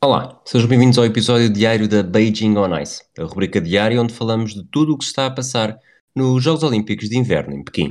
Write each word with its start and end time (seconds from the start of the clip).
Olá, 0.00 0.40
sejam 0.44 0.68
bem-vindos 0.68 0.96
ao 0.96 1.04
episódio 1.04 1.50
diário 1.50 1.88
da 1.88 2.04
Beijing 2.04 2.56
on 2.56 2.78
Ice, 2.78 3.02
a 3.18 3.24
rubrica 3.24 3.60
diária 3.60 4.00
onde 4.00 4.14
falamos 4.14 4.54
de 4.54 4.62
tudo 4.62 4.94
o 4.94 4.96
que 4.96 5.04
se 5.04 5.10
está 5.10 5.26
a 5.26 5.30
passar 5.30 5.76
nos 6.14 6.40
Jogos 6.40 6.62
Olímpicos 6.62 7.08
de 7.08 7.18
Inverno 7.18 7.52
em 7.52 7.64
Pequim. 7.64 7.90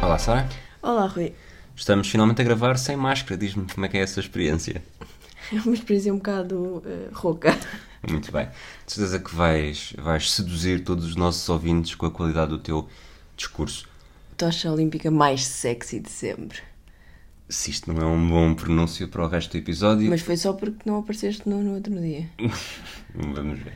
Olá, 0.00 0.18
Sara. 0.18 0.48
Olá, 0.80 1.06
Rui. 1.08 1.34
Estamos 1.76 2.08
finalmente 2.08 2.40
a 2.40 2.44
gravar 2.44 2.78
sem 2.78 2.96
máscara. 2.96 3.36
Diz-me 3.36 3.66
como 3.66 3.84
é 3.84 3.88
que 3.90 3.98
é 3.98 4.00
essa 4.00 4.18
experiência. 4.18 4.82
É 5.52 5.56
uma 5.60 5.74
experiência 5.74 6.12
um 6.12 6.18
bocado 6.18 6.82
eh, 6.86 7.08
rouca. 7.12 7.56
Muito 8.08 8.30
bem. 8.30 8.48
De 8.86 8.92
certeza 8.92 9.18
que 9.18 9.34
vais, 9.34 9.92
vais 9.98 10.30
seduzir 10.30 10.84
todos 10.84 11.04
os 11.04 11.16
nossos 11.16 11.48
ouvintes 11.48 11.94
com 11.94 12.06
a 12.06 12.10
qualidade 12.10 12.50
do 12.50 12.58
teu 12.58 12.88
discurso. 13.36 13.88
Tocha 14.36 14.70
olímpica 14.70 15.10
mais 15.10 15.44
sexy 15.44 16.00
de 16.00 16.10
sempre. 16.10 16.58
Se 17.48 17.70
isto 17.70 17.92
não 17.92 18.02
é 18.02 18.06
um 18.06 18.28
bom 18.28 18.54
pronúncio 18.54 19.08
para 19.08 19.24
o 19.24 19.28
resto 19.28 19.52
do 19.52 19.58
episódio, 19.58 20.10
Mas 20.10 20.20
foi 20.20 20.36
só 20.36 20.52
porque 20.52 20.82
não 20.84 20.98
apareceste 20.98 21.48
no, 21.48 21.62
no 21.62 21.74
outro 21.74 21.98
dia. 21.98 22.28
Vamos 23.14 23.58
ver. 23.58 23.74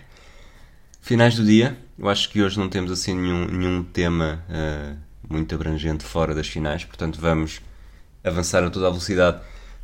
Finais 1.01 1.35
do 1.35 1.45
dia. 1.45 1.77
Eu 1.99 2.09
acho 2.09 2.29
que 2.31 2.43
hoje 2.43 2.59
não 2.59 2.69
temos 2.69 2.93
assim 2.93 3.15
nenhum, 3.15 3.47
nenhum 3.47 3.83
tema 3.83 4.45
eh, 4.49 4.95
muito 5.29 5.55
abrangente 5.55 6.05
fora 6.05 6.35
das 6.35 6.47
finais, 6.47 6.85
portanto 6.85 7.21
vamos 7.21 7.61
avançar 8.23 8.63
a 8.63 8.71
toda 8.71 8.87
a 8.87 8.91
velocidade 8.91 9.41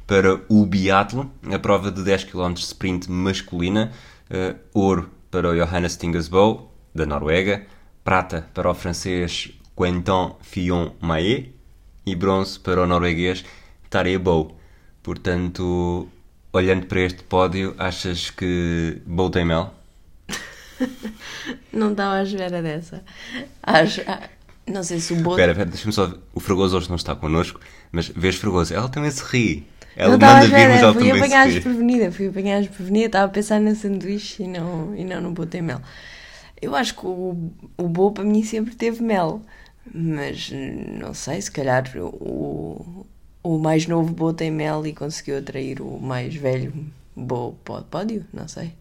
para 0.08 0.40
o 0.48 0.64
biatlo, 0.64 1.30
a 1.52 1.58
prova 1.58 1.92
de 1.92 2.02
10 2.02 2.24
km 2.24 2.54
de 2.54 2.60
sprint 2.60 3.10
masculina, 3.10 3.92
eh, 4.30 4.54
ouro 4.72 5.10
para 5.30 5.50
o 5.50 5.54
Johannes 5.54 5.98
Tingesbo, 5.98 6.72
da 6.94 7.04
Noruega, 7.04 7.66
prata 8.02 8.48
para 8.54 8.70
o 8.70 8.74
francês 8.74 9.50
Quentin 9.76 10.32
Fillon-Maé 10.40 11.50
e 12.06 12.14
bronze 12.16 12.58
para 12.58 12.82
o 12.82 12.86
norueguês 12.86 13.44
Tarjei 13.90 14.16
Bow. 14.16 14.56
Portanto, 15.02 16.08
olhando 16.54 16.86
para 16.86 17.00
este 17.00 17.22
pódio, 17.22 17.74
achas 17.76 18.30
que 18.30 19.02
tem 19.30 19.44
mel? 19.44 19.74
Não 21.70 21.90
estava 21.90 22.14
à 22.14 22.22
espera 22.22 22.62
dessa. 22.62 23.04
Acho, 23.62 24.00
não 24.66 24.82
sei 24.82 25.00
se 25.00 25.12
o 25.12 25.16
Boto. 25.16 25.32
Espera, 25.32 25.52
espera, 25.52 25.70
deixa-me 25.70 25.92
só. 25.92 26.14
O 26.32 26.40
Fragoso 26.40 26.78
hoje 26.78 26.88
não 26.88 26.96
está 26.96 27.14
connosco, 27.14 27.60
mas 27.92 28.08
vês 28.08 28.36
Fragoso, 28.36 28.72
ela 28.72 28.88
também 28.88 29.10
se 29.10 29.22
ri. 29.22 29.66
Ela 29.98 30.16
Não 30.16 30.26
manda 30.28 30.46
vir, 30.46 30.68
mas 30.68 30.94
fui 30.94 31.10
apanhar 31.10 31.48
desprevenida. 31.48 32.12
Fui 32.12 32.28
apanhar 32.28 32.60
desprevenida. 32.60 33.06
Estava 33.06 33.24
a 33.24 33.28
pensar 33.28 33.60
no 33.60 33.74
sanduíche 33.74 34.44
e 34.44 34.46
não, 34.46 34.94
e 34.94 35.04
não 35.04 35.20
no 35.20 35.32
boto 35.32 35.56
em 35.56 35.62
mel. 35.62 35.80
Eu 36.62 36.76
acho 36.76 36.94
que 36.94 37.04
o, 37.04 37.50
o 37.76 37.88
bolo 37.88 38.12
para 38.12 38.22
mim 38.22 38.44
sempre 38.44 38.76
teve 38.76 39.02
mel. 39.02 39.42
Mas 39.92 40.52
não 41.00 41.12
sei, 41.14 41.40
se 41.40 41.50
calhar 41.50 41.84
o, 41.96 43.04
o 43.42 43.58
mais 43.58 43.88
novo 43.88 44.12
boto 44.12 44.44
em 44.44 44.52
mel 44.52 44.86
e 44.86 44.92
conseguiu 44.92 45.38
atrair 45.38 45.80
o 45.80 45.98
mais 45.98 46.32
velho 46.32 46.72
bolo 47.16 47.58
para 47.64 47.80
o 47.80 47.82
pódio. 47.82 48.24
Não 48.32 48.46
sei. 48.46 48.74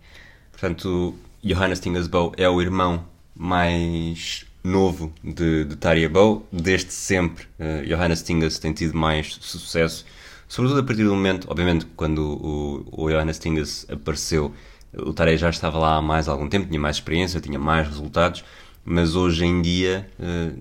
Portanto, 0.52 1.16
Johannes 1.44 1.80
Tingesbo 1.80 2.32
é 2.38 2.48
o 2.48 2.62
irmão 2.62 3.04
mais 3.34 4.46
novo 4.64 5.12
de, 5.24 5.64
de 5.66 5.76
Tarja 5.78 6.10
Bow. 6.10 6.46
Desde 6.52 6.94
sempre, 6.94 7.48
eh, 7.58 7.86
Johannes 7.88 8.22
Tinges 8.22 8.60
tem 8.60 8.72
tido 8.72 8.96
mais 8.96 9.38
sucesso, 9.42 10.06
sobretudo 10.48 10.80
a 10.80 10.84
partir 10.84 11.04
do 11.04 11.14
momento, 11.14 11.48
obviamente, 11.50 11.86
quando 11.96 12.20
o, 12.20 13.06
o 13.06 13.10
Johannes 13.10 13.40
Tinges 13.40 13.86
apareceu, 13.90 14.54
o 14.94 15.14
Tarja 15.14 15.38
já 15.38 15.50
estava 15.50 15.78
lá 15.78 15.98
há 15.98 16.02
mais 16.02 16.28
algum 16.28 16.48
tempo, 16.48 16.68
tinha 16.68 16.80
mais 16.80 16.98
experiência, 16.98 17.40
tinha 17.40 17.60
mais 17.60 17.88
resultados, 17.88 18.44
mas 18.86 19.16
hoje 19.16 19.46
em 19.46 19.62
dia 19.62 20.10
eh, 20.20 20.54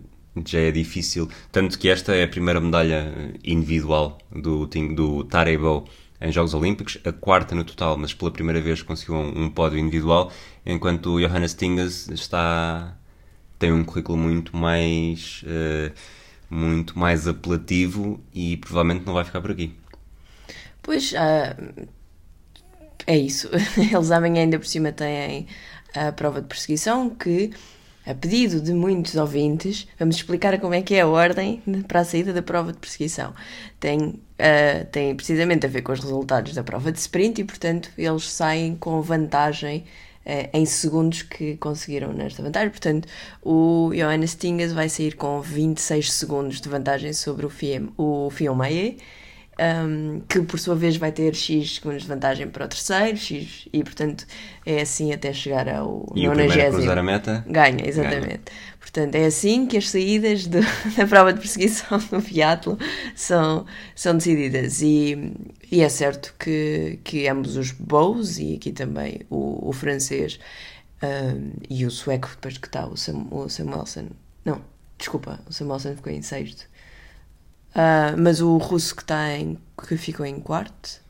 já 0.45 0.59
é 0.59 0.71
difícil. 0.71 1.29
Tanto 1.53 1.79
que 1.79 1.89
esta 1.89 2.15
é 2.15 2.25
a 2.25 2.29
primeira 2.29 2.61
medalha 2.61 3.13
eh, 3.17 3.39
individual 3.45 4.19
do, 4.35 4.67
do 4.67 5.25
Tarjei 5.25 5.57
Bow 5.57 5.87
em 6.21 6.33
Jogos 6.33 6.55
Olímpicos, 6.55 6.99
a 7.05 7.13
quarta 7.13 7.55
no 7.55 7.65
total, 7.65 7.97
mas 7.97 8.15
pela 8.15 8.31
primeira 8.31 8.61
vez 8.61 8.83
conseguiu 8.83 9.15
um, 9.17 9.45
um 9.45 9.51
pódio 9.51 9.79
individual, 9.79 10.33
enquanto 10.65 11.15
o 11.15 11.21
Johannes 11.21 11.55
Tinges 11.55 12.09
está 12.09 12.97
tem 13.59 13.73
um 13.73 13.85
currículo 13.85 14.19
muito 14.19 14.57
mais 14.57 15.43
eh, 15.47 15.93
muito 16.49 16.99
mais 16.99 17.27
apelativo 17.27 18.21
e 18.33 18.57
provavelmente 18.59 19.05
não 19.05 19.15
vai 19.15 19.25
ficar 19.25 19.41
por 19.41 19.51
aqui. 19.51 19.75
Pois, 20.83 21.13
ah, 21.17 21.57
é 23.07 23.17
isso. 23.19 23.49
Eles 23.77 24.11
amanhã 24.11 24.43
ainda 24.43 24.59
por 24.59 24.67
cima 24.67 24.93
têm 24.93 25.47
a 25.95 26.13
prova 26.13 26.41
de 26.41 26.47
perseguição 26.47 27.11
que, 27.11 27.51
a 28.07 28.15
pedido 28.15 28.61
de 28.61 28.73
muitos 28.73 29.17
ouvintes, 29.17 29.89
vamos 29.99 30.17
explicar 30.17 30.59
como 30.61 30.75
é 30.75 30.83
que 30.83 30.95
é 30.95 31.01
a 31.01 31.09
ordem 31.09 31.63
para 31.89 32.01
a 32.01 32.05
saída 32.05 32.33
da 32.33 32.43
prova 32.43 32.73
de 32.73 32.79
perseguição. 32.79 33.35
Tem, 33.81 34.21
ah, 34.39 34.85
tem 34.91 35.15
precisamente 35.15 35.67
a 35.67 35.69
ver 35.69 35.83
com 35.83 35.93
os 35.93 36.01
resultados 36.01 36.55
da 36.55 36.63
prova 36.63 36.93
de 36.93 36.99
sprint 36.99 37.41
e, 37.41 37.45
portanto, 37.45 37.91
eles 37.99 38.31
saem 38.31 38.77
com 38.77 39.01
vantagem 39.03 39.85
em 40.53 40.67
segundos 40.67 41.23
que 41.23 41.57
conseguiram 41.57 42.13
nesta 42.13 42.43
vantagem. 42.43 42.71
Portanto, 42.71 43.09
o 43.43 43.91
Johannes 43.95 44.35
Tingas 44.35 44.73
vai 44.73 44.89
sair 44.89 45.15
com 45.15 45.41
26 45.41 46.13
segundos 46.13 46.61
de 46.61 46.69
vantagem 46.69 47.13
sobre 47.13 47.47
o 47.47 47.51
Fiem, 47.51 47.89
o 47.97 48.29
um, 49.59 50.21
que 50.29 50.41
por 50.43 50.59
sua 50.59 50.75
vez 50.75 50.97
vai 50.97 51.13
ter 51.13 51.35
X 51.35 51.77
segundos 51.77 52.03
de 52.03 52.09
vantagem 52.09 52.49
para 52.49 52.67
o 52.67 52.69
terceiro, 52.69 53.17
X, 53.17 53.69
e 53.73 53.83
portanto 53.83 54.27
é 54.65 54.81
assim 54.83 55.13
até 55.13 55.33
chegar 55.33 55.69
ao 55.69 56.07
E 56.15 56.29
o 56.29 56.33
primeiro 56.33 56.63
a 56.67 56.71
90. 56.71 56.71
cruzar 56.71 56.99
a 56.99 57.03
meta 57.03 57.45
Ganha, 57.49 57.87
exatamente. 57.89 58.45
Portanto, 58.81 59.15
é 59.17 59.27
assim 59.27 59.67
que 59.67 59.77
as 59.77 59.91
saídas 59.91 60.47
do- 60.47 60.61
da 60.97 61.07
prova 61.07 61.33
de 61.33 61.41
perseguição 61.41 61.99
no 62.13 62.21
Fiatlo 62.21 62.79
são, 63.15 63.67
são 63.95 64.15
decididas. 64.17 64.81
E, 64.81 65.33
e 65.71 65.83
é 65.83 65.89
certo 65.89 66.35
que, 66.39 67.01
que 67.03 67.27
ambos 67.29 67.57
os 67.57 67.73
Bows, 67.73 68.39
e 68.39 68.55
aqui 68.55 68.73
também 68.73 69.21
o, 69.29 69.69
o 69.69 69.73
francês 69.73 70.39
hum, 71.03 71.53
e 71.69 71.85
o 71.85 71.91
sueco, 71.91 72.29
depois 72.31 72.59
que 72.59 72.67
está 72.69 72.87
o, 72.87 72.97
Sam, 72.97 73.27
o 73.31 73.49
Samuelson. 73.49 74.09
Não, 74.45 74.63
desculpa, 74.99 75.41
o 75.49 75.53
Samuelson 75.53 75.95
ficou 75.97 76.13
em 76.13 76.23
sexto. 76.23 76.67
Ah, 77.79 78.15
mas 78.17 78.41
o 78.41 78.57
russo 78.57 78.95
que, 78.97 79.03
está 79.03 79.33
em, 79.37 79.59
que 79.87 79.97
ficou 79.97 80.25
em 80.25 80.41
quarto. 80.41 81.01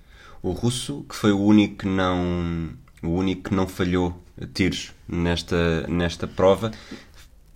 O 0.43 0.51
russo, 0.51 1.05
que 1.09 1.15
foi 1.15 1.33
o 1.33 1.39
único 1.41 1.77
que 1.79 1.87
não, 1.87 2.71
o 3.03 3.09
único 3.09 3.51
que 3.51 3.55
não 3.55 3.67
falhou 3.69 4.21
tiros 4.53 4.93
nesta, 5.09 5.87
nesta 5.87 6.27
prova, 6.27 6.73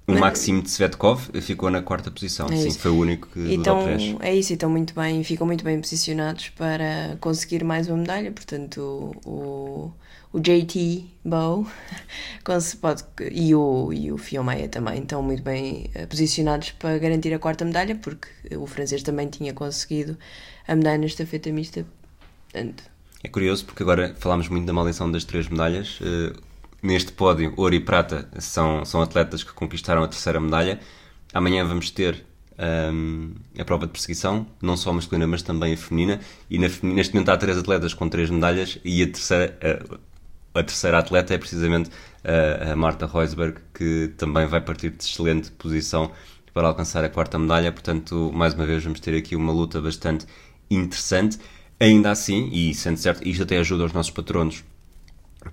o 0.06 0.12
Mas- 0.12 0.20
Maxim 0.20 0.60
Tsvetkov 0.60 1.30
ficou 1.42 1.70
na 1.70 1.82
quarta 1.82 2.10
posição. 2.10 2.46
É 2.48 2.56
Sim, 2.56 2.70
foi 2.72 2.90
o 2.90 2.98
único 2.98 3.28
que 3.28 3.54
Então, 3.54 3.78
top 3.78 3.96
10. 3.96 4.16
é 4.20 4.34
isso, 4.34 4.52
e 4.52 4.54
estão 4.54 4.70
muito 4.70 4.94
bem, 4.94 5.22
ficam 5.24 5.46
muito 5.46 5.62
bem 5.64 5.80
posicionados 5.80 6.48
para 6.50 7.16
conseguir 7.20 7.62
mais 7.64 7.88
uma 7.88 7.98
medalha. 7.98 8.32
Portanto, 8.32 8.80
o, 9.24 9.30
o 9.30 9.92
JT 10.38 11.06
Bow 11.24 11.66
pode, 12.80 13.04
e 13.32 13.54
o, 13.54 13.92
e 13.92 14.12
o 14.12 14.18
Fiomaia 14.18 14.68
também 14.68 15.02
estão 15.02 15.22
muito 15.22 15.42
bem 15.42 15.90
eh, 15.94 16.06
posicionados 16.06 16.70
para 16.72 16.98
garantir 16.98 17.34
a 17.34 17.38
quarta 17.38 17.64
medalha, 17.64 17.96
porque 17.96 18.28
o 18.56 18.66
francês 18.66 19.02
também 19.02 19.28
tinha 19.28 19.52
conseguido 19.52 20.16
a 20.68 20.76
medalha 20.76 20.98
na 20.98 21.06
estafeta 21.06 21.50
mista. 21.50 21.84
Portanto, 22.44 22.84
É 23.24 23.28
curioso 23.28 23.64
porque 23.64 23.82
agora 23.82 24.14
falámos 24.18 24.48
muito 24.48 24.66
da 24.66 24.72
maldição 24.72 25.10
das 25.10 25.24
três 25.24 25.48
medalhas. 25.48 25.98
Eh, 26.00 26.32
neste 26.80 27.12
pódio, 27.12 27.52
ouro 27.56 27.74
e 27.74 27.80
prata 27.80 28.28
são, 28.38 28.84
são 28.84 29.02
atletas 29.02 29.42
que 29.42 29.52
conquistaram 29.52 30.04
a 30.04 30.08
terceira 30.08 30.40
medalha. 30.40 30.78
Amanhã 31.34 31.64
vamos 31.64 31.90
ter 31.90 32.24
ahm, 32.56 33.32
a 33.58 33.64
prova 33.64 33.86
de 33.86 33.92
perseguição, 33.92 34.46
não 34.62 34.76
só 34.76 34.90
a 34.90 34.92
masculina, 34.92 35.26
mas 35.26 35.42
também 35.42 35.74
a 35.74 35.76
feminina. 35.76 36.20
E 36.48 36.58
na 36.58 36.68
neste 36.82 37.14
momento 37.14 37.30
há 37.30 37.36
três 37.36 37.58
atletas 37.58 37.94
com 37.94 38.08
três 38.08 38.30
medalhas 38.30 38.78
e 38.84 39.02
a 39.02 39.06
terceira, 39.06 39.58
a, 40.54 40.62
terceira 40.62 40.98
atleta 40.98 41.34
é 41.34 41.38
precisamente 41.38 41.90
a, 42.24 42.72
a 42.72 42.76
Marta 42.76 43.06
Reusberg, 43.06 43.60
que 43.74 44.12
também 44.16 44.46
vai 44.46 44.60
partir 44.60 44.90
de 44.90 45.02
excelente 45.02 45.50
posição 45.52 46.10
para 46.52 46.68
alcançar 46.68 47.04
a 47.04 47.08
quarta 47.08 47.38
medalha. 47.38 47.72
Portanto, 47.72 48.30
mais 48.34 48.54
uma 48.54 48.66
vez, 48.66 48.82
vamos 48.82 49.00
ter 49.00 49.16
aqui 49.16 49.36
uma 49.36 49.52
luta 49.52 49.80
bastante 49.80 50.26
interessante. 50.70 51.38
Ainda 51.78 52.10
assim, 52.10 52.50
e 52.52 52.74
sendo 52.74 52.98
certo, 52.98 53.26
isto 53.26 53.42
até 53.42 53.58
ajuda 53.58 53.84
os 53.84 53.92
nossos 53.92 54.12
patronos 54.12 54.62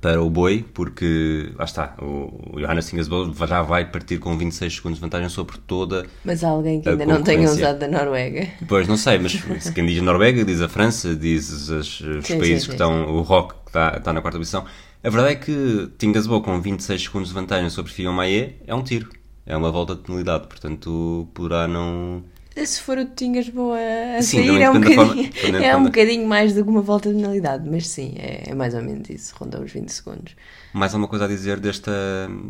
para 0.02 0.22
o 0.22 0.30
boi, 0.30 0.66
porque 0.74 1.52
lá 1.58 1.66
está, 1.66 1.96
o 2.02 2.60
Johannes 2.60 2.88
Tingesbo 2.88 3.34
já 3.48 3.62
vai 3.62 3.90
partir 3.90 4.18
com 4.20 4.38
26 4.38 4.76
segundos 4.76 4.98
de 5.00 5.02
vantagem 5.02 5.30
sobre 5.30 5.58
toda. 5.60 6.06
mas 6.26 6.44
há 6.44 6.50
alguém 6.50 6.82
que 6.82 6.90
ainda 6.90 7.06
não 7.06 7.24
tenha 7.24 7.50
usado 7.50 7.80
da 7.80 7.88
Noruega. 7.88 8.48
Pois 8.68 8.88
não 8.88 8.98
sei, 8.98 9.18
mas 9.18 9.36
quem 9.74 9.86
diz 9.86 10.02
Noruega, 10.02 10.44
diz 10.44 10.62
a 10.62 10.68
França, 10.68 11.16
diz 11.16 11.50
os, 11.50 12.02
os 12.02 12.28
Sim, 12.28 12.38
países 12.38 12.64
sim, 12.64 12.68
que 12.68 12.74
estão, 12.74 13.08
o 13.16 13.22
Rock 13.22 13.56
que 13.64 13.70
está, 13.70 13.96
está 13.98 14.14
na 14.14 14.22
quarta 14.22 14.38
posição. 14.38 14.66
A 15.04 15.10
verdade 15.10 15.34
é 15.34 15.36
que 15.36 15.90
Tingesbo 15.98 16.42
com 16.42 16.60
26 16.60 17.04
segundos 17.04 17.30
de 17.30 17.36
vantagem 17.36 17.70
sobre 17.70 17.92
Fillon 17.92 18.14
Maé 18.14 18.56
é 18.66 18.76
um 18.76 18.84
tiro, 18.84 19.10
é 19.46 19.56
uma 19.56 19.72
volta 19.72 19.96
de 19.96 20.02
penalidade, 20.02 20.48
portanto 20.48 21.28
poderá 21.34 21.68
não. 21.68 22.24
Se 22.66 22.82
for 22.82 22.98
o 22.98 23.06
Tingas 23.06 23.50
boa 23.50 23.78
a 24.18 24.22
Sim, 24.22 24.38
sair, 24.46 24.62
é 24.62 24.70
um, 24.70 24.74
bocadinho, 24.74 25.34
forma- 25.34 25.58
é 25.64 25.76
um 25.76 25.84
bocadinho 25.84 26.28
mais 26.28 26.54
do 26.54 26.64
que 26.64 26.70
uma 26.70 26.82
volta 26.82 27.10
de 27.10 27.16
penalidade, 27.16 27.70
mas 27.70 27.88
sim, 27.88 28.16
é, 28.18 28.50
é 28.50 28.56
mais 28.56 28.74
ou 28.74 28.82
menos 28.82 29.10
isso, 29.10 29.36
ronda 29.38 29.62
os 29.62 29.72
20 29.72 29.90
segundos. 29.90 30.36
Mais 30.74 30.94
alguma 30.94 31.08
coisa 31.08 31.26
a 31.26 31.28
dizer 31.28 31.60
desta, 31.60 31.92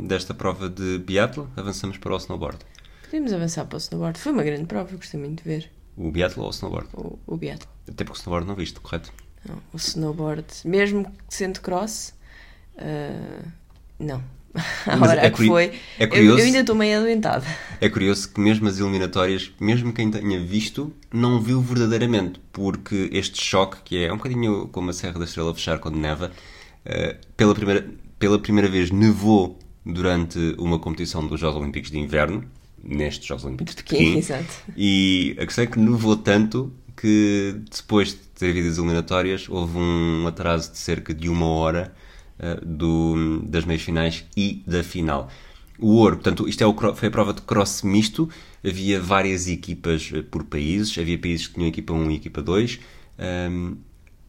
desta 0.03 0.33
prova 0.33 0.69
de 0.69 0.97
biatlo? 0.99 1.49
Avançamos 1.55 1.97
para 1.97 2.13
o 2.13 2.17
snowboard. 2.17 2.59
Podemos 3.03 3.31
avançar 3.33 3.65
para 3.65 3.75
o 3.75 3.79
snowboard. 3.79 4.19
Foi 4.19 4.31
uma 4.31 4.43
grande 4.43 4.65
prova, 4.65 4.95
gostei 4.95 5.19
muito 5.19 5.43
de 5.43 5.49
ver 5.49 5.71
O 5.95 6.11
biatlo 6.11 6.43
ou 6.43 6.49
o 6.49 6.51
snowboard? 6.51 6.89
o, 6.93 7.17
o 7.27 7.37
biatlo. 7.37 7.67
Até 7.87 8.03
porque 8.03 8.17
o 8.17 8.21
snowboard 8.21 8.47
não 8.47 8.55
viste, 8.55 8.79
correto? 8.79 9.11
Não, 9.47 9.55
o 9.73 9.77
snowboard, 9.77 10.45
mesmo 10.65 11.05
sendo 11.29 11.61
cross, 11.61 12.13
ah, 12.77 13.45
não. 13.99 14.21
A 14.85 14.97
Mas 14.97 15.09
hora 15.11 15.25
é 15.25 15.29
que 15.29 15.45
foi, 15.45 15.71
é 15.99 16.05
eu- 16.05 16.09
curioso- 16.09 16.39
eu, 16.39 16.45
ainda 16.45 16.59
estou 16.59 16.75
meio 16.75 16.99
adoentada. 16.99 17.45
É 17.79 17.87
curioso 17.89 18.29
que 18.33 18.39
mesmo 18.41 18.67
as 18.67 18.79
eliminatórias, 18.79 19.51
mesmo 19.59 19.93
quem 19.93 20.09
tenha 20.09 20.39
visto, 20.39 20.91
não 21.13 21.39
viu 21.39 21.61
verdadeiramente, 21.61 22.39
porque 22.51 23.07
este 23.13 23.39
choque, 23.43 23.77
que 23.85 24.03
é 24.03 24.11
um 24.11 24.17
bocadinho 24.17 24.67
como 24.71 24.89
a 24.89 24.93
Serra 24.93 25.19
da 25.19 25.25
Estrela 25.25 25.53
fechar 25.53 25.77
quando 25.77 25.95
neva, 25.95 26.31
eh, 26.83 27.17
pela, 27.35 27.53
primeira, 27.53 27.87
pela 28.17 28.39
primeira 28.39 28.67
vez 28.67 28.89
nevou 28.89 29.59
durante 29.85 30.55
uma 30.57 30.79
competição 30.79 31.27
dos 31.27 31.39
Jogos 31.39 31.61
Olímpicos 31.61 31.91
de 31.91 31.99
Inverno, 31.99 32.43
nestes 32.83 33.27
Jogos 33.27 33.45
Olímpicos 33.45 33.75
de 33.75 33.83
Pequim, 33.83 33.97
Pequim, 33.97 34.17
exato. 34.17 34.45
e 34.75 35.35
a 35.39 35.45
questão 35.45 35.63
é 35.63 35.67
que 35.67 35.77
nevou 35.79 36.17
tanto 36.17 36.73
que 36.99 37.57
depois 37.71 38.07
de 38.09 38.15
ter 38.15 38.49
havido 38.49 38.69
as 38.69 38.77
eliminatórias 38.79 39.47
houve 39.47 39.77
um 39.77 40.25
atraso 40.25 40.71
de 40.71 40.79
cerca 40.79 41.13
de 41.13 41.29
uma 41.29 41.45
hora 41.45 41.93
eh, 42.39 42.59
do, 42.63 43.41
das 43.43 43.65
meias 43.65 43.81
finais 43.81 44.25
e 44.35 44.63
da 44.67 44.83
final. 44.83 45.29
O 45.79 45.95
ouro, 45.95 46.17
portanto, 46.17 46.47
isto 46.47 46.63
é 46.63 46.67
o, 46.67 46.73
foi 46.95 47.07
a 47.07 47.11
prova 47.11 47.33
de 47.33 47.41
cross 47.41 47.81
misto, 47.83 48.29
havia 48.65 48.99
várias 48.99 49.47
equipas 49.47 50.11
eh, 50.13 50.21
por 50.21 50.43
países, 50.43 50.97
havia 50.97 51.17
países 51.17 51.47
que 51.47 51.55
tinham 51.55 51.67
equipa 51.67 51.93
1 51.93 52.11
e 52.11 52.15
equipa 52.15 52.41
2, 52.41 52.79
ehm, 53.19 53.73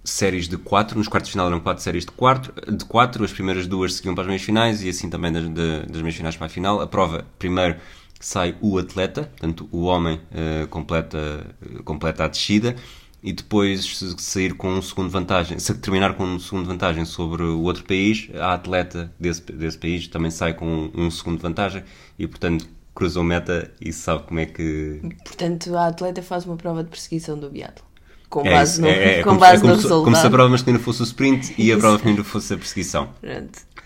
séries 0.04 0.48
de 0.48 0.56
4, 0.56 0.96
nos 0.96 1.08
quartos 1.08 1.28
de 1.28 1.32
final 1.32 1.48
eram 1.48 1.60
4 1.60 1.82
séries 1.82 2.04
de 2.04 2.12
4, 2.12 2.76
de 2.76 2.84
quatro, 2.84 3.24
as 3.24 3.32
primeiras 3.32 3.66
duas 3.66 3.94
seguiam 3.94 4.14
para 4.14 4.22
as 4.22 4.28
meias 4.28 4.42
finais 4.42 4.82
e 4.82 4.88
assim 4.88 5.10
também 5.10 5.32
das, 5.32 5.44
das 5.86 6.02
meias 6.02 6.16
finais 6.16 6.36
para 6.36 6.46
a 6.46 6.50
final. 6.50 6.80
A 6.80 6.86
prova, 6.86 7.26
primeiro 7.38 7.76
sai 8.20 8.56
o 8.60 8.78
atleta, 8.78 9.24
portanto 9.24 9.68
o 9.70 9.82
homem 9.82 10.20
eh, 10.32 10.66
completa, 10.70 11.46
completa 11.84 12.24
a 12.24 12.28
descida 12.28 12.74
e 13.22 13.32
depois 13.32 13.98
sair 14.18 14.54
com 14.54 14.70
um 14.74 14.82
segundo 14.82 15.10
vantagem, 15.10 15.58
se 15.58 15.74
terminar 15.74 16.14
com 16.14 16.24
um 16.24 16.38
segundo 16.38 16.66
vantagem 16.66 17.04
sobre 17.04 17.42
o 17.42 17.62
outro 17.62 17.84
país, 17.84 18.28
a 18.34 18.54
atleta 18.54 19.12
desse, 19.18 19.42
desse 19.52 19.78
país 19.78 20.06
também 20.08 20.30
sai 20.30 20.54
com 20.54 20.90
um 20.94 21.10
segundo 21.10 21.40
vantagem 21.40 21.82
e 22.18 22.26
portanto 22.28 22.68
cruzou 22.94 23.22
meta 23.24 23.72
e 23.80 23.92
sabe 23.92 24.24
como 24.24 24.40
é 24.40 24.46
que 24.46 25.00
Portanto, 25.24 25.76
a 25.76 25.86
atleta 25.88 26.22
faz 26.22 26.44
uma 26.44 26.56
prova 26.56 26.82
de 26.82 26.90
perseguição 26.90 27.38
do 27.38 27.48
biatlo. 27.50 27.84
Com 28.28 28.44
é 28.46 28.50
base 28.50 28.72
isso, 28.72 28.80
no, 28.82 28.88
é- 28.88 29.20
é 29.20 29.22
com 29.22 29.30
como, 29.30 29.40
base 29.40 29.56
é 29.56 29.60
como 29.60 29.72
no 29.72 29.76
se, 29.78 29.82
resultado. 29.84 30.04
como 30.04 30.16
se 30.16 30.26
a 30.26 30.30
prova 30.30 30.48
masculina 30.50 30.78
fosse 30.82 31.02
o 31.02 31.04
sprint 31.04 31.54
e 31.58 31.72
a 31.72 31.78
prova 31.78 31.98
feminina 31.98 32.24
fosse 32.24 32.52
a 32.54 32.56
perseguição. 32.58 33.10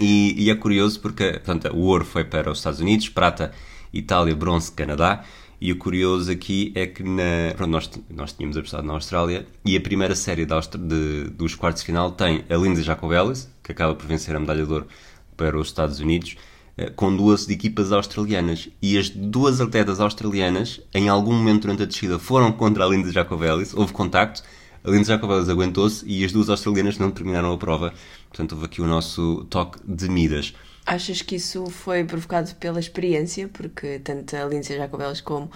E, 0.00 0.34
e 0.46 0.50
é 0.50 0.54
curioso 0.54 1.00
porque 1.00 1.32
portanto, 1.34 1.68
o 1.74 1.80
ouro 1.80 2.04
foi 2.04 2.24
para 2.24 2.50
os 2.50 2.58
Estados 2.58 2.80
Unidos, 2.80 3.08
prata, 3.08 3.52
Itália, 3.92 4.34
bronze, 4.34 4.72
Canadá. 4.72 5.24
E 5.64 5.70
o 5.70 5.76
curioso 5.76 6.28
aqui 6.28 6.72
é 6.74 6.88
que 6.88 7.04
na, 7.04 7.54
pronto, 7.56 7.70
nós, 7.70 7.90
nós 8.10 8.32
tínhamos 8.32 8.56
apostado 8.56 8.84
na 8.84 8.94
Austrália 8.94 9.46
e 9.64 9.76
a 9.76 9.80
primeira 9.80 10.16
série 10.16 10.44
da 10.44 10.56
Austra- 10.56 10.80
de- 10.80 11.30
dos 11.30 11.54
quartos 11.54 11.82
de 11.82 11.86
final 11.86 12.10
tem 12.10 12.44
a 12.50 12.56
Lindsay 12.56 12.82
Jacobellis, 12.82 13.48
que 13.62 13.70
acaba 13.70 13.94
por 13.94 14.04
vencer 14.04 14.34
a 14.34 14.40
medalha 14.40 14.66
de 14.66 14.72
ouro 14.72 14.88
para 15.36 15.56
os 15.56 15.68
Estados 15.68 16.00
Unidos, 16.00 16.34
eh, 16.76 16.90
com 16.90 17.14
duas 17.16 17.48
equipas 17.48 17.92
australianas. 17.92 18.70
E 18.82 18.98
as 18.98 19.08
duas 19.08 19.60
atletas 19.60 20.00
australianas, 20.00 20.80
em 20.92 21.08
algum 21.08 21.32
momento 21.32 21.62
durante 21.62 21.84
a 21.84 21.86
descida, 21.86 22.18
foram 22.18 22.50
contra 22.50 22.84
a 22.84 22.88
Lindsay 22.88 23.12
Jacobellis, 23.12 23.72
houve 23.72 23.92
contacto, 23.92 24.42
a 24.82 24.90
Lindsay 24.90 25.14
Jacobellis 25.14 25.48
aguentou-se 25.48 26.04
e 26.04 26.24
as 26.24 26.32
duas 26.32 26.50
australianas 26.50 26.98
não 26.98 27.12
terminaram 27.12 27.52
a 27.52 27.56
prova. 27.56 27.94
Portanto, 28.28 28.54
houve 28.54 28.64
aqui 28.64 28.82
o 28.82 28.86
nosso 28.86 29.46
toque 29.48 29.78
de 29.86 30.08
Midas. 30.08 30.54
Achas 30.84 31.22
que 31.22 31.36
isso 31.36 31.66
foi 31.66 32.04
provocado 32.04 32.54
pela 32.56 32.80
experiência? 32.80 33.48
Porque 33.48 34.00
tanto 34.00 34.34
a 34.36 34.44
Lindsay 34.44 34.76
Jacobellis 34.76 35.20
como 35.20 35.50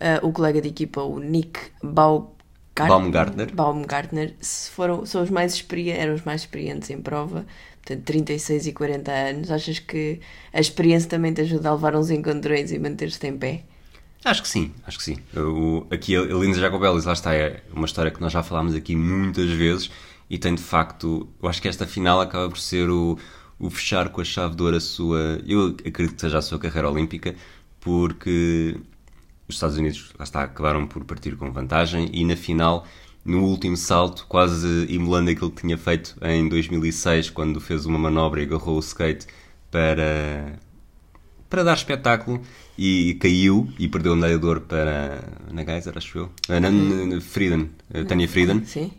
ah, 0.00 0.20
o 0.22 0.32
colega 0.32 0.60
de 0.60 0.68
equipa, 0.68 1.02
o 1.02 1.18
Nick 1.18 1.58
Baumgartner, 1.82 2.88
Baumgartner. 2.88 3.54
Baumgartner, 3.54 4.34
foram, 4.72 5.06
são 5.06 5.22
os 5.22 5.30
mais 5.30 5.64
eram 5.96 6.14
os 6.14 6.22
mais 6.22 6.42
experientes 6.42 6.90
em 6.90 7.00
prova, 7.00 7.46
portanto 7.82 8.04
36 8.04 8.66
e 8.66 8.72
40 8.72 9.10
anos. 9.10 9.50
Achas 9.50 9.78
que 9.78 10.20
a 10.52 10.60
experiência 10.60 11.08
também 11.08 11.32
te 11.32 11.40
ajuda 11.40 11.70
a 11.70 11.72
levar 11.72 11.96
uns 11.96 12.10
encontrões 12.10 12.70
e 12.70 12.78
manter-te 12.78 13.26
em 13.26 13.36
pé? 13.36 13.64
Acho 14.24 14.42
que 14.42 14.48
sim, 14.48 14.72
acho 14.86 14.98
que 14.98 15.04
sim. 15.04 15.16
O, 15.36 15.86
aqui 15.90 16.16
a 16.16 16.20
Linda 16.20 16.58
Jacobellis, 16.58 17.04
lá 17.04 17.12
está, 17.12 17.34
é 17.34 17.62
uma 17.72 17.86
história 17.86 18.10
que 18.10 18.20
nós 18.20 18.32
já 18.32 18.42
falámos 18.42 18.74
aqui 18.74 18.94
muitas 18.96 19.48
vezes 19.50 19.90
e 20.28 20.36
tem 20.36 20.54
de 20.54 20.62
facto, 20.62 21.28
eu 21.40 21.48
acho 21.48 21.62
que 21.62 21.68
esta 21.68 21.86
final 21.86 22.20
acaba 22.20 22.48
por 22.48 22.58
ser 22.58 22.90
o, 22.90 23.16
o 23.58 23.70
fechar 23.70 24.08
com 24.10 24.20
a 24.20 24.24
chave 24.24 24.54
de 24.56 24.62
ouro 24.62 24.76
a 24.76 24.80
sua, 24.80 25.40
eu 25.46 25.68
acredito 25.86 26.14
que 26.14 26.20
seja 26.20 26.38
a 26.38 26.42
sua 26.42 26.58
carreira 26.58 26.90
olímpica, 26.90 27.34
porque 27.80 28.76
os 29.48 29.54
Estados 29.56 29.76
Unidos, 29.76 30.12
lá 30.18 30.24
está, 30.24 30.42
acabaram 30.42 30.86
por 30.86 31.04
partir 31.04 31.36
com 31.36 31.50
vantagem 31.52 32.10
e 32.12 32.24
na 32.24 32.36
final, 32.36 32.86
no 33.24 33.44
último 33.44 33.76
salto, 33.76 34.26
quase 34.28 34.86
emulando 34.92 35.30
aquilo 35.30 35.50
que 35.50 35.62
tinha 35.62 35.78
feito 35.78 36.16
em 36.22 36.48
2006, 36.48 37.30
quando 37.30 37.60
fez 37.60 37.86
uma 37.86 37.98
manobra 37.98 38.40
e 38.40 38.44
agarrou 38.44 38.76
o 38.76 38.80
skate 38.80 39.26
para, 39.70 40.58
para 41.48 41.62
dar 41.62 41.74
espetáculo 41.74 42.40
e 42.78 43.16
caiu 43.20 43.68
e 43.78 43.88
perdeu 43.88 44.12
a 44.12 44.16
medalha 44.16 44.38
de 44.38 44.46
ouro 44.46 44.60
para 44.62 45.22
na 45.50 45.64
Geyser, 45.64 45.94
acho 45.96 46.18
eu. 46.18 46.30
Ah, 46.48 46.60
Na, 46.60 46.70
na, 46.70 47.06
na 47.06 47.20
Frieden, 47.20 47.70
Tânia 48.08 48.28
Frieden. 48.28 48.64
Sim. 48.64 48.92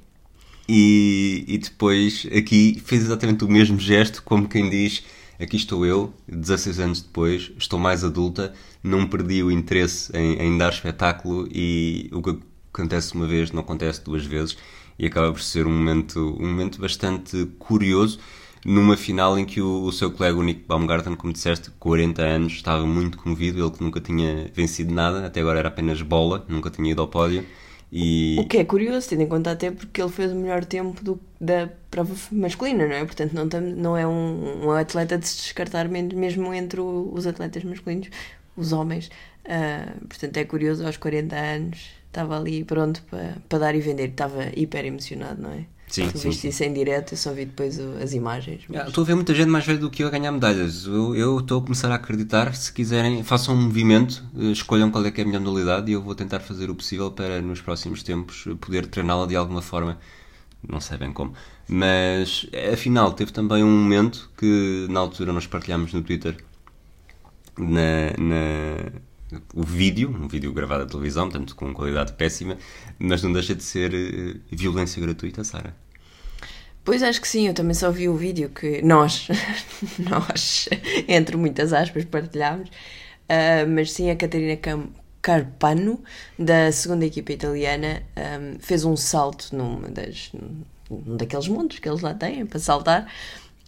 E, 0.69 1.45
e 1.47 1.57
depois 1.57 2.27
aqui 2.35 2.81
fez 2.85 3.03
exatamente 3.03 3.43
o 3.43 3.47
mesmo 3.47 3.79
gesto, 3.79 4.21
como 4.23 4.47
quem 4.47 4.69
diz: 4.69 5.03
Aqui 5.39 5.55
estou 5.55 5.85
eu, 5.85 6.11
16 6.27 6.79
anos 6.79 7.01
depois, 7.01 7.51
estou 7.57 7.77
mais 7.77 8.03
adulta, 8.03 8.53
não 8.83 9.07
perdi 9.07 9.43
o 9.43 9.51
interesse 9.51 10.11
em, 10.17 10.33
em 10.41 10.57
dar 10.57 10.69
espetáculo 10.73 11.47
e 11.51 12.09
o 12.11 12.21
que 12.23 12.39
acontece 12.73 13.13
uma 13.13 13.27
vez 13.27 13.51
não 13.51 13.61
acontece 13.61 14.03
duas 14.03 14.25
vezes. 14.25 14.57
E 14.97 15.05
acaba 15.05 15.31
por 15.31 15.41
ser 15.41 15.67
um 15.67 15.71
momento, 15.71 16.35
um 16.39 16.47
momento 16.47 16.81
bastante 16.81 17.45
curioso 17.59 18.19
numa 18.65 18.97
final 18.97 19.37
em 19.37 19.45
que 19.45 19.61
o, 19.61 19.83
o 19.83 19.91
seu 19.91 20.11
colega, 20.11 20.37
o 20.37 20.43
Nick 20.43 20.63
Baumgarten, 20.67 21.15
como 21.15 21.31
disseste, 21.31 21.71
40 21.79 22.21
anos, 22.21 22.53
estava 22.53 22.85
muito 22.85 23.17
comovido, 23.17 23.63
ele 23.63 23.71
que 23.71 23.83
nunca 23.83 24.01
tinha 24.01 24.51
vencido 24.53 24.93
nada, 24.93 25.25
até 25.25 25.39
agora 25.39 25.59
era 25.59 25.67
apenas 25.67 26.01
bola, 26.01 26.45
nunca 26.49 26.69
tinha 26.69 26.91
ido 26.91 27.01
ao 27.01 27.07
pódio. 27.07 27.45
E... 27.91 28.35
O 28.39 28.45
que 28.47 28.57
é 28.57 28.65
curioso, 28.65 29.09
tendo 29.09 29.21
em 29.23 29.27
conta 29.27 29.51
até 29.51 29.71
porque 29.71 30.01
ele 30.01 30.11
fez 30.11 30.31
o 30.31 30.35
melhor 30.35 30.65
tempo 30.65 31.01
do- 31.03 31.19
da 31.39 31.67
prova 31.89 32.13
masculina, 32.31 32.85
não 32.85 32.93
é? 32.95 33.05
Portanto, 33.05 33.33
não, 33.33 33.45
não 33.61 33.97
é 33.97 34.05
um, 34.07 34.65
um 34.67 34.71
atleta 34.71 35.17
de 35.17 35.27
se 35.27 35.37
descartar 35.43 35.87
mesmo 35.89 36.53
entre 36.53 36.81
os 36.81 37.25
atletas 37.25 37.63
masculinos, 37.63 38.09
os 38.57 38.73
homens. 38.73 39.09
Ah, 39.45 39.93
portanto, 40.07 40.35
é 40.37 40.43
curioso, 40.45 40.85
aos 40.85 40.97
40 40.97 41.35
anos, 41.37 41.89
estava 42.07 42.37
ali 42.37 42.63
pronto 42.65 43.01
para, 43.09 43.37
para 43.47 43.59
dar 43.59 43.75
e 43.75 43.79
vender. 43.81 44.09
Estava 44.09 44.45
hiper 44.55 44.85
emocionado, 44.85 45.41
não 45.41 45.51
é? 45.53 45.65
Sim, 45.87 46.09
tu 46.11 46.17
sim, 46.17 46.29
viste 46.29 46.41
sim. 46.41 46.49
isso 46.49 46.63
em 46.63 46.73
direto, 46.73 47.13
eu 47.13 47.17
só 47.17 47.33
vi 47.33 47.45
depois 47.45 47.79
o- 47.79 47.97
as 48.03 48.13
imagens. 48.13 48.63
Ah, 48.75 48.85
mas- 48.85 48.87
Estou 48.89 49.03
a 49.03 49.07
ver 49.07 49.15
muita 49.15 49.33
gente 49.33 49.47
mais 49.49 49.65
velha 49.65 49.79
do 49.79 49.89
que 49.89 50.03
eu 50.03 50.07
a 50.07 50.11
ganhar 50.11 50.31
medalhas. 50.31 50.85
Eu 50.85 51.15
eu 51.15 51.39
estou 51.39 51.59
a 51.59 51.61
começar 51.63 51.91
a 51.91 51.95
acreditar. 51.95 52.53
Se 52.55 52.71
quiserem, 52.73 53.23
façam 53.23 53.55
um 53.55 53.61
movimento, 53.63 54.23
eh, 54.37 54.51
escolham 54.51 54.91
qual 54.91 55.05
é 55.05 55.11
que 55.11 55.21
é 55.21 55.23
a 55.23 55.27
minha 55.27 55.39
modalidade 55.39 55.89
e 55.89 55.93
eu 55.93 56.01
vou 56.01 56.13
tentar 56.15 56.39
fazer 56.41 56.69
o 56.69 56.75
possível 56.75 57.11
para, 57.11 57.41
nos 57.41 57.61
próximos 57.61 58.03
tempos, 58.03 58.45
poder 58.59 58.85
treiná-la 58.87 59.25
de 59.25 59.35
alguma 59.35 59.61
forma. 59.61 59.97
Não 60.67 60.79
sei 60.81 60.97
bem 60.97 61.13
como. 61.13 61.33
Mas, 61.69 62.47
afinal, 62.73 63.13
teve 63.13 63.31
também 63.31 63.63
um 63.63 63.69
momento 63.71 64.29
que, 64.37 64.87
na 64.89 64.99
altura, 64.99 65.31
nós 65.33 65.47
partilhámos 65.47 65.93
no 65.93 66.01
Twitter 66.01 66.37
na, 67.57 68.13
na- 68.17 68.91
o 69.53 69.63
vídeo, 69.63 70.09
um 70.09 70.27
vídeo 70.27 70.51
gravado 70.53 70.83
à 70.83 70.85
televisão, 70.85 71.29
portanto 71.29 71.55
com 71.55 71.73
qualidade 71.73 72.13
péssima, 72.13 72.57
mas 72.97 73.21
não 73.23 73.31
deixa 73.33 73.53
de 73.53 73.63
ser 73.63 73.93
eh, 73.93 74.35
violência 74.51 75.01
gratuita, 75.01 75.43
Sara. 75.43 75.75
Pois 76.83 77.03
acho 77.03 77.19
que 77.19 77.27
sim, 77.27 77.47
eu 77.47 77.53
também 77.53 77.73
só 77.73 77.91
vi 77.91 78.07
o 78.07 78.15
vídeo 78.15 78.49
que 78.49 78.81
nós, 78.81 79.27
nós, 79.99 80.69
entre 81.07 81.35
muitas 81.35 81.73
aspas, 81.73 82.05
partilhámos. 82.05 82.69
Ah, 83.27 83.65
mas 83.67 83.91
sim, 83.91 84.09
a 84.09 84.15
Catarina 84.15 84.55
Cam- 84.55 84.87
Carpano, 85.21 86.01
da 86.39 86.71
segunda 86.71 87.05
equipa 87.05 87.33
italiana, 87.33 88.01
ahm, 88.15 88.57
fez 88.59 88.85
um 88.85 88.95
salto 88.95 89.53
numa 89.53 89.89
das, 89.89 90.31
num 90.33 91.17
daqueles 91.17 91.49
montes 91.49 91.79
que 91.79 91.89
eles 91.89 91.99
lá 91.99 92.13
têm 92.13 92.45
para 92.45 92.59
saltar 92.59 93.11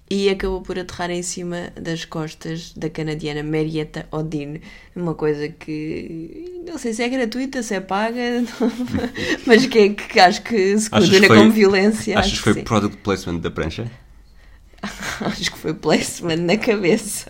e 0.09 0.29
acabou 0.29 0.61
por 0.61 0.79
aterrar 0.79 1.11
em 1.11 1.21
cima 1.21 1.71
das 1.79 2.03
costas 2.03 2.73
da 2.73 2.89
canadiana 2.89 3.43
Marietta 3.43 4.07
Odin. 4.11 4.59
Uma 4.95 5.13
coisa 5.13 5.49
que 5.49 6.63
não 6.67 6.77
sei 6.79 6.93
se 6.93 7.03
é 7.03 7.09
gratuita, 7.09 7.61
se 7.61 7.75
é 7.75 7.79
paga, 7.79 8.43
mas 9.45 9.67
que, 9.67 9.79
é 9.79 9.89
que 9.89 10.19
acho 10.19 10.41
que 10.41 10.77
se 10.79 10.89
coordena 10.89 11.27
como 11.27 11.51
violência. 11.51 12.17
Achas 12.17 12.31
acho 12.31 12.37
que 12.37 12.43
foi 12.43 12.53
sim. 12.55 12.63
product 12.63 12.97
placement 12.97 13.39
da 13.39 13.51
prancha? 13.51 13.89
Acho 15.19 15.51
que 15.51 15.57
foi 15.57 15.73
placement 15.73 16.37
na 16.37 16.55
cabeça. 16.55 17.29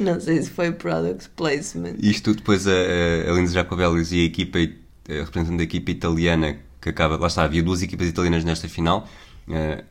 Não 0.00 0.18
sei 0.18 0.42
se 0.42 0.50
foi 0.50 0.72
product 0.72 1.30
placement. 1.36 1.94
Isto 2.00 2.34
depois 2.34 2.66
a, 2.66 2.72
a, 2.72 3.30
a 3.30 3.34
Lindsay 3.34 3.54
Jacobellis 3.54 4.10
e 4.10 4.22
a 4.22 4.24
equipa 4.24 4.58
eh, 4.58 4.72
representando 5.06 5.60
a 5.60 5.62
equipa 5.62 5.92
italiana, 5.92 6.58
que 6.80 6.88
acaba. 6.88 7.16
Lá 7.16 7.28
está, 7.28 7.44
havia 7.44 7.62
duas 7.62 7.82
equipas 7.82 8.08
italianas 8.08 8.44
nesta 8.44 8.68
final. 8.68 9.08
Eh, 9.48 9.84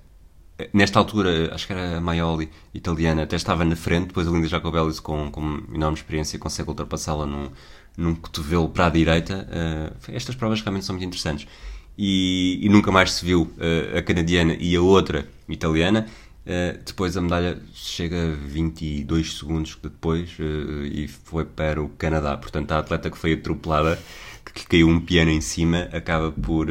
Nesta 0.73 0.97
altura, 0.97 1.53
acho 1.53 1.67
que 1.67 1.73
era 1.73 1.97
a 1.97 2.01
Maioli, 2.01 2.49
italiana, 2.73 3.23
até 3.23 3.35
estava 3.35 3.63
na 3.63 3.75
frente, 3.75 4.07
depois 4.07 4.27
a 4.27 4.31
Linda 4.31 4.47
Jacobellis, 4.47 4.99
com, 4.99 5.29
com 5.29 5.61
enorme 5.71 5.97
experiência, 5.97 6.39
consegue 6.39 6.69
ultrapassá-la 6.69 7.27
num, 7.27 7.49
num 7.97 8.15
cotovelo 8.15 8.69
para 8.69 8.87
a 8.87 8.89
direita. 8.89 9.47
Eh, 9.51 10.15
estas 10.15 10.35
provas 10.35 10.61
realmente 10.61 10.85
são 10.85 10.95
muito 10.95 11.07
interessantes. 11.07 11.47
E, 11.97 12.59
e 12.61 12.69
nunca 12.69 12.91
mais 12.91 13.11
se 13.11 13.25
viu 13.25 13.51
eh, 13.59 13.97
a 13.97 14.01
canadiana 14.01 14.55
e 14.59 14.75
a 14.75 14.81
outra 14.81 15.27
italiana. 15.49 16.07
Eh, 16.45 16.79
depois 16.85 17.17
a 17.17 17.21
medalha 17.21 17.59
chega 17.73 18.33
22 18.45 19.37
segundos 19.37 19.77
depois 19.81 20.37
e 20.91 21.07
foi 21.07 21.45
para 21.45 21.81
o 21.81 21.89
Canadá. 21.89 22.37
Portanto, 22.37 22.71
a 22.71 22.79
atleta 22.79 23.09
que 23.09 23.17
foi 23.17 23.33
atropelada, 23.33 23.99
que 24.53 24.65
caiu 24.67 24.87
um 24.87 24.99
piano 24.99 25.31
em 25.31 25.41
cima, 25.41 25.89
acaba 25.91 26.31
por. 26.31 26.67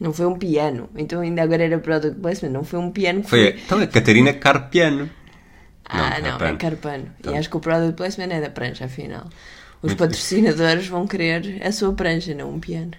Não 0.00 0.12
foi 0.12 0.26
um 0.26 0.38
piano. 0.38 0.88
Então 0.96 1.20
ainda 1.20 1.42
agora 1.42 1.64
era 1.64 1.78
product 1.78 2.20
placement. 2.20 2.50
Não 2.52 2.64
foi 2.64 2.78
um 2.78 2.90
piano 2.90 3.22
que 3.22 3.30
foi 3.30 3.48
a, 3.48 3.50
então, 3.50 3.80
a 3.80 3.86
Catarina 3.86 4.32
Carpiano. 4.32 5.10
Ah, 5.84 6.20
Não, 6.20 6.38
não, 6.38 6.46
é 6.46 6.56
Carpano. 6.56 7.08
Então- 7.18 7.34
E 7.34 7.36
acho 7.38 7.48
que 7.50 7.56
o 7.56 7.60
product 7.60 7.96
placement 7.96 8.28
é 8.32 8.40
da 8.40 8.50
prancha, 8.50 8.84
afinal. 8.84 9.28
Os 9.82 9.94
patrocinadores 9.94 10.86
vão 10.86 11.06
querer 11.06 11.60
a 11.64 11.72
sua 11.72 11.92
prancha, 11.92 12.34
não 12.34 12.54
um 12.54 12.60
piano. 12.60 12.92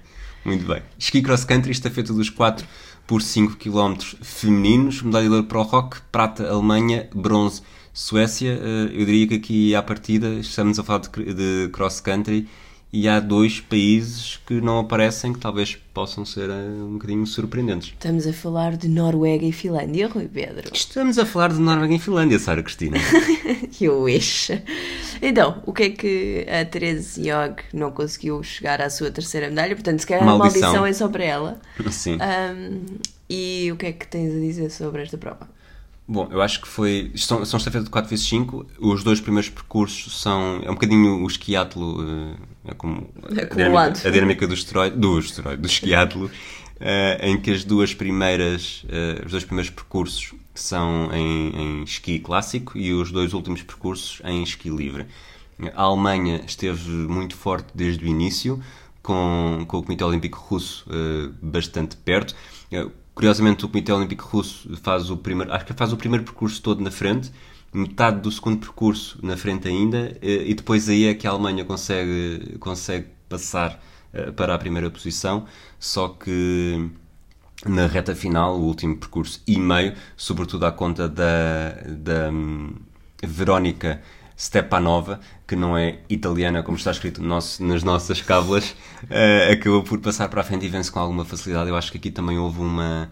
Muito 0.44 0.66
bem. 0.66 0.82
Ski 0.98 1.22
cross 1.22 1.44
country, 1.46 1.72
estafeta 1.72 2.14
dos 2.14 2.30
4 2.30 2.66
por 3.06 3.22
5 3.22 3.58
km 3.58 3.96
femininos, 4.22 5.02
medalha 5.02 5.28
de 5.28 5.34
ouro 5.34 5.44
para 5.46 5.60
o 5.60 5.64
rock, 5.64 5.98
prata 6.12 6.48
Alemanha, 6.50 7.08
bronze 7.14 7.62
Suécia. 7.94 8.52
Eh, 8.62 8.92
Eu 9.02 9.06
diria 9.06 9.28
que 9.28 9.36
aqui 9.36 9.76
à 9.76 9.84
partida 9.84 10.30
estamos 10.36 10.80
a 10.80 10.84
falar 10.84 11.00
de 11.02 11.70
cross 11.74 12.00
country 12.00 12.48
e 12.92 13.08
há 13.08 13.20
dois 13.20 13.60
países 13.60 14.40
que 14.48 14.60
não 14.60 14.80
aparecem 14.80 15.32
que 15.32 15.40
talvez 15.40 15.78
possam 15.94 16.26
ser 16.26 16.50
eh, 16.50 16.54
um 16.54 16.94
bocadinho 16.94 17.26
surpreendentes. 17.28 17.90
Estamos 17.90 18.26
a 18.26 18.34
falar 18.34 18.76
de 18.76 18.88
Noruega 18.88 19.46
e 19.46 19.52
Finlândia, 19.52 20.08
Rui 20.08 20.28
Pedro. 20.28 20.72
Estamos 20.74 21.20
a 21.20 21.26
falar 21.26 21.50
de 21.54 21.60
Noruega 21.60 21.94
e 21.94 22.00
Finlândia, 22.00 22.40
Sara 22.40 22.64
Cristina. 22.64 22.98
Eu 23.80 24.02
wish. 24.02 24.60
Então, 25.22 25.62
o 25.66 25.72
que 25.74 25.84
é 25.84 25.90
que 25.92 26.46
a 26.50 26.66
Therese 26.66 27.22
Yog 27.30 27.62
não 27.74 27.92
conseguiu 27.92 28.42
chegar 28.42 28.82
à 28.82 28.90
sua 28.90 29.12
terceira 29.12 29.50
medalha? 29.50 29.76
Portanto, 29.76 30.00
se 30.00 30.08
calhar 30.08 30.24
a 30.24 30.26
Maldição. 30.26 30.62
maldição 30.62 30.86
é 30.86 30.94
só 30.94 31.08
para 31.08 31.24
ela. 31.24 31.62
Sim. 31.92 32.18
Ahm, 32.20 32.86
e 33.30 33.70
o 33.72 33.76
que 33.78 33.86
é 33.86 33.92
que 33.92 34.08
tens 34.08 34.36
a 34.36 34.40
dizer 34.40 34.70
sobre 34.72 35.04
esta 35.04 35.18
prova? 35.18 35.48
Bom, 36.08 36.28
eu 36.32 36.42
acho 36.42 36.60
que 36.62 36.68
foi. 36.68 37.12
São, 37.16 37.46
são 37.46 37.60
estafeta 37.60 37.84
de 37.86 37.92
4x5. 37.92 38.66
Os 38.80 39.04
dois 39.04 39.22
primeiros 39.22 39.50
percursos 39.50 40.20
são. 40.20 40.60
É 40.64 40.72
um 40.72 40.74
bocadinho 40.74 41.24
o 41.24 41.28
esquiatlo. 41.28 42.02
eh, 42.02 42.34
É 42.49 42.49
como. 42.76 43.10
a 43.38 43.42
Acumulado. 43.44 43.94
dinâmica- 43.94 44.08
A 44.08 44.12
dinâmica 44.12 44.48
do 44.48 44.54
esteroide. 44.54 44.96
Do 44.98 45.20
esteroide, 45.20 45.62
do 45.62 45.68
esquiatlo. 45.68 46.30
eh, 46.82 47.20
em 47.30 47.38
que 47.40 47.52
as 47.52 47.64
duas 47.64 47.94
primeiras. 47.94 48.86
eh, 48.90 49.22
os 49.26 49.32
dois 49.32 49.44
primeiros 49.44 49.70
percursos 49.70 50.34
são 50.56 51.10
em, 51.14 51.50
em 51.56 51.84
esqui 51.84 52.20
clássico 52.20 52.78
e 52.78 52.94
os 52.94 53.12
dois 53.12 53.34
últimos 53.34 53.62
percursos 53.62 54.22
em 54.26 54.42
esqui 54.44 54.70
livre. 54.70 55.06
A 55.76 55.82
Alemanha 55.84 56.42
esteve 56.48 56.90
muito 56.90 57.36
forte 57.36 57.68
desde 57.76 58.06
o 58.06 58.08
início, 58.08 58.62
com, 59.04 59.66
com 59.68 59.78
o 59.80 59.84
Comitê 59.84 60.04
Olímpico 60.04 60.38
Russo 60.40 60.86
eh, 60.90 61.30
bastante 61.42 61.98
perto. 61.98 62.34
Eh, 62.72 62.88
curiosamente, 63.14 63.66
o 63.66 63.68
Comitê 63.70 63.92
Olímpico 63.92 64.26
Russo 64.26 64.70
faz 64.82 65.10
o 65.10 65.18
primeiro, 65.18 65.52
acho 65.52 65.66
que 65.66 65.74
faz 65.74 65.92
o 65.92 65.98
primeiro 65.98 66.24
percurso 66.24 66.62
todo 66.62 66.82
na 66.82 66.92
frente, 66.92 67.30
metade 67.74 68.22
do 68.22 68.32
segundo 68.32 68.60
percurso 68.60 69.20
na 69.24 69.38
frente 69.38 69.68
ainda, 69.68 70.18
eh, 70.22 70.44
e 70.50 70.54
depois 70.54 70.90
aí 70.90 71.06
é 71.06 71.14
que 71.14 71.28
a 71.28 71.32
Alemanha 71.32 71.64
consegue, 71.66 72.58
consegue 72.60 73.08
passar 73.28 73.82
eh, 74.14 74.32
para 74.32 74.56
a 74.56 74.58
primeira 74.58 74.90
posição, 74.90 75.46
só 75.80 76.10
que 76.10 76.90
na 77.66 77.88
reta 77.88 78.16
final, 78.16 78.58
o 78.58 78.64
último 78.64 78.96
percurso 78.98 79.42
e 79.46 79.60
meio, 79.60 79.94
sobretudo 80.16 80.66
à 80.66 80.72
conta 80.72 81.10
da, 81.10 81.72
da 81.88 82.30
hum, 82.32 82.74
Verónica 83.24 84.02
Stepanova, 84.38 85.20
que 85.46 85.56
não 85.56 85.78
é 85.78 86.00
italiana, 86.10 86.64
como 86.64 86.78
está 86.78 86.92
escrito 86.92 87.22
no 87.22 87.28
nosso- 87.28 87.62
nas 87.64 87.84
nossas 87.84 88.22
cábulas, 88.22 88.76
eh, 89.10 89.52
acabou 89.52 89.84
por 89.84 90.00
passar 90.00 90.30
para 90.30 90.40
a 90.42 90.44
frente 90.44 90.66
e 90.66 90.70
vence 90.70 90.90
com 90.92 91.00
alguma 91.00 91.26
facilidade. 91.26 91.70
Eu 91.70 91.76
acho 91.76 91.92
que 91.92 91.98
aqui 91.98 92.10
também 92.12 92.38
houve 92.38 92.60
uma. 92.62 93.12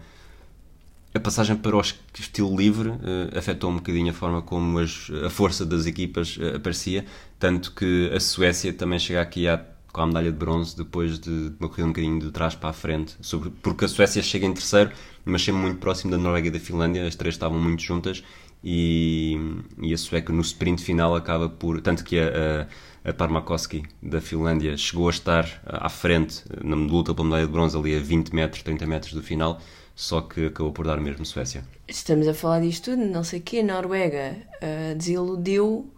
A 1.18 1.20
passagem 1.20 1.56
para 1.56 1.76
o 1.76 1.80
est- 1.80 1.98
estilo 2.18 2.56
livre 2.56 2.90
eh, 2.90 3.36
afetou 3.36 3.70
um 3.72 3.74
bocadinho 3.76 4.10
a 4.10 4.14
forma 4.14 4.40
como 4.40 4.78
as- 4.78 5.10
a 5.26 5.28
força 5.28 5.66
das 5.66 5.84
equipas 5.84 6.38
eh, 6.40 6.54
aparecia, 6.56 7.04
tanto 7.40 7.72
que 7.72 8.08
a 8.14 8.20
Suécia 8.20 8.72
também 8.72 9.00
chega 9.00 9.20
aqui 9.20 9.48
à- 9.48 9.60
com 9.92 10.00
a 10.02 10.06
medalha 10.06 10.30
de 10.30 10.38
bronze 10.38 10.76
depois 10.76 11.18
de 11.18 11.52
uma 11.58 11.68
corrida 11.68 11.86
um 11.86 11.88
bocadinho 11.88 12.20
de 12.20 12.30
trás 12.30 12.54
para 12.54 12.68
a 12.70 12.72
frente, 12.72 13.16
sobre, 13.20 13.50
porque 13.50 13.84
a 13.86 13.88
Suécia 13.88 14.22
chega 14.22 14.46
em 14.46 14.52
terceiro, 14.54 14.90
mas 15.24 15.42
sempre 15.42 15.60
muito 15.60 15.78
próximo 15.78 16.10
da 16.12 16.18
Noruega 16.18 16.46
e 16.48 16.50
da 16.52 16.60
Finlândia, 16.60 17.04
as 17.04 17.16
três 17.16 17.34
estavam 17.34 17.58
muito 17.58 17.82
juntas 17.82 18.22
e, 18.62 19.36
e 19.82 19.92
a 19.92 19.98
Sueca 19.98 20.32
no 20.32 20.40
sprint 20.42 20.82
final 20.84 21.16
acaba 21.16 21.48
por. 21.48 21.80
Tanto 21.80 22.04
que 22.04 22.16
a, 22.20 22.66
a, 23.04 23.10
a 23.10 23.12
Parmakoski 23.12 23.82
da 24.02 24.20
Finlândia 24.20 24.76
chegou 24.76 25.08
a 25.08 25.10
estar 25.10 25.46
à 25.66 25.88
frente 25.88 26.44
na 26.62 26.76
luta 26.76 27.12
pela 27.14 27.26
medalha 27.26 27.46
de 27.46 27.52
bronze 27.52 27.76
ali 27.76 27.96
a 27.96 28.00
20 28.00 28.32
metros, 28.34 28.62
30 28.62 28.86
metros 28.86 29.12
do 29.14 29.22
final, 29.22 29.60
só 29.98 30.20
que 30.20 30.46
acabou 30.46 30.72
por 30.72 30.86
dar 30.86 31.00
mesmo 31.00 31.26
Suécia. 31.26 31.64
Estamos 31.88 32.28
a 32.28 32.32
falar 32.32 32.60
disto 32.60 32.92
tudo, 32.92 33.04
não 33.04 33.24
sei 33.24 33.40
o 33.40 33.42
quê. 33.42 33.64
Noruega 33.64 34.36
ah, 34.62 34.94
desiludiu 34.94 35.90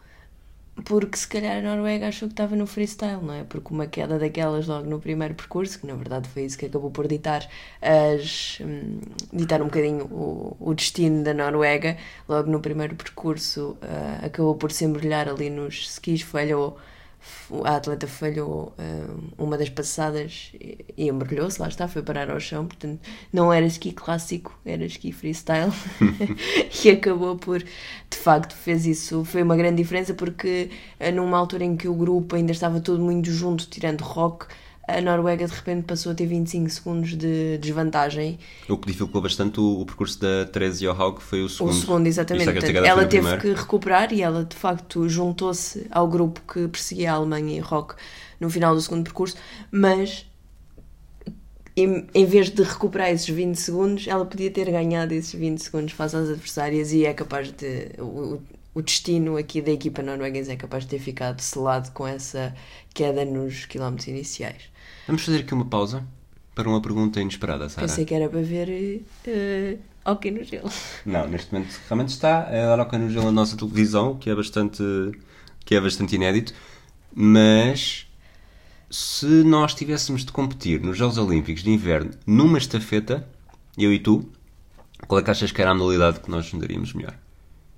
porque 0.87 1.19
se 1.19 1.29
calhar 1.29 1.59
a 1.59 1.61
Noruega 1.61 2.09
achou 2.09 2.27
que 2.27 2.33
estava 2.33 2.57
no 2.57 2.67
freestyle, 2.67 3.23
não 3.23 3.35
é? 3.35 3.45
Porque 3.45 3.75
uma 3.75 3.87
queda 3.87 4.19
daquelas 4.19 4.67
logo 4.67 4.89
no 4.89 4.99
primeiro 4.99 5.35
percurso, 5.35 5.79
que 5.79 5.87
na 5.87 5.93
verdade 5.93 6.27
foi 6.31 6.45
isso 6.45 6.57
que 6.57 6.65
acabou 6.65 6.91
por 6.91 7.07
ditar 7.07 7.47
as 7.83 8.59
hum, 8.63 9.01
ditar 9.35 9.61
um 9.61 9.67
bocadinho 9.67 10.07
o, 10.07 10.57
o 10.59 10.73
destino 10.73 11.23
da 11.23 11.35
Noruega, 11.35 11.99
logo 12.27 12.51
no 12.51 12.61
primeiro 12.61 12.95
percurso 12.95 13.77
ah, 13.83 14.25
acabou 14.25 14.55
por 14.55 14.73
se 14.73 14.87
embrulhar 14.87 15.29
ali 15.29 15.51
nos 15.51 15.91
skis, 15.91 16.23
falhou 16.23 16.79
a 17.65 17.77
atleta 17.77 18.07
falhou 18.07 18.73
ah, 18.79 19.15
uma 19.39 19.57
das 19.59 19.69
passadas 19.69 20.51
e, 20.55 20.85
e 20.97 21.09
embrulhou-se, 21.09 21.61
lá 21.61 21.69
está, 21.69 21.89
foi 21.89 22.03
parar 22.03 22.31
ao 22.31 22.41
chão, 22.41 22.67
portanto 22.67 23.01
não 23.33 23.53
era 23.53 23.67
esqui 23.67 23.93
clássico, 23.93 24.59
era 24.65 24.85
esqui 24.85 25.13
freestyle. 25.13 25.73
E 26.85 26.91
acabou 26.91 27.37
por, 27.37 27.59
de 27.63 28.17
facto, 28.17 28.55
fez 28.55 28.87
isso, 28.87 29.25
foi 29.25 29.43
uma 29.43 29.57
grande 29.57 29.77
diferença 29.77 30.15
porque 30.15 30.71
ah, 30.99 31.11
numa 31.11 31.39
altura 31.39 31.65
em 31.65 31.77
que 31.77 31.89
o 31.89 31.95
grupo 31.95 32.37
ainda 32.37 32.53
estava 32.53 32.81
todo 32.81 33.03
muito 33.03 33.31
junto, 33.31 33.67
tirando 33.69 34.03
rock, 34.03 34.47
a 34.87 35.01
Noruega 35.01 35.47
de 35.47 35.53
repente 35.53 35.85
passou 35.85 36.13
a 36.13 36.15
ter 36.15 36.27
25 36.27 36.69
segundos 36.71 37.17
de 37.17 37.59
desvantagem 37.59 38.39
O 38.69 38.77
que 38.77 38.89
dificultou 38.89 39.23
bastante 39.23 39.61
o, 39.61 39.81
o 39.81 39.87
percurso 39.87 40.21
da 40.21 40.47
Therese 40.47 40.85
Johaug 40.85 41.23
foi 41.23 41.43
o 41.43 41.49
segundo. 41.49 41.73
o 41.73 41.75
segundo, 41.75 42.07
exatamente. 42.07 42.49
É 42.49 42.51
a 42.51 42.55
Portanto, 42.55 42.85
ela 42.85 43.07
teve 43.07 43.29
primeiro. 43.29 43.41
que 43.41 43.53
recuperar 43.53 44.13
e 44.13 44.23
ela, 44.23 44.45
de 44.45 44.57
facto, 44.57 45.09
juntou-se 45.09 45.87
ao 45.91 46.09
grupo 46.09 46.41
que 46.53 46.67
perseguia 46.69 47.13
a 47.13 47.15
Alemanha 47.17 47.57
e 47.57 47.61
Rock 47.61 47.95
no 48.39 48.49
final 48.51 48.75
do 48.75 48.81
segundo 48.81 49.05
percurso, 49.05 49.37
mas 49.71 50.27
em, 51.77 52.07
em 52.15 52.25
vez 52.25 52.51
de 52.51 52.63
recuperar 52.63 53.11
esses 53.11 53.29
20 53.29 53.57
segundos, 53.57 54.07
ela 54.09 54.25
podia 54.25 54.51
ter 54.51 54.71
ganhado 54.71 55.15
esses 55.15 55.33
20 55.33 55.59
segundos 55.59 55.93
face 55.93 56.17
às 56.17 56.29
adversárias 56.29 56.93
e 56.93 57.05
é 57.05 57.15
capaz 57.15 57.53
de. 57.53 57.91
O, 57.99 58.41
o 58.81 58.83
destino 58.83 59.37
aqui 59.37 59.61
da 59.61 59.71
equipa 59.71 60.03
norueguesa 60.03 60.53
é 60.53 60.57
capaz 60.57 60.85
de 60.85 60.91
ter 60.91 60.99
ficado 60.99 61.41
selado 61.41 61.91
com 61.93 62.07
essa 62.07 62.55
queda 62.93 63.25
nos 63.25 63.67
quilómetros 63.67 64.09
iniciais. 64.09 64.65
Vamos 65.07 65.23
fazer 65.23 65.41
aqui 65.41 65.55
uma 65.55 65.67
pausa 65.67 66.05
para 66.55 66.69
uma 66.69 66.81
pergunta 66.81 67.21
inesperada, 67.21 67.69
Sara. 67.69 67.87
Pensei 67.87 68.05
que 68.05 68.15
era 68.15 68.29
para 68.29 68.41
ver 68.43 69.03
uh, 69.27 70.11
hockey 70.11 70.31
no 70.31 70.43
gelo. 70.43 70.71
Não, 71.05 71.29
neste 71.29 71.53
momento 71.53 71.79
realmente 71.87 72.09
está 72.09 72.49
a 72.49 72.77
dar 72.77 72.85
cano 72.87 73.05
no 73.05 73.11
gelo 73.11 73.27
na 73.27 73.33
nossa 73.33 73.57
televisão, 73.57 74.17
que 74.17 74.31
é 74.31 74.35
bastante, 74.35 74.83
que 75.65 75.75
é 75.75 75.81
bastante 75.81 76.17
inédito, 76.17 76.55
mas 77.15 78.07
se 78.89 79.27
nós 79.45 79.75
tivéssemos 79.75 80.25
de 80.25 80.33
competir 80.33 80.81
nos 80.81 80.97
Jogos 80.97 81.19
Olímpicos 81.19 81.63
de 81.63 81.71
Inverno 81.71 82.13
numa 82.27 82.59
estafeta, 82.59 83.29
eu 83.77 83.93
e 83.93 83.99
tu, 83.99 84.27
qual 85.07 85.21
é 85.21 85.23
que 85.23 85.31
achas 85.31 85.53
que 85.53 85.61
era 85.61 85.71
a 85.71 85.75
modalidade 85.75 86.21
que 86.21 86.31
nós 86.31 86.51
nos 86.51 86.61
daríamos 86.61 86.95
melhor? 86.95 87.15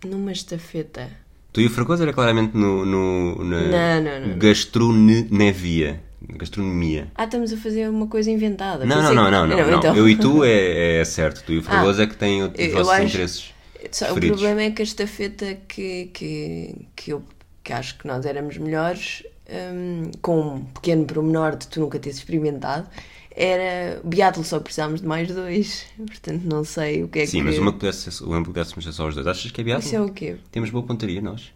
Numa 0.04 0.32
estafeta. 0.32 1.08
Tu 1.52 1.60
e 1.60 1.66
o 1.66 1.70
Fragoso 1.70 2.02
era 2.02 2.12
claramente 2.12 2.56
no, 2.56 2.84
no, 2.86 3.44
na 3.44 3.60
Não, 3.60 4.02
não, 4.02 4.28
não. 4.28 4.38
gastronomia. 4.38 6.00
Gastronomia. 6.36 7.08
Ah, 7.14 7.24
estamos 7.24 7.52
a 7.52 7.56
fazer 7.56 7.88
uma 7.90 8.06
coisa 8.06 8.30
inventada. 8.30 8.84
Não, 8.86 9.02
não, 9.02 9.14
não, 9.14 9.30
não, 9.30 9.46
não, 9.46 9.56
não. 9.70 9.78
então. 9.78 9.96
Eu 9.96 10.08
e 10.08 10.16
tu 10.16 10.44
é, 10.44 11.00
é 11.00 11.04
certo. 11.04 11.42
Tu 11.44 11.52
e 11.52 11.58
o 11.58 11.62
Fragoso 11.62 12.00
é 12.00 12.06
que 12.06 12.16
têm 12.16 12.42
os 12.42 12.72
vossos 12.72 12.88
acho- 12.90 13.04
interesses. 13.04 13.54
Só, 13.90 14.12
o 14.12 14.20
problema 14.20 14.62
é 14.62 14.70
que 14.70 14.80
a 14.80 14.84
estafeta 14.84 15.58
que, 15.66 16.06
que, 16.14 16.74
que 16.94 17.12
eu 17.12 17.22
que 17.64 17.72
acho 17.72 17.98
que 17.98 18.06
nós 18.06 18.24
éramos 18.24 18.56
melhores, 18.56 19.24
hum, 19.50 20.10
com 20.20 20.40
um 20.40 20.64
pequeno 20.64 21.04
pormenor 21.04 21.56
de 21.56 21.66
tu 21.68 21.80
nunca 21.80 21.98
teres 21.98 22.18
experimentado, 22.18 22.88
era 23.34 24.00
biatlo, 24.04 24.44
só 24.44 24.60
precisávamos 24.60 25.00
de 25.00 25.06
mais 25.06 25.28
dois. 25.28 25.86
Portanto, 25.96 26.42
não 26.44 26.64
sei 26.64 27.02
o 27.02 27.08
que 27.08 27.20
é 27.20 27.26
Sim, 27.26 27.38
que. 27.38 27.44
mas 27.44 27.58
uma 27.58 27.72
que 27.72 27.78
pudesse 27.78 28.10
ser, 28.10 28.24
uma 28.24 28.38
que 28.38 28.44
pudéssemos 28.46 28.84
ser 28.84 28.92
só 28.92 29.08
os 29.08 29.14
dois. 29.14 29.26
Achas 29.26 29.50
que 29.50 29.60
é 29.60 29.64
viável? 29.64 29.84
Isso 29.84 29.96
é 29.96 30.00
o 30.00 30.08
quê? 30.10 30.36
Temos 30.50 30.70
boa 30.70 30.84
pontaria, 30.84 31.20
nós. 31.20 31.52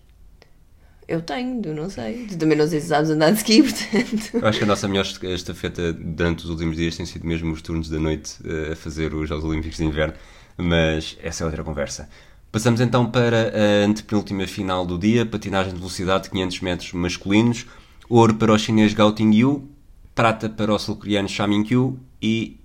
Eu 1.09 1.23
tenho, 1.23 1.63
tu 1.63 1.73
não 1.73 1.89
sei. 1.89 2.27
Tu 2.27 2.37
também 2.37 2.59
não 2.59 2.67
sei 2.67 2.81
se 2.81 2.89
sabes 2.89 3.11
andar 3.11 3.31
de 3.31 3.39
ski, 3.39 3.63
portanto. 3.63 4.31
Eu 4.35 4.47
acho 4.47 4.59
que 4.59 4.65
a 4.65 4.67
nossa 4.67 4.89
melhor 4.89 5.05
estafeta 5.05 5.93
durante 5.93 6.45
os 6.45 6.51
últimos 6.51 6.77
dias 6.77 6.97
tem 6.97 7.07
sido 7.07 7.27
mesmo 7.27 7.53
os 7.53 7.63
turnos 7.63 7.89
da 7.89 7.99
noite 7.99 8.35
eh, 8.45 8.73
a 8.73 8.77
fazer 8.77 9.15
os 9.15 9.29
Jogos 9.29 9.45
Olímpicos 9.45 9.77
de 9.77 9.85
Inverno, 9.85 10.15
mas 10.57 11.17
essa 11.23 11.45
é 11.45 11.47
outra 11.47 11.63
conversa. 11.63 12.09
Passamos 12.51 12.81
então 12.81 13.09
para 13.09 13.53
a 13.55 13.85
antepenúltima 13.85 14.47
final 14.47 14.85
do 14.85 14.99
dia, 14.99 15.25
patinagem 15.27 15.73
de 15.73 15.79
velocidade 15.79 16.25
de 16.25 16.31
500 16.31 16.61
metros 16.63 16.93
masculinos, 16.93 17.67
ouro 18.09 18.35
para 18.35 18.53
o 18.53 18.59
chinês 18.59 18.93
Gao 18.93 19.13
Tingyu, 19.13 19.69
prata 20.17 20.49
para 20.49 20.73
o 20.73 20.79
sul-coreano 20.79 21.29
Sha 21.29 21.47
Min-kyu 21.47 22.01
e 22.23 22.59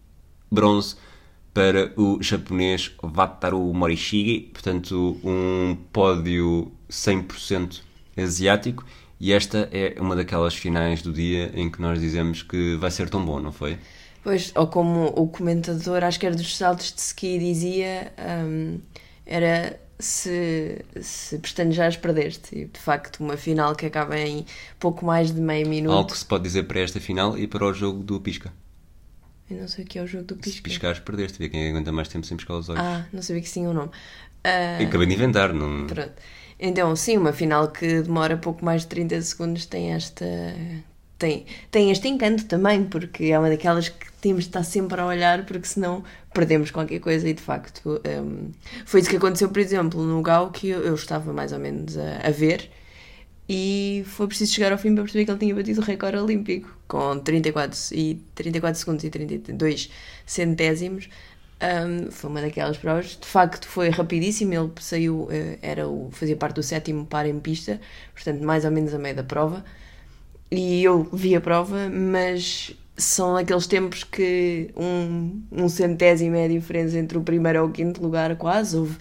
bronze 0.49 0.95
para 1.53 1.91
o 1.97 2.17
japonês 2.23 2.95
Wataru 3.03 3.73
Morishige, 3.73 4.49
portanto 4.53 5.19
um 5.21 5.77
pódio 5.91 6.71
100% 6.89 7.81
asiático 8.17 8.85
e 9.19 9.33
esta 9.33 9.67
é 9.73 9.95
uma 9.99 10.15
daquelas 10.15 10.55
finais 10.55 11.01
do 11.01 11.11
dia 11.11 11.51
em 11.53 11.69
que 11.69 11.81
nós 11.81 11.99
dizemos 11.99 12.41
que 12.41 12.77
vai 12.77 12.89
ser 12.89 13.09
tão 13.09 13.23
bom, 13.23 13.41
não 13.41 13.51
foi? 13.51 13.77
Pois, 14.23 14.53
ou 14.55 14.67
como 14.67 15.07
o 15.07 15.27
comentador, 15.27 16.05
acho 16.05 16.19
que 16.19 16.25
era 16.25 16.35
dos 16.35 16.55
saltos 16.55 16.93
de 16.93 17.01
ski, 17.01 17.37
dizia, 17.37 18.13
hum, 18.45 18.79
era 19.25 19.77
se, 20.01 20.83
se 21.01 21.37
pestanejares, 21.39 21.95
perdeste. 21.97 22.55
E 22.57 22.65
de 22.65 22.79
facto, 22.79 23.19
uma 23.21 23.37
final 23.37 23.75
que 23.75 23.85
acaba 23.85 24.17
em 24.19 24.45
pouco 24.79 25.05
mais 25.05 25.31
de 25.33 25.39
meio 25.41 25.67
minuto. 25.67 25.93
Algo 25.93 26.11
que 26.11 26.17
se 26.17 26.25
pode 26.25 26.43
dizer 26.43 26.63
para 26.63 26.79
esta 26.79 26.99
final 26.99 27.37
e 27.37 27.47
para 27.47 27.65
o 27.65 27.73
jogo 27.73 28.03
do 28.03 28.19
Pisca. 28.19 28.51
Eu 29.49 29.57
não 29.57 29.67
sei 29.67 29.83
o 29.83 29.87
que 29.87 29.99
é 29.99 30.01
o 30.03 30.07
jogo 30.07 30.23
do 30.25 30.35
Se 30.35 30.41
pisca. 30.41 30.63
piscares, 30.63 30.99
perdeste. 30.99 31.37
Vê 31.37 31.49
quem 31.49 31.69
aguenta 31.69 31.91
mais 31.91 32.07
tempo 32.07 32.25
sem 32.25 32.37
piscar 32.37 32.55
os 32.55 32.69
olhos. 32.69 32.81
Ah, 32.81 33.05
não 33.11 33.21
sabia 33.21 33.41
que 33.41 33.51
tinha 33.51 33.69
um 33.69 33.73
nome. 33.73 33.91
Ah, 34.43 34.81
Eu 34.81 34.87
acabei 34.87 35.05
de 35.07 35.13
inventar, 35.13 35.53
não... 35.53 35.87
Pronto. 35.87 36.13
Então, 36.57 36.95
sim, 36.95 37.17
uma 37.17 37.33
final 37.33 37.67
que 37.69 38.01
demora 38.01 38.37
pouco 38.37 38.63
mais 38.63 38.81
de 38.83 38.87
30 38.87 39.21
segundos 39.23 39.65
tem 39.65 39.91
esta. 39.93 40.25
Tem, 41.21 41.45
tem 41.69 41.91
este 41.91 42.07
encanto 42.07 42.45
também, 42.45 42.83
porque 42.83 43.25
é 43.25 43.37
uma 43.37 43.47
daquelas 43.47 43.89
que 43.89 44.11
temos 44.13 44.45
de 44.45 44.49
estar 44.49 44.63
sempre 44.63 44.99
a 44.99 45.05
olhar, 45.05 45.45
porque 45.45 45.67
senão 45.67 46.03
perdemos 46.33 46.71
qualquer 46.71 46.99
coisa. 46.99 47.29
E 47.29 47.33
de 47.33 47.41
facto, 47.41 48.01
hum, 48.23 48.49
foi 48.87 49.01
isso 49.01 49.09
que 49.09 49.17
aconteceu, 49.17 49.49
por 49.49 49.59
exemplo, 49.59 50.01
no 50.03 50.19
Gal, 50.23 50.49
que 50.49 50.69
eu, 50.69 50.81
eu 50.81 50.95
estava 50.95 51.31
mais 51.31 51.51
ou 51.51 51.59
menos 51.59 51.95
a, 51.95 52.27
a 52.27 52.31
ver, 52.31 52.71
e 53.47 54.03
foi 54.07 54.25
preciso 54.27 54.53
chegar 54.53 54.71
ao 54.71 54.79
fim 54.79 54.95
para 54.95 55.03
perceber 55.03 55.25
que 55.25 55.31
ele 55.31 55.39
tinha 55.39 55.53
batido 55.53 55.81
o 55.81 55.83
recorde 55.83 56.17
olímpico, 56.17 56.75
com 56.87 57.19
34, 57.19 57.77
e 57.95 58.15
34 58.33 58.79
segundos 58.79 59.03
e 59.03 59.09
32 59.11 59.91
centésimos. 60.25 61.07
Um, 61.61 62.09
foi 62.09 62.29
uma 62.31 62.41
daquelas 62.41 62.77
provas. 62.77 63.17
De 63.19 63.27
facto, 63.27 63.67
foi 63.67 63.89
rapidíssimo. 63.89 64.53
Ele 64.53 64.71
saiu, 64.79 65.27
eh, 65.29 65.59
era 65.61 65.87
o, 65.87 66.09
fazia 66.11 66.35
parte 66.35 66.55
do 66.55 66.63
sétimo 66.63 67.05
par 67.05 67.27
em 67.27 67.39
pista, 67.39 67.79
portanto, 68.15 68.41
mais 68.43 68.65
ou 68.65 68.71
menos 68.71 68.93
a 68.95 68.97
meio 68.97 69.15
da 69.15 69.23
prova. 69.23 69.63
E 70.51 70.83
eu 70.83 71.07
vi 71.13 71.35
a 71.35 71.41
prova, 71.41 71.89
mas 71.89 72.75
são 72.97 73.37
aqueles 73.37 73.67
tempos 73.67 74.03
que 74.03 74.69
um, 74.75 75.41
um 75.51 75.69
centésimo 75.69 76.35
é 76.35 76.45
a 76.45 76.49
diferença 76.49 76.97
entre 76.97 77.17
o 77.17 77.21
primeiro 77.23 77.59
e 77.59 77.61
o 77.61 77.69
quinto 77.71 78.01
lugar, 78.01 78.35
quase. 78.35 78.75
Houve 78.77 78.97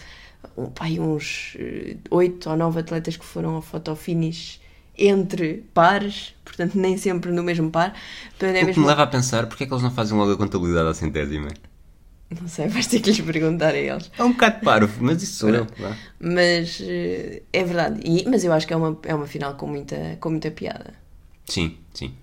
um, 0.57 0.67
pai, 0.67 0.97
uns 0.99 1.55
eh, 1.59 1.97
oito 2.09 2.49
ou 2.49 2.55
nove 2.55 2.79
atletas 2.79 3.17
que 3.17 3.25
foram 3.25 3.55
ao 3.55 3.61
fotofinish 3.61 4.61
entre 4.97 5.65
pares, 5.73 6.33
portanto, 6.45 6.75
nem 6.77 6.97
sempre 6.97 7.31
no 7.31 7.43
mesmo 7.43 7.69
par. 7.69 7.93
Portanto, 8.37 8.55
é 8.55 8.57
O 8.57 8.59
que 8.61 8.65
mesmo- 8.67 8.81
me 8.83 8.87
leva 8.87 9.03
a 9.03 9.07
pensar, 9.07 9.47
porque 9.47 9.63
é 9.63 9.67
que 9.67 9.73
eles 9.73 9.83
não 9.83 9.91
fazem 9.91 10.17
logo 10.17 10.31
a 10.31 10.37
contabilidade 10.37 10.89
à 10.89 10.93
centésima? 10.93 11.49
Não 12.39 12.47
sei, 12.47 12.67
vais 12.69 12.87
ter 12.87 13.01
que 13.01 13.09
lhes 13.09 13.19
perguntar 13.19 13.73
a 13.73 13.77
eles. 13.77 14.09
É 14.17 14.23
um 14.23 14.31
bocado 14.31 14.61
parvo, 14.63 15.03
mas 15.03 15.21
isso 15.21 15.33
sou 15.39 15.49
eu. 15.49 15.67
Mas 16.19 16.79
eh, 16.81 17.41
é 17.51 17.63
verdade. 17.63 17.99
E- 18.05 18.23
mas 18.29 18.43
eu 18.45 18.53
acho 18.53 18.65
que 18.65 18.73
é 18.73 18.77
uma, 18.77 18.97
é 19.03 19.13
uma 19.13 19.27
final 19.27 19.55
com 19.55 19.67
muita, 19.67 20.17
com 20.21 20.29
muita 20.29 20.49
piada. 20.49 21.00
Sim, 21.51 21.77
sim. 21.93 22.13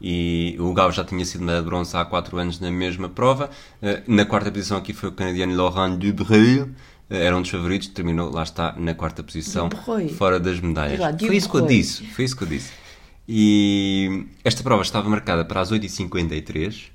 E 0.00 0.56
o 0.60 0.72
Gao 0.72 0.90
já 0.92 1.04
tinha 1.04 1.24
sido 1.24 1.40
medalha 1.40 1.60
de 1.62 1.66
bronze 1.66 1.96
há 1.96 2.04
4 2.04 2.38
anos 2.38 2.60
na 2.60 2.70
mesma 2.70 3.08
prova. 3.08 3.50
Eh, 3.82 4.02
Na 4.06 4.24
quarta 4.24 4.50
posição 4.50 4.78
aqui 4.78 4.92
foi 4.92 5.08
o 5.08 5.12
canadiano 5.12 5.54
Laurent 5.56 5.98
Dubreuil. 5.98 6.70
Eh, 7.10 7.24
Era 7.26 7.36
um 7.36 7.42
dos 7.42 7.50
favoritos, 7.50 7.88
terminou, 7.88 8.30
lá 8.30 8.44
está, 8.44 8.74
na 8.78 8.94
quarta 8.94 9.22
posição, 9.22 9.68
fora 10.16 10.38
das 10.38 10.60
medalhas. 10.60 10.98
Lá, 11.00 11.12
Foi 11.18 11.36
isso 11.36 11.50
que 11.50 11.56
eu 11.56 11.66
disse, 11.66 12.04
foi 12.06 12.24
isso 12.24 12.36
que 12.36 12.44
eu 12.44 12.48
disse. 12.48 12.70
E 13.28 14.24
esta 14.44 14.62
prova 14.62 14.82
estava 14.82 15.08
marcada 15.08 15.44
para 15.44 15.60
as 15.60 15.70
8h53. 15.72 16.90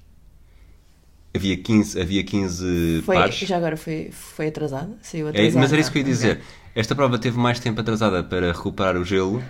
Havia 1.36 1.58
15, 1.58 1.99
havia 1.99 2.23
15 2.23 3.01
Foi, 3.06 3.15
pares. 3.15 3.36
já 3.36 3.58
agora 3.58 3.75
foi, 3.75 4.10
foi 4.12 4.47
atrasada? 4.47 4.95
Saiu 5.01 5.27
É, 5.27 5.29
atrasada. 5.32 5.60
mas 5.60 5.71
era 5.73 5.82
isso 5.82 5.91
que 5.91 5.97
eu 5.97 6.01
ia 6.01 6.08
dizer. 6.08 6.41
Esta 6.75 6.95
prova 6.95 7.17
teve 7.19 7.38
mais 7.39 7.60
tempo 7.60 7.82
atrasada 7.82 8.23
para 8.23 8.51
recuperar 8.51 8.95
o 8.97 9.03
gelo 9.03 9.43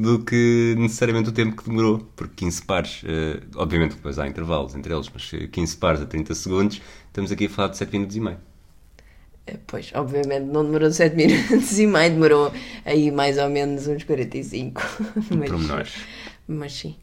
do 0.00 0.24
que 0.24 0.74
necessariamente 0.78 1.28
o 1.30 1.32
tempo 1.32 1.56
que 1.56 1.68
demorou. 1.68 1.98
Porque 2.16 2.34
15 2.36 2.62
pares, 2.62 3.02
eh, 3.04 3.40
obviamente 3.56 3.94
depois 3.96 4.18
há 4.18 4.26
intervalos 4.26 4.74
entre 4.74 4.92
eles, 4.94 5.10
mas 5.12 5.30
eh, 5.34 5.46
15 5.48 5.76
pares 5.78 6.00
a 6.02 6.06
30 6.06 6.34
segundos, 6.34 6.80
estamos 7.08 7.30
aqui 7.32 7.46
a 7.46 7.50
falar 7.50 7.68
de 7.68 7.76
7 7.78 7.92
minutos 7.92 8.16
e 8.16 8.20
meio. 8.20 8.38
Eh, 9.46 9.58
Pois, 9.66 9.92
obviamente 9.94 10.44
não 10.46 10.64
demorou 10.64 10.90
7 10.92 11.14
minutos 11.16 11.78
e 11.78 11.86
meio, 11.86 12.10
demorou 12.12 12.52
aí 12.84 13.10
mais 13.10 13.38
ou 13.38 13.48
menos 13.48 13.86
uns 13.86 14.04
45. 14.04 14.82
Mas, 15.30 15.50
Pormenores. 15.50 15.92
mas 16.46 16.72
sim. 16.72 16.96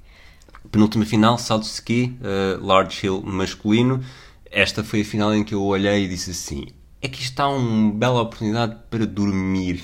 Penúltima 0.71 1.05
final, 1.05 1.37
salto 1.37 1.63
de 1.63 1.69
ski, 1.69 2.17
eh, 2.23 2.57
large 2.61 3.05
hill 3.05 3.21
masculino. 3.21 4.03
Esta 4.51 4.83
foi 4.83 5.01
a 5.01 5.05
final 5.05 5.33
em 5.33 5.43
que 5.43 5.53
eu 5.53 5.63
olhei 5.63 6.05
e 6.05 6.07
disse 6.07 6.31
assim: 6.31 6.67
é 7.01 7.07
que 7.07 7.19
isto 7.21 7.31
está 7.31 7.47
uma 7.47 7.91
bela 7.93 8.21
oportunidade 8.21 8.77
para 8.89 9.05
dormir. 9.05 9.83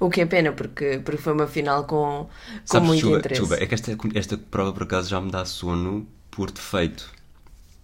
O 0.00 0.08
que 0.08 0.22
é 0.22 0.26
pena, 0.26 0.50
porque, 0.52 1.00
porque 1.04 1.20
foi 1.20 1.34
uma 1.34 1.46
final 1.46 1.84
com, 1.84 2.26
com 2.26 2.28
Sabes, 2.64 2.88
muito 2.88 3.02
Chuba, 3.02 3.18
interesse. 3.18 3.40
Chuba, 3.40 3.56
é 3.56 3.66
que 3.66 3.74
esta, 3.74 3.96
esta 4.14 4.38
prova 4.38 4.72
por 4.72 4.84
acaso 4.84 5.10
já 5.10 5.20
me 5.20 5.30
dá 5.30 5.44
sono 5.44 6.08
por 6.30 6.50
defeito. 6.50 7.12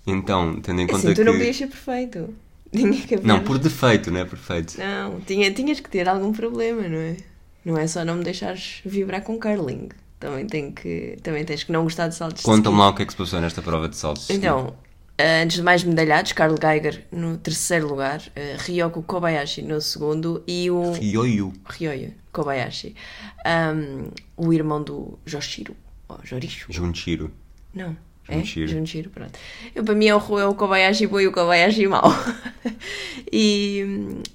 Então, 0.06 0.58
tendo 0.60 0.80
em 0.80 0.86
conta 0.86 0.98
assim, 0.98 1.14
tu 1.14 1.16
que. 1.16 1.24
não 1.24 1.34
podias 1.34 1.56
ser 1.56 1.66
perfeito. 1.66 2.34
Tinha 2.72 3.06
que 3.06 3.14
haver... 3.14 3.26
Não, 3.26 3.40
por 3.40 3.58
defeito, 3.58 4.10
não 4.10 4.20
é 4.20 4.24
perfeito. 4.24 4.78
Não, 4.78 5.20
tinha, 5.20 5.52
tinhas 5.52 5.78
que 5.78 5.88
ter 5.88 6.08
algum 6.08 6.32
problema, 6.32 6.88
não 6.88 6.98
é? 6.98 7.16
Não 7.64 7.78
é 7.78 7.86
só 7.86 8.04
não 8.04 8.16
me 8.16 8.24
deixares 8.24 8.80
vibrar 8.84 9.22
com 9.22 9.38
curling. 9.38 9.88
Também, 10.18 10.46
tem 10.46 10.72
que, 10.72 11.16
também 11.22 11.44
tens 11.44 11.62
que 11.62 11.70
não 11.70 11.84
gostar 11.84 12.08
de 12.08 12.14
saltos 12.14 12.40
de 12.40 12.44
Conta-me 12.44 12.76
lá 12.76 12.88
o 12.88 12.94
que 12.94 13.02
é 13.02 13.06
que 13.06 13.12
se 13.12 13.18
passou 13.18 13.40
nesta 13.40 13.62
prova 13.62 13.88
de 13.88 13.96
saltos. 13.96 14.28
Então, 14.30 14.74
antes 15.18 15.56
de 15.56 15.62
mais 15.62 15.82
medalhados, 15.82 16.32
Carl 16.32 16.54
Geiger 16.60 17.06
no 17.10 17.38
terceiro 17.38 17.88
lugar, 17.88 18.22
eh, 18.34 18.56
Ryoko 18.58 19.02
Kobayashi 19.02 19.62
no 19.62 19.80
segundo 19.80 20.42
e 20.46 20.70
o 20.70 20.92
Ryoyu. 20.92 21.52
Ryoyo 21.64 22.12
Kobayashi, 22.32 22.94
Ahm, 23.44 24.10
o 24.36 24.52
irmão 24.52 24.82
do 24.82 25.18
Joshiro, 25.24 25.74
ou 26.08 26.18
Jorisho. 26.22 26.66
Junchiro. 26.70 27.30
Não. 27.72 27.96
Junichiro. 28.28 28.66
É? 28.66 28.68
Junichiro, 28.68 29.10
pronto. 29.10 29.38
Eu, 29.74 29.84
para 29.84 29.94
mim 29.94 30.06
é 30.06 30.14
o, 30.14 30.38
é 30.38 30.46
o 30.46 30.54
Kobayashi 30.54 31.06
bom 31.06 31.20
e 31.20 31.26
o 31.26 31.32
Kobayashi 31.32 31.86
mau. 31.86 32.10
e, 33.32 33.84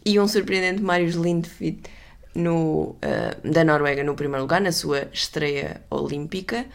e 0.06 0.20
um 0.20 0.28
surpreendente 0.28 0.82
Marius 0.82 1.15
Lindvik 1.15 1.89
no, 2.34 2.96
ah, 3.02 3.36
da 3.44 3.63
Noruega 3.63 4.04
no 4.04 4.15
primeiro 4.15 4.44
lugar, 4.44 4.62
na 4.62 4.72
sua 4.72 5.10
estreia 5.13 5.82
olímpica. 5.89 6.65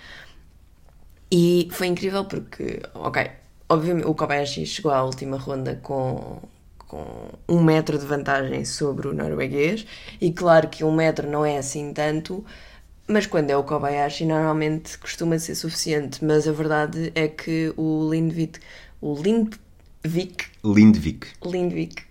E 1.30 1.68
foi 1.72 1.86
incrível 1.88 2.24
porque, 2.26 2.80
ok, 2.94 3.30
obviamente 3.68 4.06
o 4.06 4.14
Kobayashi 4.14 4.66
chegou 4.66 4.92
à 4.92 5.02
última 5.02 5.36
ronda 5.36 5.78
com, 5.82 6.40
com 6.78 7.04
um 7.48 7.62
metro 7.62 7.98
de 7.98 8.06
vantagem 8.06 8.64
sobre 8.64 9.08
o 9.08 9.12
norueguês. 9.12 9.86
E 10.20 10.32
claro 10.32 10.68
que 10.68 10.84
um 10.84 10.94
metro 10.94 11.28
não 11.28 11.44
é 11.44 11.58
assim 11.58 11.92
tanto, 11.92 12.44
mas 13.08 13.26
quando 13.26 13.50
é 13.50 13.56
o 13.56 13.64
Kobayashi 13.64 14.24
normalmente 14.24 14.98
costuma 14.98 15.38
ser 15.38 15.54
suficiente. 15.54 16.24
Mas 16.24 16.46
a 16.48 16.52
verdade 16.52 17.12
é 17.14 17.28
que 17.28 17.72
o 17.76 18.08
Lindvik, 18.10 18.60
o 19.00 19.14
Lindvik, 19.14 20.46
Lindvik. 20.64 21.26
Lindvik, 21.44 22.02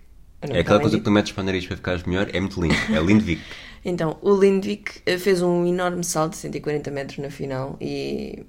não 0.46 0.56
É 0.56 0.60
aquela 0.60 0.78
falo 0.78 0.80
coisa 0.82 0.98
que 0.98 1.04
tu 1.04 1.10
metes 1.10 1.32
para 1.32 1.42
o 1.42 1.44
nariz 1.44 1.66
para 1.66 1.76
ficares 1.76 2.02
melhor. 2.04 2.28
É 2.32 2.40
muito 2.40 2.60
lindo. 2.60 2.76
É 2.92 3.00
Lindvik. 3.00 3.42
Então, 3.88 4.18
o 4.20 4.36
Lindvik 4.36 5.00
eh, 5.06 5.16
fez 5.16 5.40
um 5.40 5.64
enorme 5.64 6.02
salto 6.02 6.32
de 6.32 6.38
140 6.38 6.90
metros 6.90 7.18
na 7.18 7.30
final 7.30 7.76
e. 7.80 8.44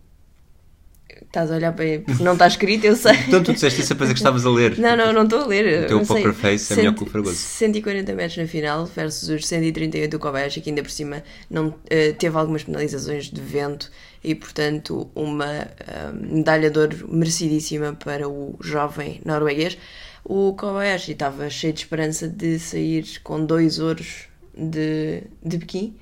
Estás 1.38 1.52
a 1.52 1.56
olhar 1.56 1.72
para 1.72 1.86
ele 1.86 2.00
porque 2.00 2.24
não 2.24 2.34
está 2.34 2.48
escrito, 2.48 2.86
eu 2.86 2.96
sei. 2.96 3.14
então 3.28 3.44
tu 3.44 3.54
disseste 3.54 3.82
isso 3.82 3.94
a 3.94 3.96
pensar 3.96 4.14
que 4.14 4.20
estavas 4.20 4.44
a 4.44 4.50
ler. 4.50 4.76
Não, 4.80 4.98
não, 4.98 5.14
não 5.14 5.22
estou 5.22 5.42
a 5.42 5.46
ler. 5.46 5.84
O 5.84 5.88
teu 5.88 6.04
poker 6.04 6.34
face 6.34 6.74
é 6.74 6.78
melhor 6.78 6.96
que 6.96 7.04
o 7.04 7.06
fragoso. 7.06 7.36
140 7.36 8.16
metros 8.16 8.38
na 8.38 8.48
final 8.48 8.88
versus 8.88 9.30
os 9.30 9.46
138 9.46 10.10
do 10.10 10.18
Kobayashi, 10.18 10.62
que 10.62 10.72
ainda 10.72 10.82
por 10.82 10.90
cima 10.90 11.22
não, 11.48 11.76
eh, 11.92 12.12
teve 12.14 12.36
algumas 12.36 12.64
penalizações 12.64 13.26
de 13.26 13.40
vento 13.40 13.92
e, 14.24 14.34
portanto, 14.34 15.12
uma 15.14 15.68
ah, 15.88 16.12
medalha 16.12 16.72
de 16.72 16.80
ouro 16.80 17.08
merecidíssima 17.08 17.94
para 17.94 18.28
o 18.28 18.58
jovem 18.60 19.22
norueguês. 19.24 19.78
O 20.26 20.54
Kobayashi 20.54 21.12
estava 21.12 21.52
cheio 21.52 21.72
de 21.72 21.82
esperança 21.82 22.28
de 22.28 22.58
sair 22.58 23.20
com 23.24 23.46
dois 23.46 23.78
ouros 23.78 24.24
de, 24.58 25.22
de 25.46 25.60
Pequim. 25.60 25.98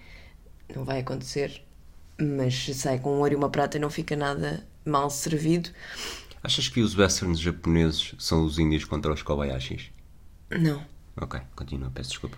Não 0.73 0.85
vai 0.85 1.01
acontecer, 1.01 1.61
mas 2.17 2.55
se 2.55 2.73
sai 2.73 2.99
com 2.99 3.17
um 3.17 3.19
ouro 3.19 3.33
e 3.33 3.35
uma 3.35 3.49
prata 3.49 3.77
não 3.77 3.89
fica 3.89 4.15
nada 4.15 4.63
mal 4.85 5.09
servido. 5.09 5.69
Achas 6.43 6.67
que 6.67 6.79
os 6.79 6.95
westerns 6.95 7.39
japoneses 7.39 8.13
são 8.19 8.45
os 8.45 8.59
índios 8.59 8.85
contra 8.85 9.11
os 9.11 9.23
Kobayashis? 9.23 9.91
Não. 10.49 10.81
Ok, 11.19 11.39
continua, 11.55 11.89
peço 11.89 12.09
desculpa. 12.11 12.37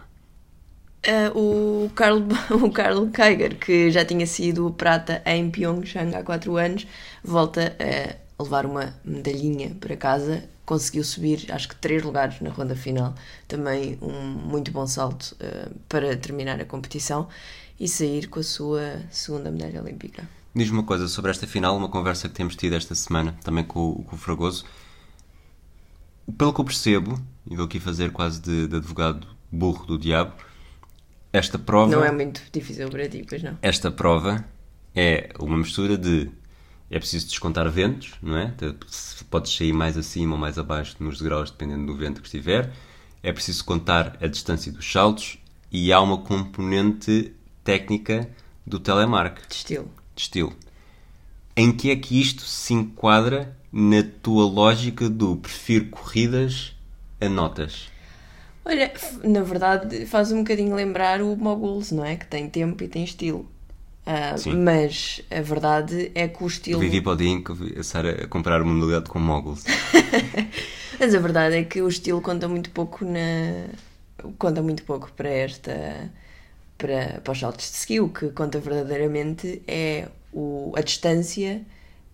Ah, 1.06 1.32
o 1.36 1.90
Carl, 1.96 2.22
o 2.52 2.72
Carl 2.72 3.10
Geiger, 3.16 3.58
que 3.58 3.92
já 3.92 4.04
tinha 4.04 4.26
sido 4.26 4.72
prata 4.72 5.22
em 5.26 5.50
Pyeongchang 5.50 6.16
há 6.16 6.24
4 6.24 6.58
anos, 6.58 6.88
volta 7.24 7.76
a 7.80 8.44
levar 8.44 8.66
uma 8.66 8.94
medalhinha 9.04 9.76
para 9.80 9.96
casa. 9.96 10.44
Conseguiu 10.66 11.04
subir, 11.04 11.46
acho 11.50 11.70
que, 11.70 11.76
3 11.76 12.04
lugares 12.04 12.42
na 12.42 12.50
ronda 12.50 12.76
final. 12.76 13.16
Também 13.48 13.98
um 14.02 14.22
muito 14.22 14.72
bom 14.72 14.86
salto 14.86 15.36
ah, 15.40 15.70
para 15.88 16.16
terminar 16.18 16.60
a 16.60 16.66
competição 16.66 17.28
e 17.80 17.88
sair 17.88 18.28
com 18.28 18.40
a 18.40 18.44
sua 18.44 19.02
segunda 19.10 19.52
medalha 19.52 19.82
olímpica. 19.82 20.28
Diz-me 20.58 20.80
uma 20.80 20.84
coisa 20.84 21.08
sobre 21.08 21.30
esta 21.30 21.46
final, 21.46 21.78
uma 21.78 21.88
conversa 21.88 22.28
que 22.28 22.34
temos 22.34 22.56
tido 22.56 22.74
esta 22.74 22.96
semana, 22.96 23.38
também 23.43 23.63
com, 23.63 23.91
o- 23.91 24.04
com 24.04 24.15
o 24.15 24.20
Fragoso. 24.20 24.65
Pelo 26.36 26.52
que 26.52 26.60
eu 26.60 26.65
percebo, 26.65 27.22
e 27.50 27.56
vou 27.56 27.65
aqui 27.65 27.80
fazer 27.80 28.12
quase 28.12 28.41
de, 28.41 28.67
de 28.67 28.76
advogado 28.78 29.28
burro 29.52 29.86
do 29.86 29.98
diabo, 30.00 30.34
esta 31.32 31.60
prova, 31.60 31.91
Não 31.96 32.04
é 32.04 32.12
muito 32.12 32.41
difícil 32.52 32.89
para 32.89 33.08
ti, 33.08 33.24
pois 33.30 33.43
não? 33.43 33.56
esta 33.62 33.91
prova 33.91 34.43
é 34.96 35.30
uma 35.39 35.58
mistura 35.58 35.96
de 35.96 36.30
é 36.89 36.98
preciso 36.98 37.28
descontar 37.28 37.70
ventos, 37.70 38.13
não 38.22 38.36
é? 38.38 38.48
Te- 38.52 38.74
Podes 39.30 39.56
sair 39.56 39.74
mais 39.74 39.96
acima 39.98 40.34
ou 40.34 40.39
mais 40.39 40.58
abaixo 40.58 40.96
nos 41.00 41.20
degraus, 41.20 41.52
dependendo 41.52 41.86
do 41.86 41.96
vento 41.96 42.20
que 42.22 42.28
estiver. 42.28 42.74
É 43.22 43.32
preciso 43.32 43.63
contar 43.63 44.17
a 44.22 44.26
distância 44.28 44.72
dos 44.72 44.89
saltos 44.91 45.38
e 45.72 45.93
há 45.93 46.00
uma 46.02 46.17
componente 46.17 47.34
técnica 47.63 48.28
do 48.65 48.80
telemark 48.80 49.46
De 49.48 49.54
estilo. 49.56 49.91
De 50.17 50.23
estilo. 50.23 50.53
Em 51.56 51.71
que 51.71 51.89
é 51.89 51.95
que 51.95 52.19
isto 52.19 52.43
se 52.43 52.73
enquadra 52.73 53.56
na 53.71 54.03
tua 54.21 54.45
lógica 54.45 55.10
do 55.10 55.38
prefiro 55.38 55.86
corridas 55.86 56.75
a 57.21 57.30
notas? 57.30 57.89
Olha, 58.65 58.91
na 59.23 59.41
verdade 59.41 60.06
faz 60.06 60.32
um 60.32 60.39
bocadinho 60.39 60.75
lembrar 60.75 61.21
o 61.21 61.36
Moguls, 61.38 61.91
não 61.91 62.03
é? 62.03 62.15
Que 62.15 62.27
tem 62.27 62.49
tempo 62.49 62.84
e 62.84 62.88
tem 62.88 63.03
estilo. 63.03 63.49
Sim. 64.38 64.56
mas 64.56 65.21
a 65.30 65.41
verdade 65.41 66.12
é 66.15 66.30
que 66.30 66.41
o 66.41 66.47
estilo. 66.47 66.80
vivi 66.80 67.01
para 67.01 67.12
o 67.12 67.15
dia 67.17 67.30
em 67.30 67.43
que 67.43 67.49
eu 67.49 67.56
vi 67.56 67.77
a 67.77 67.84
Sara 67.84 68.23
a 68.23 68.27
comprar 68.27 68.62
uma 68.62 68.73
modalidade 68.73 69.10
com 69.10 69.19
moguls. 69.19 69.65
Mas 70.97 71.13
a 71.13 71.19
verdade 71.19 71.58
é 71.58 71.63
que 71.63 71.82
o 71.82 71.88
estilo 71.89 72.21
conta 72.21 72.47
muito 72.47 72.69
pouco 72.71 73.03
na. 73.03 73.67
conta 74.39 74.62
muito 74.62 74.84
pouco 74.84 75.12
para 75.12 75.30
esta. 75.30 76.10
Para, 76.78 77.22
para 77.24 77.32
os 77.32 77.40
saltos 77.40 77.70
de 77.72 77.78
ski. 77.78 78.00
O 78.00 78.10
que 78.10 78.30
conta 78.32 78.60
verdadeiramente 78.60 79.62
é 79.68 80.08
o, 80.34 80.74
a 80.76 80.82
distância 80.82 81.62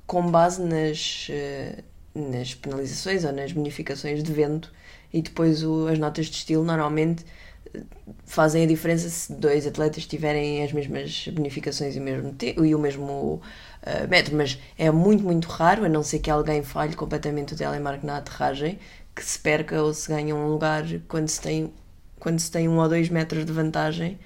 com 0.06 0.30
base 0.30 0.62
nas, 0.62 1.28
eh, 1.30 1.84
nas 2.14 2.54
penalizações 2.54 3.24
ou 3.26 3.32
nas 3.32 3.52
bonificações 3.52 4.24
de 4.24 4.32
vento 4.34 4.72
e 5.14 5.22
depois 5.22 5.64
o- 5.64 5.88
as 5.88 5.98
notas 6.00 6.28
de 6.28 6.36
estilo 6.38 6.64
normalmente 6.64 7.26
eh, 7.74 7.82
fazem 8.26 8.64
a 8.64 8.68
diferença 8.68 9.10
se 9.10 9.32
dois 9.34 9.66
atletas 9.66 10.06
tiverem 10.06 10.64
as 10.64 10.72
mesmas 10.74 11.28
bonificações 11.30 11.96
e 11.96 12.00
o 12.00 12.04
mesmo, 12.04 12.36
e 12.66 12.76
o 12.76 12.80
mesmo 12.80 13.42
eh, 13.84 14.08
metro, 14.08 14.36
mas 14.36 14.60
é 14.78 14.92
muito, 14.92 15.24
muito 15.24 15.48
raro, 15.48 15.86
a 15.86 15.90
não 15.90 16.04
ser 16.04 16.20
que 16.20 16.30
alguém 16.30 16.64
falhe 16.64 16.96
completamente 16.96 17.54
o 17.54 17.58
telemark 17.58 18.04
na 18.04 18.18
aterragem, 18.18 18.80
que 19.16 19.24
se 19.24 19.40
perca 19.40 19.82
ou 19.82 19.94
se 19.94 20.08
ganha 20.10 20.36
um 20.36 20.48
lugar 20.48 20.84
quando 21.08 21.28
se 21.30 21.40
tem, 21.42 21.72
quando 22.20 22.40
se 22.40 22.52
tem 22.52 22.68
um 22.68 22.78
ou 22.80 22.90
dois 22.90 23.10
metros 23.10 23.46
de 23.46 23.52
vantagem 23.52 24.18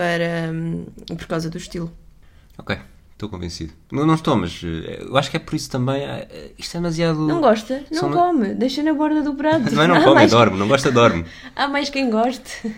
para, 0.00 0.50
hum, 0.50 0.86
por 1.08 1.26
causa 1.26 1.50
do 1.50 1.58
estilo. 1.58 1.92
Ok, 2.56 2.74
estou 3.12 3.28
convencido. 3.28 3.72
Não, 3.92 4.06
não 4.06 4.14
estou, 4.14 4.34
mas 4.34 4.62
eh, 4.64 5.02
eu 5.06 5.16
acho 5.18 5.30
que 5.30 5.36
é 5.36 5.40
por 5.40 5.54
isso 5.54 5.68
também. 5.70 6.02
eh, 6.04 6.52
Isto 6.58 6.76
é 6.76 6.80
demasiado. 6.80 7.18
Não 7.26 7.40
gosta? 7.42 7.84
Não 7.90 8.00
São- 8.00 8.12
come, 8.12 8.54
deixa 8.54 8.82
na 8.82 8.94
borda 8.94 9.22
do 9.22 9.34
prato. 9.34 9.64
Também 9.68 9.86
não 9.88 10.00
come, 10.02 10.14
mais- 10.14 10.30
dorme. 10.30 10.58
Não 10.58 10.66
gosta, 10.68 10.90
dorme. 10.90 11.26
Há 11.54 11.68
mais 11.68 11.90
quem 11.90 12.08
goste. 12.10 12.74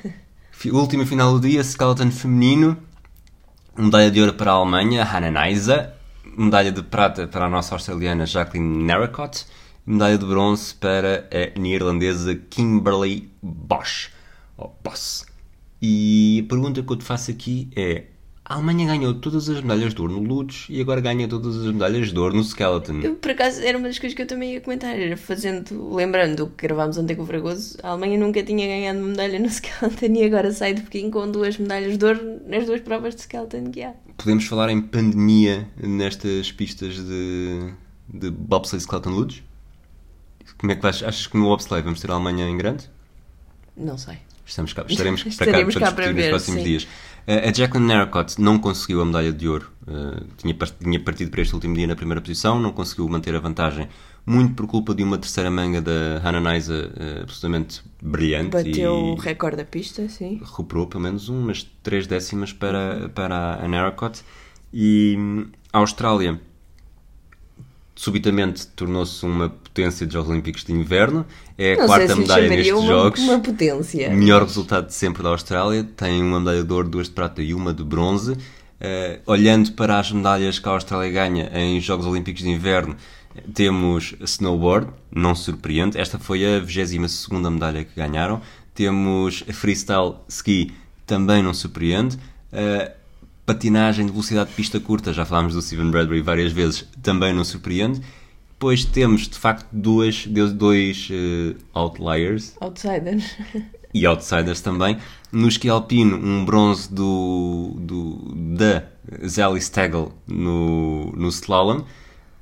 Última 0.73 1.07
final 1.07 1.33
do 1.39 1.41
dia, 1.49 1.63
skeleton 1.63 2.11
feminino. 2.11 2.77
Medalha 3.77 4.11
de 4.11 4.21
ouro 4.21 4.35
para 4.35 4.51
a 4.51 4.55
Alemanha, 4.55 5.05
Hannah 5.05 5.31
Neisa. 5.31 5.95
Medalha 6.37 6.73
de 6.73 6.83
prata 6.83 7.27
para 7.29 7.47
a 7.47 7.49
nossa 7.49 7.75
australiana 7.77 8.27
Jacqueline 8.27 8.85
Narracott. 8.85 9.47
Medalha 9.87 10.19
de 10.19 10.25
bronze 10.27 10.75
para 10.75 11.29
a 11.31 11.59
neerlandesa 11.59 12.35
Kimberly 12.51 13.31
Bosch. 13.43 14.11
Ou 14.57 14.77
Boss. 14.85 15.25
E 15.83 16.45
a 16.47 16.49
pergunta 16.49 16.81
que 16.81 16.93
eu 16.93 16.97
te 16.97 17.05
faço 17.05 17.33
aqui 17.33 17.69
é: 17.75 18.05
a 18.45 18.55
Alemanha 18.55 18.87
ganhou 18.87 19.15
todas 19.15 19.49
as 19.49 19.61
medalhas 19.61 19.93
de 19.93 20.01
ouro 20.01 20.13
no 20.13 20.21
Lutz 20.21 20.67
e 20.69 20.81
agora 20.81 21.01
ganha 21.01 21.27
todas 21.27 21.57
as 21.57 21.67
medalhas 21.67 22.13
de 22.13 22.19
ouro 22.19 22.37
no 22.37 22.43
skeleton. 22.43 23.01
Eu, 23.01 23.17
por 23.17 23.33
acaso, 23.33 23.61
era 23.61 23.77
uma 23.77 23.89
das 23.89 23.99
coisas 23.99 24.15
que 24.15 24.23
eu 24.23 24.27
também 24.27 24.53
ia 24.53 24.61
comentar, 24.61 24.97
era 24.97 25.17
fazendo, 25.17 25.93
lembrando 25.93 26.45
o 26.45 26.51
que 26.51 26.67
gravámos 26.69 26.97
ontem 26.99 27.17
com 27.17 27.23
o 27.23 27.27
Fragoso, 27.27 27.79
a 27.83 27.89
Alemanha 27.89 28.17
nunca 28.17 28.43
tinha 28.45 28.65
ganhado 28.65 29.01
uma 29.01 29.09
medalha 29.09 29.41
no 29.41 29.47
skeleton 29.51 30.15
e 30.15 30.25
agora 30.25 30.53
sai 30.53 30.75
de 30.75 30.83
Pequim 30.83 31.11
com 31.11 31.29
duas 31.29 31.59
medalhas 31.59 31.99
de 31.99 32.05
ouro 32.05 32.41
nas 32.47 32.65
duas 32.65 32.81
provas 32.81 33.17
de 33.17 33.23
skeleton 33.23 33.73
que 33.73 33.83
há. 33.83 33.93
Podemos 34.17 34.45
falar 34.45 34.71
em 34.71 34.81
pandemia 34.81 35.69
nestas 35.83 36.53
pistas 36.53 36.95
de, 36.95 37.73
de 38.09 38.31
bobsleigh 38.31 38.83
skeleton 38.83 39.11
Lutz? 39.11 39.43
Como 40.59 40.71
é 40.71 40.77
que 40.77 40.83
vais? 40.83 41.03
Achas 41.03 41.27
que 41.27 41.37
no 41.37 41.47
bobsleigh 41.47 41.83
vamos 41.83 42.01
ter 42.01 42.09
a 42.09 42.15
Alemanha 42.15 42.49
em 42.49 42.57
grande? 42.57 42.89
Não 43.77 43.99
sei. 43.99 44.19
Estamos 44.53 44.73
cá, 44.75 44.85
estaremos, 44.89 45.25
Estaremos 45.25 45.75
para 45.75 45.87
cá, 45.87 45.93
para 45.93 46.05
para 46.05 46.05
discutir 46.05 46.15
ver, 46.15 46.21
nos 46.21 46.29
próximos 46.29 46.63
sim. 46.63 46.69
dias. 46.69 46.83
Uh, 46.85 47.49
a 47.49 47.53
Jacqueline 47.53 47.89
Narracott 47.89 48.41
não 48.41 48.59
conseguiu 48.59 49.01
a 49.01 49.05
medalha 49.05 49.33
de 49.33 49.49
ouro. 49.49 49.71
Uh, 49.87 50.25
tinha, 50.37 50.55
tinha 50.55 51.01
partido 51.01 51.31
para 51.31 51.41
este 51.41 51.55
último 51.55 51.75
dia 51.75 51.87
na 51.87 51.97
primeira 51.97 52.21
posição, 52.21 52.61
não 52.61 52.73
conseguiu 52.73 53.09
manter 53.09 53.35
a 53.35 53.39
vantagem, 53.39 53.89
muito 54.27 54.55
por 54.55 54.67
culpa 54.67 54.95
de 54.95 55.03
uma 55.03 55.17
terceira 55.17 55.51
manga 55.51 55.81
da 55.81 56.19
Hannah 56.23 56.53
Neisa 56.53 56.75
uh, 56.75 57.23
absolutamente 57.23 57.83
brilhante. 58.03 58.51
Bateu 58.51 58.93
o 58.93 59.15
recorde 59.15 59.57
da 59.57 59.65
pista, 59.65 60.07
sim. 60.09 60.41
recuperou 60.45 60.87
pelo 60.87 61.03
menos 61.03 61.29
umas 61.29 61.63
três 61.83 62.07
décimas 62.07 62.53
para, 62.53 63.09
para 63.15 63.65
a 63.65 63.67
Narracott. 63.67 64.23
E 64.75 65.17
hum, 65.19 65.47
a 65.73 65.79
Austrália 65.79 66.41
subitamente 67.95 68.67
tornou-se 68.69 69.25
uma 69.25 69.49
potência 69.49 70.07
de 70.07 70.13
Jogos 70.13 70.31
Olímpicos 70.31 70.65
de 70.65 70.73
Inverno. 70.73 71.27
É 71.59 71.75
a 71.75 71.77
Não 71.79 71.87
quarta 71.87 72.17
medalha 72.17 72.49
nestes 72.49 72.73
uma, 72.73 72.87
Jogos. 72.87 73.21
uma 73.21 73.39
potência. 73.41 74.11
Melhor 74.11 74.43
resultado 74.43 74.87
de 74.87 74.95
sempre 74.95 75.23
da 75.23 75.29
Austrália. 75.29 75.85
Tem 75.97 76.23
uma 76.23 76.41
medalha 76.41 76.65
de 76.65 76.73
ouro, 76.73 76.89
duas 76.89 77.09
de 77.09 77.13
prata 77.15 77.43
e 77.43 77.55
uma 77.55 77.73
de 77.73 77.85
bronze. 77.85 78.37
Eh, 78.81 79.21
olhando 79.27 79.73
para 79.73 79.99
as 79.99 80.11
medalhas 80.11 80.59
que 80.59 80.69
a 80.69 80.73
Austrália 80.73 81.11
ganha 81.11 81.51
em 81.55 81.81
Jogos 81.81 82.05
Olímpicos 82.05 82.43
de 82.43 82.49
Inverno, 82.51 82.97
temos 83.55 84.15
snowboard, 84.21 84.89
não 85.11 85.35
surpreende. 85.35 85.97
Esta 85.99 86.19
foi 86.19 86.45
a 86.45 86.59
22 86.59 87.29
medalha 87.51 87.85
que 87.85 87.95
ganharam. 87.95 88.41
Temos 88.75 89.45
freestyle 89.53 90.17
ski, 90.29 90.73
também 91.07 91.43
não 91.43 91.55
surpreende. 91.55 92.19
Eh, 92.53 92.93
patinagem 93.45 94.07
de 94.07 94.13
velocidade 94.13 94.51
de 94.51 94.57
pista 94.57 94.79
curta, 94.81 95.13
já 95.13 95.25
falámos 95.25 95.55
do 95.55 95.63
Steven 95.63 95.91
Bradbury 95.91 96.23
várias 96.23 96.53
vezes, 96.53 96.89
também 97.03 97.33
não 97.33 97.45
surpreende. 97.45 98.01
Depois 98.53 98.85
temos, 98.85 99.29
de 99.29 99.37
facto, 99.37 99.67
duas, 99.73 100.25
dois 100.55 101.09
eh, 101.11 101.57
outliers 101.75 102.55
Outsiders. 102.61 103.37
e 103.93 104.07
outsiders 104.07 104.61
também. 104.61 104.99
No 105.33 105.49
esqui 105.49 105.69
alpino, 105.69 106.17
um 106.17 106.45
bronze 106.45 106.93
do, 106.93 107.75
do, 107.81 108.35
da 108.57 108.85
Zelly 109.27 109.59
Stagel 109.59 110.13
no, 110.29 111.11
no 111.13 111.29
slalom, 111.29 111.83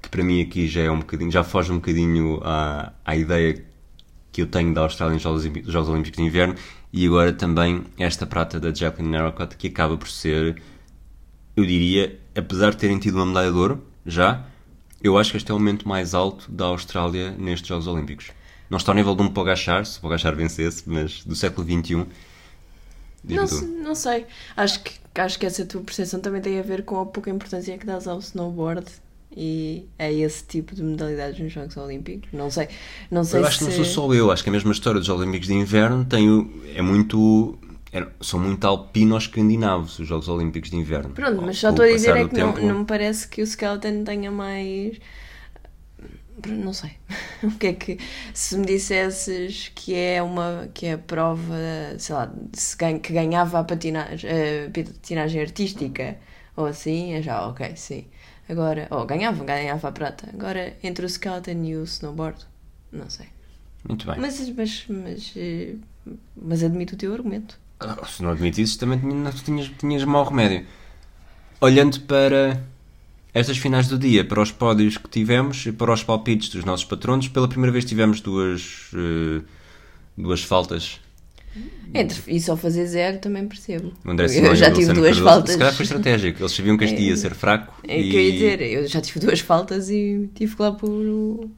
que 0.02 0.08
para 0.10 0.22
mim 0.22 0.42
aqui 0.42 0.68
já 0.68 0.82
é 0.82 0.90
um 0.90 0.98
bocadinho, 0.98 1.30
já 1.30 1.42
foge 1.42 1.72
um 1.72 1.76
bocadinho 1.76 2.40
à, 2.44 2.92
à 3.04 3.16
ideia 3.16 3.64
que 4.32 4.42
eu 4.42 4.46
tenho 4.46 4.74
da 4.74 4.82
Austrália 4.82 5.14
nos 5.14 5.22
Jogos, 5.22 5.42
Olímpicos- 5.44 5.72
Jogos 5.72 5.88
Olímpicos 5.88 6.18
de 6.18 6.22
Inverno, 6.24 6.54
e 6.92 7.06
agora 7.06 7.32
também 7.32 7.82
esta 7.98 8.26
prata 8.26 8.60
da 8.60 8.72
Jacqueline 8.74 9.10
Narracott, 9.16 9.56
que 9.56 9.68
acaba 9.68 9.96
por 9.96 10.08
ser, 10.08 10.60
eu 11.60 11.66
diria, 11.66 12.18
apesar 12.34 12.70
de 12.70 12.76
terem 12.78 12.98
tido 12.98 13.16
uma 13.16 13.26
medalha 13.26 13.50
de 13.52 13.56
ouro, 13.58 13.84
já, 14.04 14.44
eu 15.02 15.16
acho 15.18 15.30
que 15.30 15.36
este 15.36 15.50
é 15.50 15.54
o 15.54 15.58
momento 15.58 15.88
mais 15.88 16.14
alto 16.14 16.50
da 16.50 16.66
Austrália 16.66 17.30
nestes 17.38 17.68
Jogos 17.68 17.86
Olímpicos. 17.86 18.30
Não 18.68 18.78
está 18.78 18.92
ao 18.92 18.96
nível 18.96 19.14
de 19.14 19.22
um 19.22 19.28
Pogachar, 19.28 19.84
se 19.84 19.98
o 19.98 20.00
Pogachar 20.00 20.34
vencesse, 20.36 20.82
mas 20.86 21.24
do 21.24 21.34
século 21.34 21.66
XXI. 21.66 22.06
Não, 23.24 23.46
se- 23.46 23.64
não 23.66 23.94
sei. 23.94 24.26
Acho 24.56 24.82
que, 24.82 24.92
acho 25.14 25.38
que 25.38 25.46
essa 25.46 25.64
tua 25.66 25.80
percepção 25.82 26.20
também 26.20 26.40
tem 26.40 26.58
a 26.58 26.62
ver 26.62 26.84
com 26.84 27.00
a 27.00 27.06
pouca 27.06 27.30
importância 27.30 27.76
que 27.76 27.84
dás 27.84 28.06
ao 28.06 28.18
snowboard 28.20 28.86
e 29.36 29.84
a 29.98 30.10
esse 30.10 30.44
tipo 30.44 30.74
de 30.74 30.82
modalidades 30.82 31.38
nos 31.40 31.52
Jogos 31.52 31.76
Olímpicos. 31.76 32.28
Não 32.32 32.50
sei. 32.50 32.68
Não 33.10 33.22
sei 33.24 33.40
Eu 33.40 33.46
acho 33.46 33.58
se... 33.58 33.64
que 33.64 33.70
não 33.70 33.76
sou 33.76 33.84
só 33.84 34.14
eu, 34.14 34.30
acho 34.30 34.42
que 34.42 34.48
a 34.48 34.52
mesma 34.52 34.72
história 34.72 34.98
dos 34.98 35.06
Jogos 35.06 35.22
Olímpicos 35.22 35.48
de 35.48 35.54
Inverno 35.54 36.04
tem 36.04 36.50
é 36.74 36.80
muito. 36.82 37.58
É- 37.92 38.06
são 38.20 38.38
muito 38.40 38.66
alpino-escandinavos 38.66 39.98
os 39.98 40.06
Jogos 40.06 40.28
Olímpicos 40.28 40.70
de 40.70 40.76
Inverno. 40.76 41.14
Pronto, 41.14 41.42
mas 41.42 41.58
só 41.58 41.70
estou 41.70 41.84
a 41.84 41.88
dizer 41.88 42.16
é 42.16 42.24
que 42.28 42.36
não, 42.36 42.52
tempo- 42.52 42.66
não 42.66 42.78
me 42.80 42.84
parece 42.84 43.26
que 43.28 43.42
o 43.42 43.44
skeleton 43.44 44.04
tenha 44.04 44.30
mais. 44.30 44.98
Não 46.46 46.72
sei. 46.72 46.92
O 47.42 47.50
que 47.58 47.68
é 47.68 47.72
que. 47.72 47.98
Se 48.34 48.56
me 48.56 48.66
dissesses 48.66 49.70
que 49.74 49.94
é 49.94 50.22
uma. 50.22 50.68
que 50.74 50.86
é 50.86 50.92
a 50.94 50.98
prova, 50.98 51.54
sei 51.98 52.14
lá, 52.14 52.30
que 53.02 53.12
ganhava 53.12 53.58
a 53.60 53.64
patinagem, 53.64 54.30
a 54.30 54.70
patinagem 54.70 55.40
artística 55.40 56.18
ou 56.56 56.66
assim, 56.66 57.14
é 57.14 57.22
já 57.22 57.46
ok, 57.48 57.74
sim. 57.76 58.06
Agora. 58.48 58.88
Oh, 58.90 59.04
ganhava, 59.04 59.44
ganhava 59.44 59.88
a 59.88 59.92
prata. 59.92 60.28
Agora, 60.32 60.74
entre 60.82 61.04
o 61.04 61.08
skeleton 61.08 61.62
e 61.64 61.76
o 61.76 61.84
snowboard, 61.84 62.44
não 62.92 63.08
sei. 63.08 63.26
Muito 63.88 64.06
bem. 64.06 64.16
Mas, 64.18 64.48
mas, 64.50 64.84
mas, 64.88 65.32
eh, 65.36 65.74
mas 66.36 66.62
admito 66.62 66.94
o 66.94 66.98
teu 66.98 67.12
argumento. 67.14 67.59
Ah, 67.80 68.06
Se 68.06 68.22
não 68.22 68.30
admitisses, 68.30 68.76
também 68.76 68.98
tinha- 68.98 69.32
tinhas, 69.32 69.70
tinhas 69.78 70.04
mau 70.04 70.24
remédio. 70.24 70.66
Olhando 71.60 72.00
para 72.00 72.62
estas 73.32 73.56
finais 73.58 73.88
do 73.88 73.98
dia, 73.98 74.24
para 74.24 74.40
os 74.42 74.50
pódios 74.52 74.96
que 74.98 75.08
tivemos 75.08 75.64
e 75.66 75.72
para 75.72 75.92
os 75.92 76.02
palpites 76.02 76.48
dos 76.50 76.64
nossos 76.64 76.84
patronos, 76.84 77.28
pela 77.28 77.48
primeira 77.48 77.72
vez 77.72 77.84
tivemos 77.84 78.20
duas, 78.20 78.90
eh, 78.94 79.42
duas 80.16 80.42
faltas. 80.42 81.00
Entre 81.92 82.20
e 82.28 82.40
só 82.40 82.56
fazer 82.56 82.86
zero 82.86 83.18
também 83.18 83.46
percebo. 83.48 83.92
André 84.06 84.28
Simão 84.28 84.50
eu 84.50 84.56
já 84.56 84.70
tive 84.70 84.92
duas 84.92 85.16
Cardoso. 85.16 85.24
faltas. 85.24 85.52
Se 85.52 85.58
calhar 85.58 85.74
foi 85.74 85.82
estratégico. 85.84 86.40
Eles 86.42 86.52
sabiam 86.52 86.76
que 86.76 86.84
este 86.84 87.00
ia 87.02 87.16
ser 87.16 87.34
fraco. 87.34 87.74
É 87.86 88.00
e 88.00 88.10
que 88.10 88.16
eu 88.16 88.20
ia 88.20 88.32
dizer, 88.32 88.60
eu 88.62 88.86
já 88.86 89.00
tive 89.00 89.18
duas 89.20 89.40
faltas 89.40 89.90
e 89.90 90.30
tive 90.34 90.54
que 90.54 90.62
lá 90.62 90.70
pôr 90.70 90.88
o, 90.88 91.50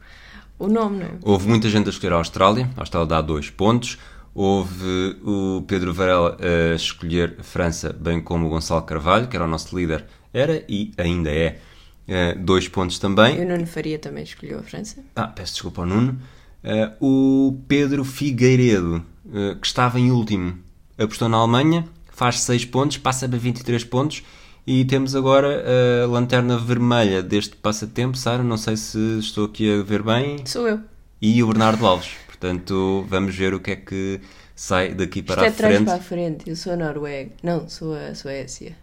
o 0.58 0.68
nome, 0.68 0.98
não 1.00 1.06
é? 1.06 1.10
Houve 1.22 1.46
muita 1.48 1.68
gente 1.68 1.86
a 1.88 1.90
escolher 1.90 2.14
a 2.14 2.16
Austrália. 2.16 2.70
A 2.76 2.80
Austrália 2.80 3.06
dá 3.06 3.20
dois 3.20 3.50
pontos. 3.50 3.98
Houve 4.34 5.16
o 5.22 5.62
Pedro 5.66 5.92
Varela 5.92 6.38
a 6.40 6.74
escolher 6.74 7.36
a 7.38 7.42
França, 7.42 7.92
bem 7.92 8.20
como 8.20 8.46
o 8.46 8.50
Gonçalo 8.50 8.82
Carvalho, 8.82 9.28
que 9.28 9.36
era 9.36 9.44
o 9.44 9.48
nosso 9.48 9.76
líder. 9.76 10.06
Era 10.32 10.64
e 10.68 10.92
ainda 10.96 11.30
é. 11.30 11.60
eh, 12.08 12.34
dois 12.34 12.66
pontos 12.66 12.98
também. 12.98 13.36
Eu 13.36 13.46
não 13.58 13.66
faria 13.66 13.98
também 13.98 14.24
escolheu 14.24 14.60
a 14.60 14.62
França. 14.62 15.04
Ah, 15.14 15.26
peço 15.26 15.52
desculpa 15.52 15.82
ao 15.82 15.86
Nuno. 15.86 16.18
Eh, 16.64 16.92
o 16.98 17.58
Pedro 17.68 18.04
Figueiredo, 18.04 19.04
eh, 19.32 19.56
que 19.60 19.66
estava 19.66 20.00
em 20.00 20.10
último, 20.10 20.58
apostou 20.96 21.28
na 21.28 21.36
Alemanha, 21.36 21.84
faz 22.10 22.40
6 22.40 22.64
pontos, 22.64 22.96
passa 22.96 23.28
para 23.28 23.38
23 23.38 23.84
pontos. 23.84 24.22
E 24.64 24.84
temos 24.84 25.16
agora 25.16 25.64
a 26.04 26.06
lanterna 26.06 26.56
vermelha 26.56 27.20
deste 27.20 27.56
passatempo, 27.56 28.16
Sara. 28.16 28.44
Não 28.44 28.56
sei 28.56 28.76
se 28.76 29.18
estou 29.18 29.46
aqui 29.46 29.80
a 29.80 29.82
ver 29.82 30.04
bem. 30.04 30.46
Sou 30.46 30.68
eu. 30.68 30.78
E 31.20 31.42
o 31.42 31.48
Bernardo 31.48 31.84
Alves. 31.84 32.12
Portanto, 32.42 33.06
vamos 33.08 33.36
ver 33.36 33.54
o 33.54 33.60
que 33.60 33.70
é 33.70 33.76
que 33.76 34.20
sai 34.56 34.92
daqui 34.94 35.20
Isto 35.20 35.28
para 35.28 35.44
é 35.44 35.48
a 35.48 35.52
trás 35.52 35.74
frente. 35.76 35.86
para 35.86 35.94
a 35.94 36.00
frente. 36.00 36.50
Eu 36.50 36.56
sou 36.56 36.72
a 36.72 36.76
Noruega. 36.76 37.30
Não, 37.40 37.68
sou 37.68 37.94
a 37.94 38.16
Suécia. 38.16 38.76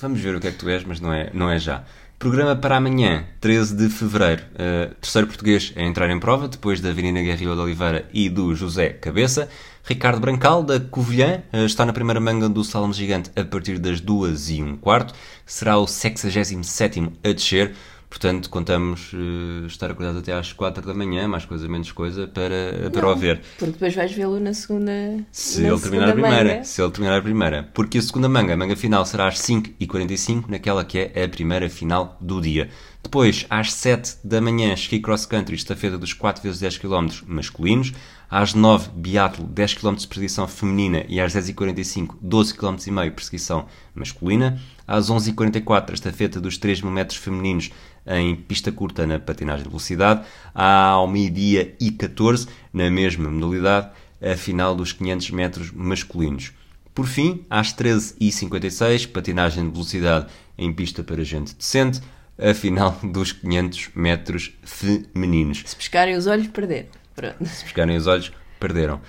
Vamos 0.00 0.18
ver 0.18 0.34
o 0.34 0.40
que 0.40 0.48
é 0.48 0.50
que 0.50 0.58
tu 0.58 0.68
és, 0.68 0.82
mas 0.82 0.98
não 0.98 1.12
é, 1.12 1.30
não 1.32 1.48
é 1.48 1.60
já. 1.60 1.84
Programa 2.18 2.56
para 2.56 2.76
amanhã, 2.78 3.24
13 3.40 3.76
de 3.76 3.88
fevereiro. 3.88 4.42
Uh, 4.54 4.92
terceiro 4.96 5.28
português 5.28 5.72
a 5.76 5.82
entrar 5.82 6.10
em 6.10 6.18
prova, 6.18 6.48
depois 6.48 6.80
da 6.80 6.88
Avenida 6.88 7.22
Guerrilha 7.22 7.54
de 7.54 7.60
Oliveira 7.60 8.08
e 8.12 8.28
do 8.28 8.52
José 8.52 8.88
Cabeça. 8.88 9.48
Ricardo 9.84 10.18
Brancal, 10.18 10.64
da 10.64 10.80
Covilhã, 10.80 11.44
uh, 11.52 11.66
está 11.66 11.86
na 11.86 11.92
primeira 11.92 12.18
manga 12.18 12.48
do 12.48 12.64
Salão 12.64 12.92
Gigante 12.92 13.30
a 13.36 13.44
partir 13.44 13.78
das 13.78 14.00
2 14.00 14.50
e 14.50 14.60
um 14.60 14.76
quarto. 14.76 15.14
Será 15.44 15.78
o 15.78 15.86
67 15.86 17.12
a 17.22 17.32
descer. 17.32 17.74
Portanto, 18.08 18.48
contamos 18.48 19.12
uh, 19.12 19.66
estar 19.66 19.90
acordados 19.90 20.20
até 20.20 20.32
às 20.32 20.52
4 20.52 20.86
da 20.86 20.94
manhã, 20.94 21.26
mais 21.26 21.44
coisa, 21.44 21.68
menos 21.68 21.90
coisa, 21.90 22.26
para, 22.28 22.90
para 22.90 23.08
o 23.08 23.16
ver. 23.16 23.40
Porque 23.58 23.72
depois 23.72 23.94
vais 23.94 24.12
vê-lo 24.12 24.38
na 24.38 24.54
segunda. 24.54 24.92
Se 25.32 25.62
na 25.62 25.68
ele 25.68 25.80
terminar 25.80 26.08
a 26.08 26.12
primeira. 26.12 26.54
manga. 26.54 26.64
Se 26.64 26.82
ele 26.82 26.90
terminar 26.92 27.18
a 27.18 27.22
primeira. 27.22 27.70
Porque 27.74 27.98
a 27.98 28.02
segunda 28.02 28.28
manga, 28.28 28.54
a 28.54 28.56
manga 28.56 28.76
final, 28.76 29.04
será 29.04 29.26
às 29.26 29.38
5h45, 29.40 30.44
naquela 30.48 30.84
que 30.84 30.98
é 30.98 31.24
a 31.24 31.28
primeira 31.28 31.68
final 31.68 32.16
do 32.20 32.40
dia. 32.40 32.70
Depois, 33.02 33.46
às 33.50 33.72
7 33.72 34.18
da 34.24 34.40
manhã, 34.40 34.72
ski 34.74 34.98
cross 35.00 35.26
country, 35.26 35.54
estafeta 35.54 35.98
dos 35.98 36.12
4 36.12 36.42
vezes 36.42 36.60
10 36.60 36.78
km 36.78 37.08
masculinos. 37.26 37.92
Às 38.28 38.54
9, 38.54 38.90
biatlo, 38.90 39.46
10 39.46 39.74
km 39.74 39.94
de 39.94 40.06
perseguição 40.06 40.48
feminina. 40.48 41.04
E 41.08 41.20
às 41.20 41.32
10h45, 41.32 42.16
12 42.20 42.54
km 42.54 42.76
e 42.86 42.90
meio 42.90 43.12
perseguição 43.12 43.66
masculina. 43.94 44.60
Às 44.86 45.10
11h44, 45.10 45.90
a 45.90 45.94
estafeta 45.94 46.40
dos 46.40 46.58
3 46.58 46.82
mil 46.82 46.90
metros 46.90 47.18
femininos 47.18 47.70
em 48.06 48.34
pista 48.34 48.72
curta 48.72 49.06
na 49.06 49.18
patinagem 49.18 49.62
de 49.62 49.68
velocidade. 49.68 50.24
Ao 50.54 51.06
meio-dia 51.06 51.74
e 51.80 51.90
14, 51.90 52.48
na 52.72 52.90
mesma 52.90 53.30
modalidade, 53.30 53.90
a 54.20 54.36
final 54.36 54.74
dos 54.74 54.92
500 54.92 55.30
metros 55.30 55.70
masculinos. 55.70 56.52
Por 56.94 57.06
fim, 57.06 57.44
às 57.50 57.74
13h56, 57.74 59.12
patinagem 59.12 59.66
de 59.66 59.70
velocidade 59.70 60.26
em 60.56 60.72
pista 60.72 61.04
para 61.04 61.22
gente 61.22 61.54
decente, 61.54 62.00
a 62.38 62.54
final 62.54 62.98
dos 63.02 63.32
500 63.32 63.90
metros 63.94 64.52
femininos. 64.62 65.62
Se 65.66 65.76
pescarem 65.76 66.16
os 66.16 66.26
olhos, 66.26 66.48
perder. 66.48 66.88
Pronto. 67.16 67.44
Se 67.46 67.64
pescarem 67.64 67.96
os 67.96 68.06
olhos, 68.06 68.30
perderam. 68.60 69.00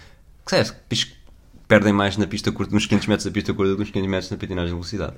Sabes, 0.45 0.73
perdem 1.67 1.91
mais 1.93 2.17
na 2.17 2.25
pista 2.25 2.51
curta, 2.51 2.73
nos 2.73 2.85
500 2.85 3.07
metros 3.07 3.25
da 3.25 3.31
pista 3.31 3.53
curta 3.53 3.71
do 3.71 3.75
que 3.75 3.81
nos 3.81 3.91
500 3.91 4.09
metros 4.09 4.31
na 4.31 4.37
patinagem 4.37 4.67
de 4.67 4.73
velocidade. 4.73 5.17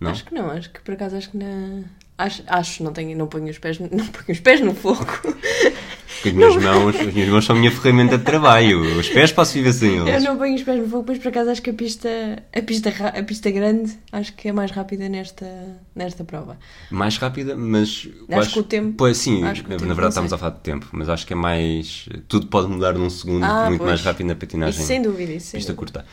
Não? 0.00 0.12
Acho 0.12 0.24
que 0.24 0.34
não, 0.34 0.50
acho 0.50 0.70
que 0.70 0.80
por 0.80 0.94
acaso 0.94 1.16
acho 1.16 1.30
que 1.30 1.36
na. 1.36 1.82
Acho, 2.16 2.42
acho 2.46 2.82
não, 2.84 2.92
tenho, 2.92 3.16
não 3.18 3.26
ponho 3.26 3.50
os 3.50 3.58
pés, 3.58 3.78
não 3.80 3.88
ponho 3.88 4.30
os 4.30 4.40
pés 4.40 4.60
no 4.60 4.74
fogo. 4.74 5.04
Porque 6.20 6.30
as 6.30 6.34
minhas 6.34 6.56
mãos, 6.56 6.96
as 6.96 7.14
minhas 7.14 7.28
mãos 7.28 7.44
são 7.44 7.54
a 7.54 7.58
minha 7.58 7.70
ferramenta 7.70 8.18
de 8.18 8.24
trabalho. 8.24 8.98
Os 8.98 9.08
pés 9.08 9.30
posso 9.30 9.54
viver 9.54 9.72
sem 9.72 9.96
Eu 9.96 10.08
eles. 10.08 10.24
não 10.24 10.36
ponho 10.36 10.54
os 10.54 10.62
pés 10.62 10.78
no 10.80 10.88
fogo, 10.88 11.04
pois 11.04 11.18
por 11.18 11.28
acaso 11.28 11.50
acho 11.50 11.62
que 11.62 11.70
a 11.70 11.74
pista, 11.74 12.08
a 12.52 12.62
pista, 12.62 12.90
a 13.16 13.22
pista 13.22 13.50
grande 13.50 13.92
acho 14.10 14.32
que 14.34 14.48
é 14.48 14.52
mais 14.52 14.70
rápida 14.72 15.08
nesta, 15.08 15.46
nesta 15.94 16.24
prova. 16.24 16.58
Mais 16.90 17.16
rápida, 17.18 17.56
mas. 17.56 18.08
eu 18.28 18.38
Acho 18.40 18.52
que 18.54 18.58
o 18.58 18.62
tempo- 18.64 18.94
Pois 18.98 19.16
sim, 19.16 19.44
acho 19.44 19.62
na, 19.62 19.76
verdade 19.76 20.08
estamos 20.08 20.32
a 20.32 20.38
falar 20.38 20.52
de 20.54 20.60
tempo, 20.60 20.88
mas 20.92 21.08
acho 21.08 21.24
que 21.26 21.32
é 21.32 21.36
mais. 21.36 22.08
Tudo 22.26 22.46
pode 22.48 22.68
mudar 22.68 22.94
num 22.94 23.08
segundo, 23.10 23.44
Ah, 23.44 23.66
muito 23.66 23.78
pois. 23.78 23.90
mais 23.90 24.02
rápido 24.02 24.26
na 24.26 24.34
patinagem. 24.34 24.78
Isso 24.78 24.86
sem 24.88 25.00
dúvida, 25.00 25.32
isso 25.32 25.52
Pista 25.56 25.72
dúvida. 25.72 26.00
curta. 26.00 26.04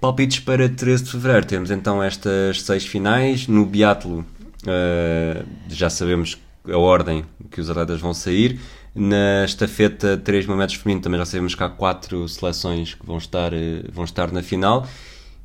Palpites 0.00 0.40
para 0.40 0.68
13 0.68 1.04
de 1.04 1.10
fevereiro. 1.12 1.46
Temos 1.46 1.70
então 1.70 2.02
estas 2.02 2.62
seis 2.62 2.84
finais. 2.86 3.46
No 3.46 3.64
biatlo 3.66 4.24
eh, 4.66 5.42
já 5.68 5.90
sabemos 5.90 6.38
a 6.68 6.76
ordem 6.78 7.24
que 7.50 7.60
os 7.60 7.68
atletas 7.68 8.00
vão 8.00 8.14
sair. 8.14 8.58
Na 8.94 9.44
estafeta 9.44 10.18
3 10.18 10.46
mil 10.46 10.56
metros 10.56 10.78
feminino 10.78 11.02
também 11.02 11.18
já 11.18 11.24
sabemos 11.24 11.54
que 11.54 11.62
há 11.62 11.68
quatro 11.68 12.28
seleções 12.28 12.94
que 12.94 13.06
vão 13.06 13.16
estar, 13.16 13.52
eh, 13.54 13.84
vão 13.90 14.04
estar 14.04 14.30
na 14.30 14.42
final. 14.42 14.86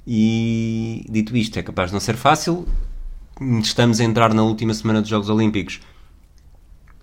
E 0.06 1.06
dito 1.10 1.36
isto, 1.36 1.58
é 1.58 1.64
capaz 1.64 1.90
de 1.90 1.94
não 1.94 2.00
ser 2.00 2.18
fácil. 2.18 2.68
Estamos 3.62 4.00
a 4.00 4.04
entrar 4.04 4.34
na 4.34 4.44
última 4.44 4.74
semana 4.74 5.00
dos 5.02 5.10
Jogos 5.10 5.30
Olímpicos 5.30 5.80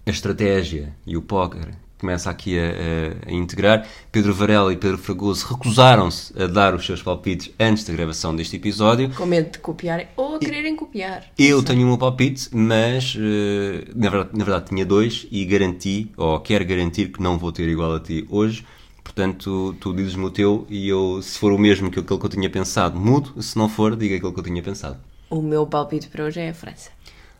a 0.07 0.11
estratégia 0.11 0.95
e 1.07 1.17
o 1.17 1.23
póquer 1.23 1.84
começa 1.99 2.29
aqui 2.31 2.59
a, 2.59 2.63
a- 2.63 3.31
a 3.31 3.33
integrar. 3.33 3.87
Pedro 4.13 4.35
Varela 4.35 4.73
e 4.73 4.77
Pedro 4.77 4.99
Fragoso 4.99 5.47
recusaram-se 5.47 6.33
a 6.41 6.47
dar 6.47 6.75
os 6.75 6.85
seus 6.85 7.03
palpites 7.03 7.51
antes 7.59 7.85
da 7.85 7.93
gravação 7.93 8.35
deste 8.35 8.57
episódio. 8.57 9.11
Com 9.11 9.27
medo 9.27 9.51
de 9.53 9.59
copiarem 9.59 10.07
ou 10.17 10.37
a 10.37 10.39
quererem 10.39 10.77
copiar. 10.77 11.25
Eu 11.39 11.63
tenho 11.63 11.83
o 11.83 11.87
meu 11.89 11.99
palpite, 11.99 12.49
mas 12.53 13.17
eh, 13.19 13.85
na, 13.95 14.11
verdade, 14.11 14.31
na 14.39 14.45
verdade 14.45 14.67
tinha 14.69 14.85
dois 14.85 15.27
e 15.31 15.45
garanti, 15.45 16.11
ou 16.17 16.39
quero 16.41 16.65
garantir 16.65 17.11
que 17.13 17.23
não 17.23 17.39
vou 17.39 17.53
ter 17.53 17.69
igual 17.69 17.95
a 17.95 18.01
ti 18.01 18.27
hoje. 18.29 18.65
Portanto, 19.03 19.77
tu 19.81 19.93
dizes-me 19.95 20.25
o 20.25 20.31
teu 20.31 20.67
e 20.69 20.89
eu, 20.89 21.21
se 21.23 21.39
for 21.39 21.53
o 21.53 21.59
mesmo 21.59 21.91
que 21.91 22.01
aquele 22.01 22.19
que 22.19 22.27
eu 22.27 22.31
tinha 22.31 22.49
pensado, 22.51 22.99
mudo. 22.99 23.41
Se 23.43 23.57
não 23.57 23.69
for, 23.69 23.95
diga 23.97 24.17
aquele 24.17 24.33
que 24.33 24.41
eu 24.41 24.45
tinha 24.45 24.63
pensado. 24.63 24.97
O 25.31 25.43
meu 25.43 25.67
palpite 25.67 26.09
para 26.09 26.25
hoje 26.25 26.41
é 26.41 26.49
a 26.51 26.55
França. 26.55 26.91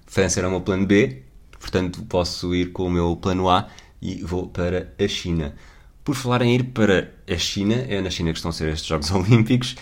França 0.07 0.41
era 0.41 0.49
o 0.49 0.51
meu 0.51 0.61
plano 0.61 0.87
B, 0.87 1.23
portanto 1.59 2.03
posso 2.03 2.55
ir 2.55 2.67
com 2.73 2.87
o 2.87 2.91
meu 2.91 3.17
plano 3.17 3.49
A 3.49 3.67
e 4.05 4.23
vou 4.23 4.47
para 4.47 4.93
a 5.01 5.09
China. 5.09 5.55
Por 6.05 6.15
falar 6.15 6.43
em 6.43 6.55
ir 6.55 6.65
para 6.65 7.15
a 7.27 7.39
China, 7.39 7.75
é 7.89 7.99
na 8.03 8.11
China 8.11 8.31
que 8.31 8.37
estão 8.37 8.51
a 8.51 8.53
ser 8.53 8.69
estes 8.69 8.87
Jogos 8.87 9.09
Olímpicos, 9.11 9.75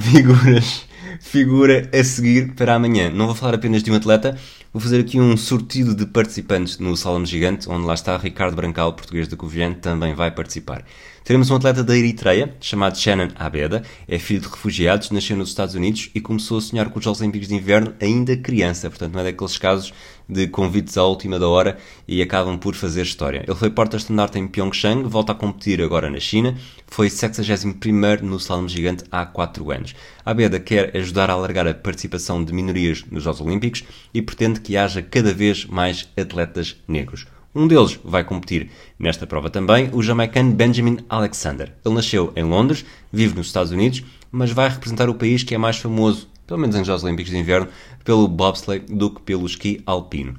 figuras, 0.00 0.86
figura 1.20 1.90
a 1.92 2.02
seguir 2.02 2.54
para 2.54 2.74
amanhã. 2.74 3.10
Não 3.10 3.26
vou 3.26 3.34
falar 3.34 3.54
apenas 3.54 3.82
de 3.82 3.90
um 3.90 3.94
atleta, 3.94 4.38
vou 4.72 4.80
fazer 4.80 5.00
aqui 5.00 5.20
um 5.20 5.36
sortido 5.36 5.94
de 5.94 6.06
participantes 6.06 6.78
no 6.78 6.96
Salão 6.96 7.26
Gigante, 7.26 7.68
onde 7.68 7.84
lá 7.84 7.92
está 7.92 8.16
Ricardo 8.16 8.56
Brancal, 8.56 8.94
português 8.94 9.28
da 9.28 9.36
Covilhã, 9.36 9.74
também 9.74 10.14
vai 10.14 10.30
participar. 10.30 10.86
Teremos 11.22 11.50
um 11.50 11.56
atleta 11.56 11.84
da 11.84 11.94
Eritreia, 11.94 12.56
chamado 12.58 12.96
Shannon 12.96 13.28
Abeda, 13.34 13.82
é 14.08 14.18
filho 14.18 14.40
de 14.40 14.48
refugiados, 14.48 15.10
nasceu 15.10 15.36
nos 15.36 15.50
Estados 15.50 15.74
Unidos 15.74 16.08
e 16.14 16.22
começou 16.22 16.56
a 16.56 16.62
sonhar 16.62 16.88
com 16.88 16.98
os 16.98 17.04
Jogos 17.04 17.20
Olímpicos 17.20 17.48
de 17.48 17.54
Inverno 17.54 17.92
ainda 18.00 18.34
criança, 18.34 18.88
portanto 18.88 19.12
não 19.12 19.20
é 19.20 19.24
daqueles 19.24 19.58
casos 19.58 19.92
de 20.28 20.46
convites 20.46 20.98
à 20.98 21.04
última 21.04 21.38
da 21.38 21.48
hora 21.48 21.78
e 22.06 22.20
acabam 22.20 22.58
por 22.58 22.74
fazer 22.74 23.02
história. 23.02 23.44
Ele 23.46 23.56
foi 23.56 23.70
porta-estandarte 23.70 24.38
em 24.38 24.46
Pyeongchang, 24.46 25.04
volta 25.04 25.32
a 25.32 25.34
competir 25.34 25.80
agora 25.80 26.10
na 26.10 26.20
China, 26.20 26.56
foi 26.86 27.08
61º 27.08 28.20
no 28.20 28.36
slalom 28.36 28.68
gigante 28.68 29.04
há 29.10 29.24
4 29.24 29.70
anos. 29.70 29.94
Abeda 30.24 30.60
quer 30.60 30.96
ajudar 30.96 31.30
a 31.30 31.32
alargar 31.32 31.66
a 31.66 31.74
participação 31.74 32.44
de 32.44 32.52
minorias 32.52 33.04
nos 33.10 33.22
Jogos 33.22 33.40
Olímpicos 33.40 33.84
e 34.12 34.20
pretende 34.20 34.60
que 34.60 34.76
haja 34.76 35.00
cada 35.00 35.32
vez 35.32 35.64
mais 35.64 36.08
atletas 36.16 36.76
negros. 36.86 37.26
Um 37.54 37.66
deles 37.66 37.98
vai 38.04 38.22
competir 38.22 38.70
nesta 38.98 39.26
prova 39.26 39.48
também, 39.48 39.88
o 39.92 40.02
jamaicano 40.02 40.52
Benjamin 40.52 40.98
Alexander. 41.08 41.72
Ele 41.84 41.94
nasceu 41.94 42.32
em 42.36 42.44
Londres, 42.44 42.84
vive 43.10 43.34
nos 43.34 43.46
Estados 43.46 43.72
Unidos, 43.72 44.04
mas 44.30 44.50
vai 44.50 44.68
representar 44.68 45.08
o 45.08 45.14
país 45.14 45.42
que 45.42 45.54
é 45.54 45.58
mais 45.58 45.78
famoso, 45.78 46.28
pelo 46.48 46.58
menos 46.58 46.74
em 46.74 46.84
Jogos 46.84 47.04
Olímpicos 47.04 47.30
de 47.30 47.38
Inverno, 47.38 47.68
pelo 48.02 48.26
bobsleigh 48.26 48.80
do 48.88 49.10
que 49.10 49.20
pelo 49.20 49.46
esqui 49.46 49.82
alpino. 49.86 50.34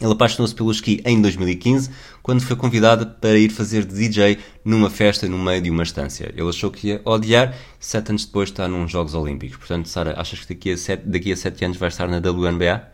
Ele 0.00 0.12
apaixonou-se 0.12 0.54
pelo 0.54 0.70
esqui 0.70 1.02
em 1.04 1.20
2015, 1.20 1.90
quando 2.22 2.40
foi 2.40 2.56
convidado 2.56 3.06
para 3.20 3.36
ir 3.36 3.50
fazer 3.50 3.84
de 3.84 3.94
DJ 3.94 4.38
numa 4.64 4.88
festa 4.88 5.28
no 5.28 5.38
meio 5.38 5.60
de 5.60 5.70
uma 5.70 5.82
estância. 5.82 6.32
Ele 6.36 6.48
achou 6.48 6.70
que 6.70 6.88
ia 6.88 7.02
odiar, 7.04 7.56
sete 7.78 8.10
anos 8.10 8.24
depois 8.24 8.48
está 8.48 8.66
nos 8.66 8.90
Jogos 8.90 9.14
Olímpicos. 9.14 9.58
Portanto, 9.58 9.88
Sara, 9.88 10.14
achas 10.18 10.40
que 10.40 10.54
daqui 10.54 10.72
a, 10.72 10.76
sete, 10.76 11.02
daqui 11.06 11.32
a 11.32 11.36
sete 11.36 11.64
anos 11.64 11.76
vai 11.76 11.88
estar 11.88 12.08
na 12.08 12.18
WNBA? 12.18 12.88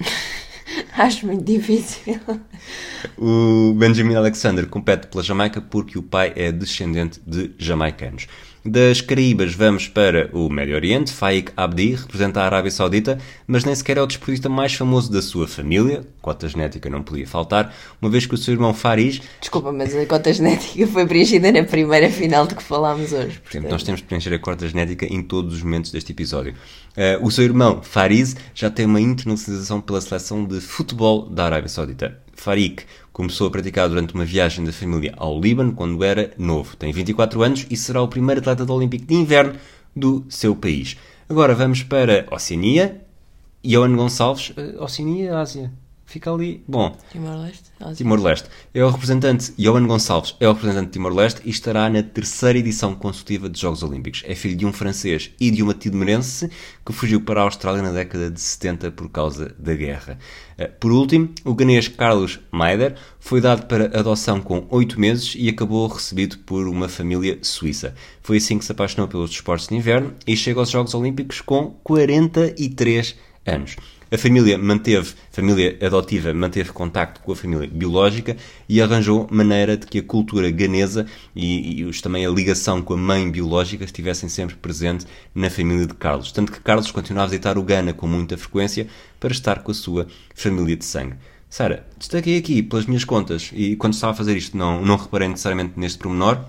Acho 0.96 1.26
muito 1.26 1.44
difícil. 1.44 2.20
O 3.18 3.74
Benjamin 3.74 4.14
Alexander 4.14 4.66
compete 4.66 5.08
pela 5.08 5.22
Jamaica 5.22 5.60
porque 5.60 5.98
o 5.98 6.02
pai 6.02 6.32
é 6.36 6.52
descendente 6.52 7.20
de 7.26 7.52
jamaicanos. 7.58 8.26
Das 8.66 9.02
Caraíbas 9.02 9.52
vamos 9.52 9.88
para 9.88 10.30
o 10.32 10.48
Médio 10.48 10.74
Oriente. 10.74 11.12
Faik 11.12 11.52
Abdi 11.54 11.96
representa 11.96 12.40
a 12.40 12.46
Arábia 12.46 12.70
Saudita, 12.70 13.18
mas 13.46 13.62
nem 13.62 13.74
sequer 13.74 13.98
é 13.98 14.02
o 14.02 14.06
desportista 14.06 14.48
mais 14.48 14.72
famoso 14.72 15.12
da 15.12 15.20
sua 15.20 15.46
família. 15.46 16.02
Cota 16.22 16.48
genética 16.48 16.88
não 16.88 17.02
podia 17.02 17.26
faltar, 17.26 17.74
uma 18.00 18.10
vez 18.10 18.24
que 18.24 18.34
o 18.34 18.38
seu 18.38 18.54
irmão 18.54 18.72
Faris 18.72 19.20
Desculpa, 19.38 19.70
mas 19.70 19.94
a 19.94 20.06
cota 20.06 20.32
genética 20.32 20.86
foi 20.86 21.06
preenchida 21.06 21.52
na 21.52 21.62
primeira 21.62 22.08
final 22.08 22.46
de 22.46 22.54
que 22.54 22.62
falámos 22.62 23.12
hoje. 23.12 23.38
Portanto, 23.38 23.70
nós 23.70 23.82
temos 23.82 24.00
de 24.00 24.06
preencher 24.06 24.32
a 24.32 24.38
cota 24.38 24.66
genética 24.66 25.04
em 25.12 25.22
todos 25.22 25.56
os 25.56 25.62
momentos 25.62 25.90
deste 25.90 26.12
episódio. 26.12 26.54
Eh, 26.96 27.18
o 27.20 27.30
seu 27.30 27.44
irmão, 27.44 27.80
Fariz, 27.82 28.36
já 28.54 28.70
tem 28.70 28.86
uma 28.86 29.00
internacionalização 29.00 29.80
pela 29.80 30.00
seleção 30.00 30.44
de 30.44 30.60
futebol 30.60 31.28
da 31.28 31.44
Arábia 31.46 31.68
Saudita. 31.68 32.20
Farik 32.32 32.84
começou 33.12 33.46
a 33.46 33.50
praticar 33.50 33.88
durante 33.88 34.14
uma 34.14 34.24
viagem 34.24 34.64
da 34.64 34.72
família 34.72 35.12
ao 35.16 35.40
Líbano 35.40 35.72
quando 35.72 36.02
era 36.04 36.30
novo. 36.38 36.76
Tem 36.76 36.92
24 36.92 37.42
anos 37.42 37.66
e 37.70 37.76
será 37.76 38.02
o 38.02 38.08
primeiro 38.08 38.40
atleta 38.40 38.64
do 38.64 38.72
Olímpico 38.74 39.06
de 39.06 39.14
Inverno 39.14 39.54
do 39.94 40.24
seu 40.28 40.54
país. 40.54 40.96
Agora 41.28 41.54
vamos 41.54 41.82
para 41.82 42.26
Oceania. 42.30 43.00
Johan 43.64 43.96
Gonçalves, 43.96 44.52
eh, 44.56 44.74
Oceania, 44.78 45.38
Ásia. 45.38 45.72
Fica 46.06 46.30
ali. 46.32 46.62
Bom, 46.68 46.96
Timor-Leste? 47.10 47.70
Timor-Leste. 47.96 48.48
É 48.72 48.84
o 48.84 48.90
representante, 48.90 49.52
Johan 49.58 49.86
Gonçalves, 49.86 50.36
é 50.38 50.48
o 50.48 50.52
representante 50.52 50.86
de 50.86 50.92
Timor-Leste 50.92 51.40
e 51.44 51.50
estará 51.50 51.88
na 51.88 52.02
terceira 52.02 52.58
edição 52.58 52.94
consecutiva 52.94 53.48
dos 53.48 53.58
Jogos 53.58 53.82
Olímpicos. 53.82 54.22
É 54.26 54.34
filho 54.34 54.56
de 54.56 54.66
um 54.66 54.72
francês 54.72 55.30
e 55.40 55.50
de 55.50 55.62
uma 55.62 55.74
timorense 55.74 56.50
que 56.84 56.92
fugiu 56.92 57.20
para 57.22 57.40
a 57.40 57.44
Austrália 57.44 57.82
na 57.82 57.90
década 57.90 58.30
de 58.30 58.40
70 58.40 58.92
por 58.92 59.08
causa 59.08 59.54
da 59.58 59.74
guerra. 59.74 60.18
Eh, 60.58 60.68
Por 60.68 60.92
último, 60.92 61.30
o 61.44 61.54
ganês 61.54 61.88
Carlos 61.88 62.38
Maider 62.50 62.96
foi 63.18 63.40
dado 63.40 63.66
para 63.66 63.86
adoção 63.98 64.40
com 64.40 64.66
8 64.70 65.00
meses 65.00 65.34
e 65.36 65.48
acabou 65.48 65.86
recebido 65.88 66.38
por 66.40 66.68
uma 66.68 66.88
família 66.88 67.38
suíça. 67.42 67.94
Foi 68.22 68.36
assim 68.36 68.58
que 68.58 68.64
se 68.64 68.72
apaixonou 68.72 69.08
pelos 69.08 69.30
desportos 69.30 69.68
de 69.68 69.74
inverno 69.74 70.14
e 70.26 70.36
chega 70.36 70.60
aos 70.60 70.70
Jogos 70.70 70.94
Olímpicos 70.94 71.40
com 71.40 71.70
43 71.82 73.16
anos. 73.46 73.76
A 74.12 74.18
família 74.18 74.56
manteve, 74.56 75.12
família 75.32 75.76
adotiva 75.82 76.32
manteve 76.32 76.70
contacto 76.72 77.20
com 77.20 77.32
a 77.32 77.36
família 77.36 77.66
biológica 77.66 78.36
e 78.68 78.80
arranjou 78.80 79.26
maneira 79.30 79.76
de 79.76 79.86
que 79.86 79.98
a 79.98 80.02
cultura 80.02 80.50
ganesa 80.50 81.06
e, 81.34 81.80
e 81.80 81.84
os- 81.84 82.00
também 82.00 82.24
a 82.24 82.30
ligação 82.30 82.80
com 82.80 82.94
a 82.94 82.96
mãe 82.96 83.28
biológica 83.30 83.84
estivessem 83.84 84.28
sempre 84.28 84.54
presente 84.56 85.06
na 85.34 85.50
família 85.50 85.86
de 85.86 85.94
Carlos. 85.94 86.30
Tanto 86.32 86.52
que 86.52 86.60
Carlos 86.60 86.90
continuava 86.90 87.26
a 87.26 87.30
visitar 87.30 87.58
o 87.58 87.62
Ghana 87.62 87.92
com 87.92 88.06
muita 88.06 88.36
frequência 88.36 88.86
para 89.18 89.32
estar 89.32 89.60
com 89.62 89.70
a 89.72 89.74
sua 89.74 90.06
família 90.34 90.76
de 90.76 90.84
sangue. 90.84 91.14
Sara, 91.50 91.86
destaquei 91.98 92.36
aqui 92.38 92.62
pelas 92.62 92.86
minhas 92.86 93.04
contas 93.04 93.50
e 93.52 93.74
quando 93.76 93.94
estava 93.94 94.12
a 94.12 94.16
fazer 94.16 94.36
isto 94.36 94.56
não, 94.56 94.84
não 94.84 94.96
reparei 94.96 95.28
necessariamente 95.28 95.72
neste 95.76 95.98
pormenor, 95.98 96.40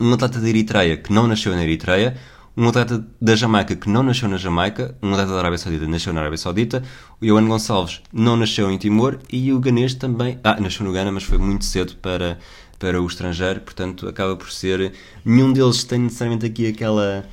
um 0.00 0.12
atleta 0.12 0.40
da 0.40 0.48
Eritreia 0.48 0.96
que 0.96 1.12
não 1.12 1.26
nasceu 1.26 1.52
na 1.54 1.62
Eritreia, 1.62 2.16
um 2.56 2.68
atleta 2.68 3.04
da 3.20 3.34
Jamaica 3.34 3.74
que 3.74 3.88
não 3.88 4.02
nasceu 4.02 4.28
na 4.28 4.36
Jamaica, 4.36 4.96
um 5.02 5.12
atleta 5.12 5.32
da 5.32 5.38
Arábia 5.38 5.58
Saudita 5.58 5.86
nasceu 5.86 6.12
na 6.12 6.20
Arábia 6.20 6.38
Saudita, 6.38 6.82
o 7.20 7.26
Johan 7.26 7.46
Gonçalves 7.48 8.00
não 8.12 8.36
nasceu 8.36 8.70
em 8.70 8.78
Timor 8.78 9.18
e 9.30 9.52
o 9.52 9.58
ganês 9.58 9.94
também, 9.94 10.38
ah, 10.44 10.60
nasceu 10.60 10.86
no 10.86 10.92
Ghana, 10.92 11.10
mas 11.10 11.24
foi 11.24 11.38
muito 11.38 11.64
cedo 11.64 11.96
para, 11.96 12.38
para 12.78 13.02
o 13.02 13.06
estrangeiro, 13.06 13.60
portanto 13.60 14.08
acaba 14.08 14.36
por 14.36 14.50
ser, 14.50 14.92
nenhum 15.24 15.52
deles 15.52 15.82
tem 15.84 15.98
necessariamente 15.98 16.46
aqui 16.46 16.68
aquela, 16.68 17.24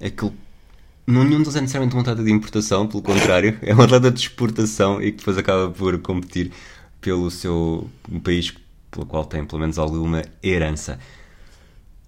aquele 0.00 0.32
nenhum 1.06 1.38
deles 1.38 1.56
é 1.56 1.60
necessariamente 1.60 1.96
um 1.96 2.00
atleta 2.00 2.22
de 2.22 2.30
importação, 2.30 2.86
pelo 2.86 3.02
contrário, 3.02 3.58
é 3.62 3.74
um 3.74 3.80
atleta 3.80 4.10
de 4.10 4.20
exportação 4.20 5.02
e 5.02 5.10
que 5.10 5.18
depois 5.18 5.36
acaba 5.36 5.70
por 5.70 5.98
competir 5.98 6.52
pelo 7.00 7.30
seu 7.30 7.90
país 8.22 8.54
pelo 8.90 9.06
qual 9.06 9.24
tem 9.24 9.44
pelo 9.44 9.60
menos 9.60 9.78
alguma 9.78 10.22
herança. 10.42 10.98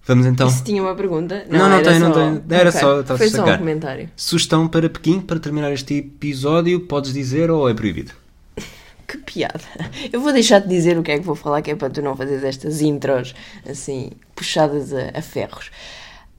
Vamos 0.05 0.25
então. 0.25 0.47
Isso 0.47 0.63
tinha 0.63 0.81
uma 0.81 0.95
pergunta? 0.95 1.45
Não, 1.49 1.69
não 1.69 1.81
tem, 1.81 1.97
não 1.99 2.13
só- 2.13 2.35
tem. 2.35 2.57
Era 2.57 2.71
só- 2.71 2.99
estava 2.99 3.13
a 3.13 3.17
Foi 3.17 3.29
só 3.29 3.45
um 3.45 3.57
comentário. 3.57 4.09
Sugestão 4.15 4.67
para 4.67 4.89
Pequim 4.89 5.21
para 5.21 5.39
terminar 5.39 5.71
este 5.71 5.95
episódio, 5.99 6.81
podes 6.81 7.13
dizer 7.13 7.49
ou 7.49 7.69
é 7.69 7.73
proibido? 7.73 8.11
Que 9.07 9.17
piada. 9.17 9.59
Eu 10.11 10.21
vou 10.21 10.31
deixar 10.33 10.59
de 10.59 10.67
dizer 10.67 10.97
o 10.97 11.03
que 11.03 11.11
é 11.11 11.19
que 11.19 11.25
vou 11.25 11.35
falar, 11.35 11.61
que 11.61 11.69
é 11.71 11.75
para 11.75 11.89
tu 11.89 12.01
não 12.01 12.15
fazeres 12.15 12.43
estas 12.43 12.81
intros 12.81 13.35
assim, 13.69 14.11
puxadas 14.33 14.91
a, 14.93 15.11
a 15.19 15.21
ferros. 15.21 15.69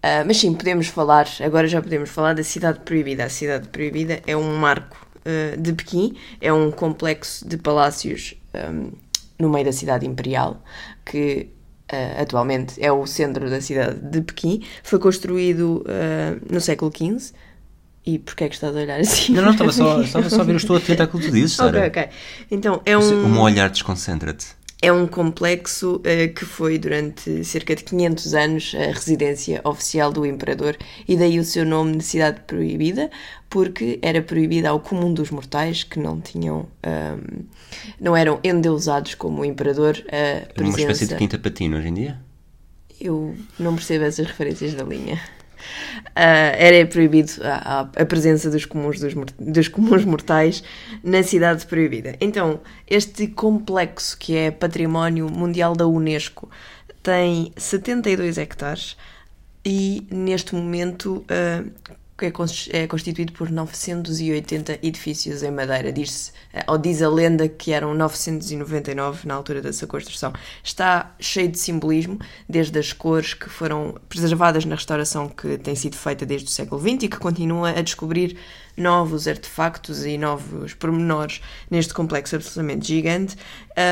Ah, 0.03 0.25
mas 0.27 0.39
sim, 0.39 0.53
podemos 0.55 0.89
falar, 0.89 1.27
agora 1.41 1.69
já 1.69 1.81
podemos 1.81 2.11
falar 2.11 2.35
da 2.35 2.43
Cidade 2.43 2.81
Proibida. 2.81 3.25
A 3.25 3.29
Cidade 3.29 3.69
Proibida 3.69 4.21
é 4.27 4.37
um 4.37 4.57
marco 4.57 5.07
ah, 5.25 5.57
de 5.57 5.73
Pequim, 5.73 6.17
é 6.41 6.53
um 6.53 6.71
complexo 6.71 7.47
de 7.47 7.57
palácios 7.59 8.35
ahm, 8.53 8.91
no 9.39 9.49
meio 9.51 9.65
da 9.67 9.73
cidade 9.73 10.07
imperial, 10.07 10.63
que 11.05 11.49
ah, 11.95 12.23
atualmente 12.23 12.75
é 12.83 12.91
o 12.93 13.07
centro 13.07 13.49
da 13.49 13.61
cidade 13.61 13.99
de 14.01 14.21
Pequim. 14.23 14.63
Foi 14.83 14.99
construído 14.99 15.85
ah, 15.89 16.37
no 16.51 16.61
século 16.61 16.91
XV. 16.95 17.33
E 18.07 18.19
porquê 18.19 18.45
é 18.45 18.49
que 18.51 18.55
estás 18.55 18.77
a 18.77 18.81
olhar 18.81 19.01
assim? 19.01 19.33
Não, 19.33 19.43
não, 19.43 19.53
estava 19.53 19.73
só, 19.73 20.01
estava 20.03 20.29
só 20.29 20.41
a 20.43 20.45
ver, 20.45 20.57
estou 20.57 20.77
atento 20.77 21.03
àquilo 21.03 21.23
que 21.23 21.29
tu 21.29 21.33
dizes, 21.33 21.59
Ok, 21.59 21.73
Sara. 21.73 21.87
ok. 21.89 22.09
Então, 22.51 22.83
é 22.85 22.97
O 22.99 23.01
um, 23.01 23.29
meu 23.31 23.41
olhar 23.41 23.71
desconcentra-te. 23.71 24.49
É 24.85 24.93
um 24.93 25.07
complexo 25.07 26.01
eh, 26.05 26.29
que 26.29 26.45
foi 26.45 26.79
durante 26.79 27.43
cerca 27.45 27.75
de 27.75 27.83
500 27.85 28.35
anos 28.35 28.75
a 28.75 28.93
residência 28.93 29.61
oficial 29.65 30.13
do 30.13 30.27
imperador 30.27 30.77
e 31.09 31.17
daí 31.17 31.39
o 31.39 31.45
seu 31.45 31.65
nome 31.65 31.97
de 31.97 32.05
Cidade 32.05 32.41
Proibida, 32.47 33.11
porque 33.49 33.99
era 34.03 34.21
proibida 34.21 34.69
ao 34.69 34.81
comum 34.81 35.13
dos 35.13 35.31
mortais 35.31 35.85
que 35.85 35.99
não 35.99 36.21
tinham, 36.21 36.67
ahm, 36.83 37.45
não 37.99 38.15
eram 38.15 38.39
endeusados 38.45 39.15
como 39.15 39.41
o 39.41 39.45
imperador 39.45 39.97
a 40.13 40.61
Uma 40.61 40.69
espécie 40.69 40.81
de 40.81 40.87
presença. 40.87 41.17
quinta 41.17 41.39
patina 41.39 41.79
hoje 41.79 41.89
em 41.89 41.95
dia? 41.95 42.21
Eu 43.01 43.35
não 43.59 43.75
percebo 43.75 44.05
essas 44.05 44.27
referências 44.27 44.75
da 44.75 44.85
linha. 44.85 45.21
Ah, 46.15 46.53
era 46.57 46.87
proibido 46.87 47.33
a, 47.43 47.89
a- 47.97 48.07
presença 48.07 48.51
dos 48.51 48.65
comuns, 48.65 49.01
dos, 49.01 49.15
dos 49.39 49.69
comuns 49.69 50.05
mortais 50.05 50.63
na 51.03 51.23
cidade 51.23 51.67
proibida. 51.67 52.17
Então, 52.21 52.61
este 52.89 53.27
complexo 53.27 54.17
que 54.19 54.37
é 54.37 54.51
património 54.51 55.29
mundial 55.31 55.75
da 55.75 55.87
Unesco 55.87 56.49
tem 57.03 57.53
72 57.57 58.39
hectares 58.39 58.97
e 59.65 60.07
neste 60.11 60.55
momento 60.55 61.25
ah, 61.29 61.65
é 62.23 62.31
cons- 62.31 62.69
é 62.73 62.87
constituído 62.87 63.33
por 63.33 63.51
980 63.51 64.79
edifícios 64.83 65.43
em 65.43 65.51
madeira. 65.51 65.93
Diz-se, 65.93 66.33
eh, 66.53 66.65
ou 66.69 66.79
diz 66.79 67.03
a 67.03 67.09
lenda 67.09 67.49
que 67.49 67.73
eram 67.73 67.93
999 67.95 69.27
na 69.27 69.35
altura 69.35 69.61
da 69.61 69.73
sua 69.73 69.89
construção. 69.89 70.33
Está 70.63 71.15
cheio 71.19 71.49
de 71.49 71.59
simbolismo, 71.59 72.19
desde 72.49 72.79
as 72.79 72.93
cores 72.93 73.35
que 73.35 73.49
foram 73.49 73.95
preservadas 74.09 74.65
na 74.65 74.75
restauração 74.77 75.29
que 75.29 75.59
tem 75.59 75.75
sido 75.75 75.97
feita 75.97 76.25
desde 76.25 76.47
o 76.49 76.51
século 76.51 76.81
XX 76.81 77.05
e 77.05 77.09
que 77.09 77.19
continua 77.19 77.71
a 77.71 77.83
descobrir 77.83 78.37
novos 78.77 79.27
artefactos 79.29 80.05
e 80.05 80.19
novos 80.19 80.75
pormenores 80.75 81.41
neste 81.71 81.95
complexo 81.95 82.37
absolutamente 82.37 82.87
gigante, 82.89 83.37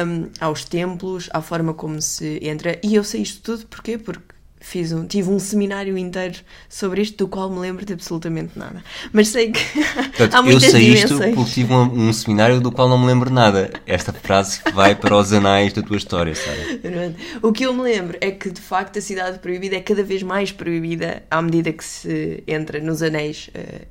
hum, 0.07 0.29
aos 0.41 0.65
templos, 0.65 1.29
à 1.33 1.41
forma 1.41 1.73
como 1.75 2.01
se 2.03 2.39
entra. 2.43 2.79
E 2.83 2.95
eu 2.95 3.05
sei 3.05 3.23
isto 3.23 3.43
tudo 3.43 3.67
porquê? 3.69 3.97
Porque 3.99 4.32
fiz 4.63 4.93
um, 4.93 5.07
tive 5.07 5.29
um 5.29 5.39
seminário 5.39 5.99
inteiro 5.99 6.39
sobre 6.69 7.03
isto, 7.03 7.19
do 7.19 7.29
qual 7.29 7.51
me 7.51 7.59
lembro 7.59 7.85
de 7.85 7.93
absolutamente 7.93 8.59
nada. 8.59 8.83
Mas 9.13 9.29
sei 9.29 9.51
que 9.51 9.61
Portanto, 10.17 10.35
há 10.35 10.39
eu 10.39 10.45
muitas 10.45 10.71
sei 10.71 10.95
isto 10.95 11.09
dimensões. 11.09 11.35
porque 11.35 11.51
tive 11.51 11.73
um, 11.75 12.09
um 12.09 12.13
seminário 12.13 12.61
do 12.61 12.71
qual 12.73 12.89
não 12.89 12.99
me 12.99 13.07
lembro 13.07 13.31
nada. 13.31 13.71
Esta 13.87 14.13
frase 14.13 14.61
vai 14.73 14.95
para 14.95 15.17
os 15.17 15.33
anais 15.33 15.73
da 15.73 15.83
tua 15.83 15.97
história, 15.97 16.35
Sara. 16.35 17.15
O 17.43 17.53
que 17.53 17.65
eu 17.65 17.75
me 17.75 17.83
lembro 17.83 18.17
é 18.21 18.31
que 18.31 18.51
de 18.51 18.61
facto 18.61 18.99
a 18.99 19.03
cidade 19.03 19.39
proibida 19.39 19.77
é 19.77 19.81
cada 19.81 20.03
vez 20.03 20.23
mais 20.23 20.53
proibida 20.53 21.23
à 21.31 21.43
medida 21.43 21.73
que 21.73 21.85
se 21.85 22.43
entra 22.47 22.81
nos 22.81 23.03
anéis 23.03 23.51
eh, 23.55 23.83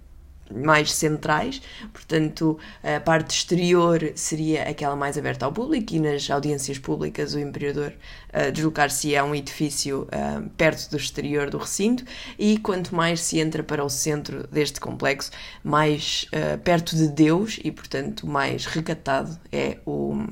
mais 0.55 0.93
centrais, 0.93 1.61
portanto 1.93 2.57
a 2.83 2.99
parte 2.99 3.35
exterior 3.35 4.11
seria 4.15 4.63
aquela 4.63 4.95
mais 4.95 5.17
aberta 5.17 5.45
ao 5.45 5.51
público 5.51 5.93
e 5.93 5.99
nas 5.99 6.29
audiências 6.29 6.77
públicas 6.77 7.33
o 7.33 7.39
imperador 7.39 7.93
eh, 8.33 8.51
deslocar-se 8.51 9.15
a 9.15 9.23
um 9.23 9.35
edifício 9.35 10.07
eh, 10.11 10.41
perto 10.57 10.89
do 10.89 10.97
exterior 10.97 11.49
do 11.49 11.57
recinto 11.57 12.03
e 12.37 12.57
quanto 12.57 12.95
mais 12.95 13.21
se 13.21 13.39
entra 13.39 13.63
para 13.63 13.83
o 13.83 13.89
centro 13.89 14.47
deste 14.47 14.79
complexo, 14.79 15.31
mais 15.63 16.25
eh, 16.31 16.57
perto 16.57 16.95
de 16.95 17.07
Deus 17.07 17.59
e 17.63 17.71
portanto 17.71 18.25
mais 18.27 18.65
recatado 18.65 19.37
é 19.51 19.77
o 19.85 20.25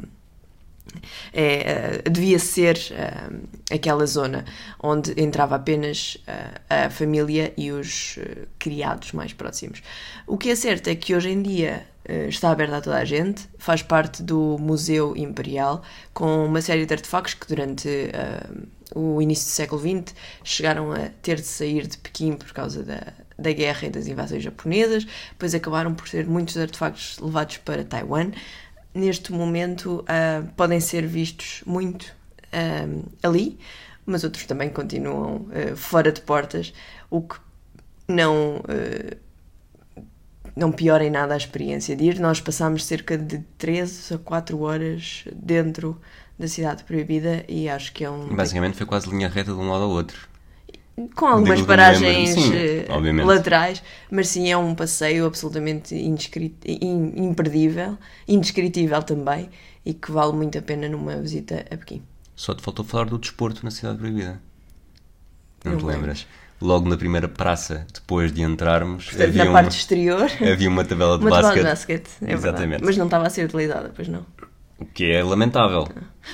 é, 1.33 2.01
eh, 2.05 2.09
devia 2.09 2.39
ser 2.39 2.77
eh, 2.91 3.29
aquela 3.71 4.05
zona 4.05 4.45
onde 4.81 5.13
entrava 5.21 5.55
apenas 5.55 6.17
eh, 6.27 6.85
a 6.85 6.89
família 6.89 7.53
e 7.57 7.71
os 7.71 8.17
eh, 8.17 8.47
criados 8.57 9.11
mais 9.13 9.33
próximos. 9.33 9.81
O 10.25 10.37
que 10.37 10.49
é 10.49 10.55
certo 10.55 10.87
é 10.87 10.95
que 10.95 11.15
hoje 11.15 11.29
em 11.29 11.41
dia 11.41 11.85
eh, 12.05 12.27
está 12.27 12.51
aberto 12.51 12.73
a 12.73 12.81
toda 12.81 12.97
a 12.97 13.05
gente, 13.05 13.47
faz 13.57 13.81
parte 13.81 14.23
do 14.23 14.57
Museu 14.59 15.15
Imperial, 15.15 15.83
com 16.13 16.45
uma 16.45 16.61
série 16.61 16.85
de 16.85 16.93
artefactos 16.93 17.33
que 17.35 17.47
durante 17.47 17.89
o 18.95 19.21
início 19.21 19.45
do 19.45 19.51
século 19.51 19.81
XX 19.81 20.15
chegaram 20.43 20.91
a 20.91 21.09
ter 21.21 21.35
de 21.35 21.43
sair 21.43 21.85
de 21.85 21.97
Pequim 21.97 22.33
por 22.33 22.51
causa 22.51 22.83
da, 22.83 23.13
da 23.37 23.51
guerra 23.51 23.87
e 23.87 23.89
das 23.89 24.07
invasões 24.07 24.43
japonesas, 24.43 25.05
depois 25.31 25.53
acabaram 25.53 25.93
por 25.93 26.07
ser 26.07 26.25
muitos 26.25 26.57
artefactos 26.57 27.19
levados 27.19 27.57
para 27.57 27.83
Taiwan 27.83 28.31
neste 28.93 29.31
momento 29.31 30.03
ah, 30.07 30.43
podem 30.55 30.79
ser 30.79 31.05
vistos 31.05 31.63
muito 31.65 32.13
ah, 32.51 32.87
ali, 33.23 33.57
mas 34.05 34.23
outros 34.23 34.45
também 34.45 34.69
continuam 34.69 35.47
eh, 35.51 35.75
fora 35.75 36.11
de 36.11 36.21
portas, 36.21 36.73
o 37.09 37.21
que 37.21 37.35
não, 38.07 38.63
eh, 38.67 39.17
não 40.55 40.71
piora 40.71 41.05
em 41.05 41.11
nada 41.11 41.35
a 41.35 41.37
experiência 41.37 41.95
de 41.95 42.05
ir. 42.05 42.19
Nós 42.19 42.41
passámos 42.41 42.85
cerca 42.85 43.17
de 43.17 43.39
13 43.57 44.15
a 44.15 44.17
4 44.17 44.59
horas 44.61 45.25
dentro 45.31 45.99
da 46.37 46.47
cidade 46.47 46.83
proibida 46.83 47.45
e 47.47 47.69
acho 47.69 47.93
que 47.93 48.03
é 48.03 48.09
um. 48.09 48.35
Basicamente 48.35 48.77
foi 48.77 48.85
quase 48.85 49.09
linha 49.09 49.27
reta 49.27 49.51
de 49.53 49.59
um 49.59 49.69
lado 49.69 49.83
ao 49.83 49.89
outro. 49.89 50.28
Com 51.07 51.25
algumas 51.25 51.61
paragens 51.61 52.31
sim, 52.31 52.51
eh, 52.53 52.85
laterais, 53.23 53.81
mas 54.09 54.27
sim 54.27 54.51
é 54.51 54.57
um 54.57 54.75
passeio 54.75 55.25
absolutamente 55.25 55.95
imperdível, 55.95 57.97
indescritível 58.27 59.01
também, 59.03 59.49
e 59.85 59.93
que 59.93 60.11
vale 60.11 60.33
muito 60.33 60.57
a 60.57 60.61
pena 60.61 60.89
numa 60.89 61.15
visita 61.17 61.65
a 61.71 61.77
Pequim. 61.77 62.01
Só 62.35 62.53
te 62.53 62.61
faltou 62.61 62.85
falar 62.85 63.05
do 63.05 63.17
desporto 63.17 63.63
na 63.63 63.71
cidade 63.71 63.97
proibida. 63.97 64.41
Não, 65.63 65.73
Não 65.73 65.79
te 65.79 65.85
lembras? 65.85 66.27
Logo 66.61 66.89
na 66.89 66.97
primeira 66.97 67.27
praça, 67.27 67.87
depois 67.93 68.33
de 68.33 68.41
entrarmos, 68.41 69.05
Portanto, 69.05 69.27
havia 69.27 69.45
na 69.45 69.49
uma, 69.49 69.61
parte 69.61 69.77
exterior, 69.77 70.29
havia 70.41 70.69
uma 70.69 70.83
tabela 70.83 71.17
de 71.17 71.23
uma 71.23 71.31
tabela 71.31 71.47
basquete. 71.47 71.63
de 71.63 71.69
basquete, 71.69 72.09
é 72.21 72.25
verdade. 72.25 72.47
Exatamente. 72.47 72.83
Mas 72.83 72.97
não 72.97 73.05
estava 73.05 73.27
a 73.27 73.29
ser 73.29 73.45
utilizada, 73.45 73.91
pois 73.95 74.07
não. 74.07 74.25
O 74.79 74.85
que 74.85 75.11
é 75.11 75.21
lamentável. 75.23 75.87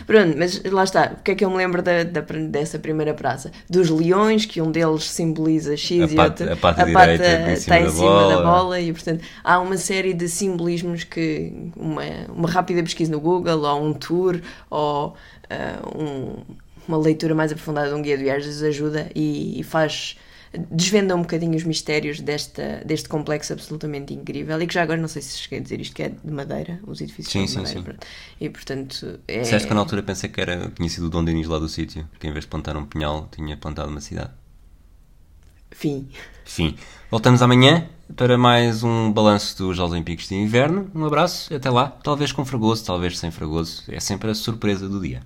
Pronto, 0.05 0.35
mas 0.37 0.61
lá 0.65 0.83
está. 0.83 1.13
O 1.19 1.23
que 1.23 1.31
é 1.31 1.35
que 1.35 1.43
eu 1.45 1.49
me 1.49 1.57
lembro 1.57 1.81
da, 1.81 2.03
da- 2.03 2.21
dessa 2.21 2.77
primeira 2.77 3.13
praça? 3.13 3.51
Dos 3.69 3.89
leões, 3.89 4.45
que 4.45 4.61
um 4.61 4.71
deles 4.71 5.09
simboliza 5.09 5.75
X 5.75 6.01
A 6.01 6.13
e 6.13 6.15
pata- 6.15 6.43
outro. 6.43 6.53
a 6.53 6.57
pata 6.57 6.85
direita 6.85 7.23
em 7.49 7.53
está 7.53 7.75
cima 7.75 7.79
em 7.79 7.83
da 7.85 7.89
cima 7.91 8.09
da 8.27 8.35
bola. 8.37 8.43
bola 8.43 8.79
e, 8.81 8.91
portanto, 8.93 9.23
há 9.43 9.59
uma 9.59 9.77
série 9.77 10.13
de 10.13 10.27
simbolismos 10.29 11.03
que 11.03 11.71
uma, 11.75 12.03
uma 12.29 12.49
rápida 12.49 12.83
pesquisa 12.83 13.11
no 13.11 13.19
Google, 13.19 13.61
ou 13.63 13.83
um 13.83 13.93
tour, 13.93 14.39
ou 14.69 15.15
ah, 15.49 15.79
um- 15.97 16.43
uma 16.87 16.97
leitura 16.97 17.33
mais 17.33 17.51
aprofundada 17.51 17.89
de 17.89 17.95
um 17.95 18.01
guia 18.01 18.17
de 18.17 18.23
viagens 18.25 18.61
ajuda 18.61 19.09
e, 19.15 19.59
e 19.59 19.63
faz. 19.63 20.17
Desvenda 20.71 21.15
um 21.15 21.21
bocadinho 21.21 21.55
os 21.55 21.63
mistérios 21.63 22.19
desta, 22.19 22.81
deste 22.85 23.07
complexo 23.09 23.53
absolutamente 23.53 24.13
incrível 24.13 24.61
e 24.61 24.67
que 24.67 24.73
já 24.73 24.83
agora 24.83 24.99
não 24.99 25.07
sei 25.07 25.21
se 25.21 25.37
cheguei 25.37 25.59
a 25.59 25.61
dizer 25.61 25.81
isto 25.81 25.95
que 25.95 26.03
é 26.03 26.09
de 26.09 26.31
madeira, 26.31 26.79
os 26.85 27.01
edifícios 27.01 27.31
Sim, 27.31 27.47
são 27.47 27.63
de 27.63 27.69
sim, 27.69 27.75
madeira. 27.75 27.99
sim. 28.01 28.07
E 28.45 28.49
portanto 28.49 29.19
é, 29.27 29.41
Disseste 29.41 29.67
que 29.67 29.73
na 29.73 29.79
altura 29.81 30.03
pensei 30.03 30.29
que 30.29 30.39
era, 30.41 30.69
tinha 30.75 30.89
sido 30.89 31.07
o 31.07 31.09
Dom 31.09 31.23
Dinis 31.25 31.47
lá 31.47 31.59
do 31.59 31.67
sítio, 31.69 32.07
que 32.19 32.27
em 32.27 32.31
vez 32.31 32.45
de 32.45 32.49
plantar 32.49 32.75
um 32.77 32.85
pinhal, 32.85 33.27
tinha 33.31 33.55
plantado 33.57 33.89
uma 33.89 34.01
cidade. 34.01 34.31
fim. 35.71 36.07
Enfim, 36.45 36.75
voltamos 37.09 37.41
amanhã 37.41 37.87
para 38.15 38.37
mais 38.37 38.83
um 38.83 39.11
balanço 39.11 39.57
dos 39.57 39.75
Jogos 39.77 39.93
Olímpicos 39.93 40.27
de 40.27 40.35
Inverno. 40.35 40.89
Um 40.93 41.05
abraço, 41.05 41.53
até 41.53 41.69
lá. 41.71 41.87
Talvez 42.03 42.31
com 42.31 42.45
fragoso, 42.45 42.85
talvez 42.85 43.17
sem 43.17 43.31
fragoso. 43.31 43.83
É 43.87 43.99
sempre 43.99 44.29
a 44.29 44.35
surpresa 44.35 44.87
do 44.87 45.01
dia. 45.01 45.21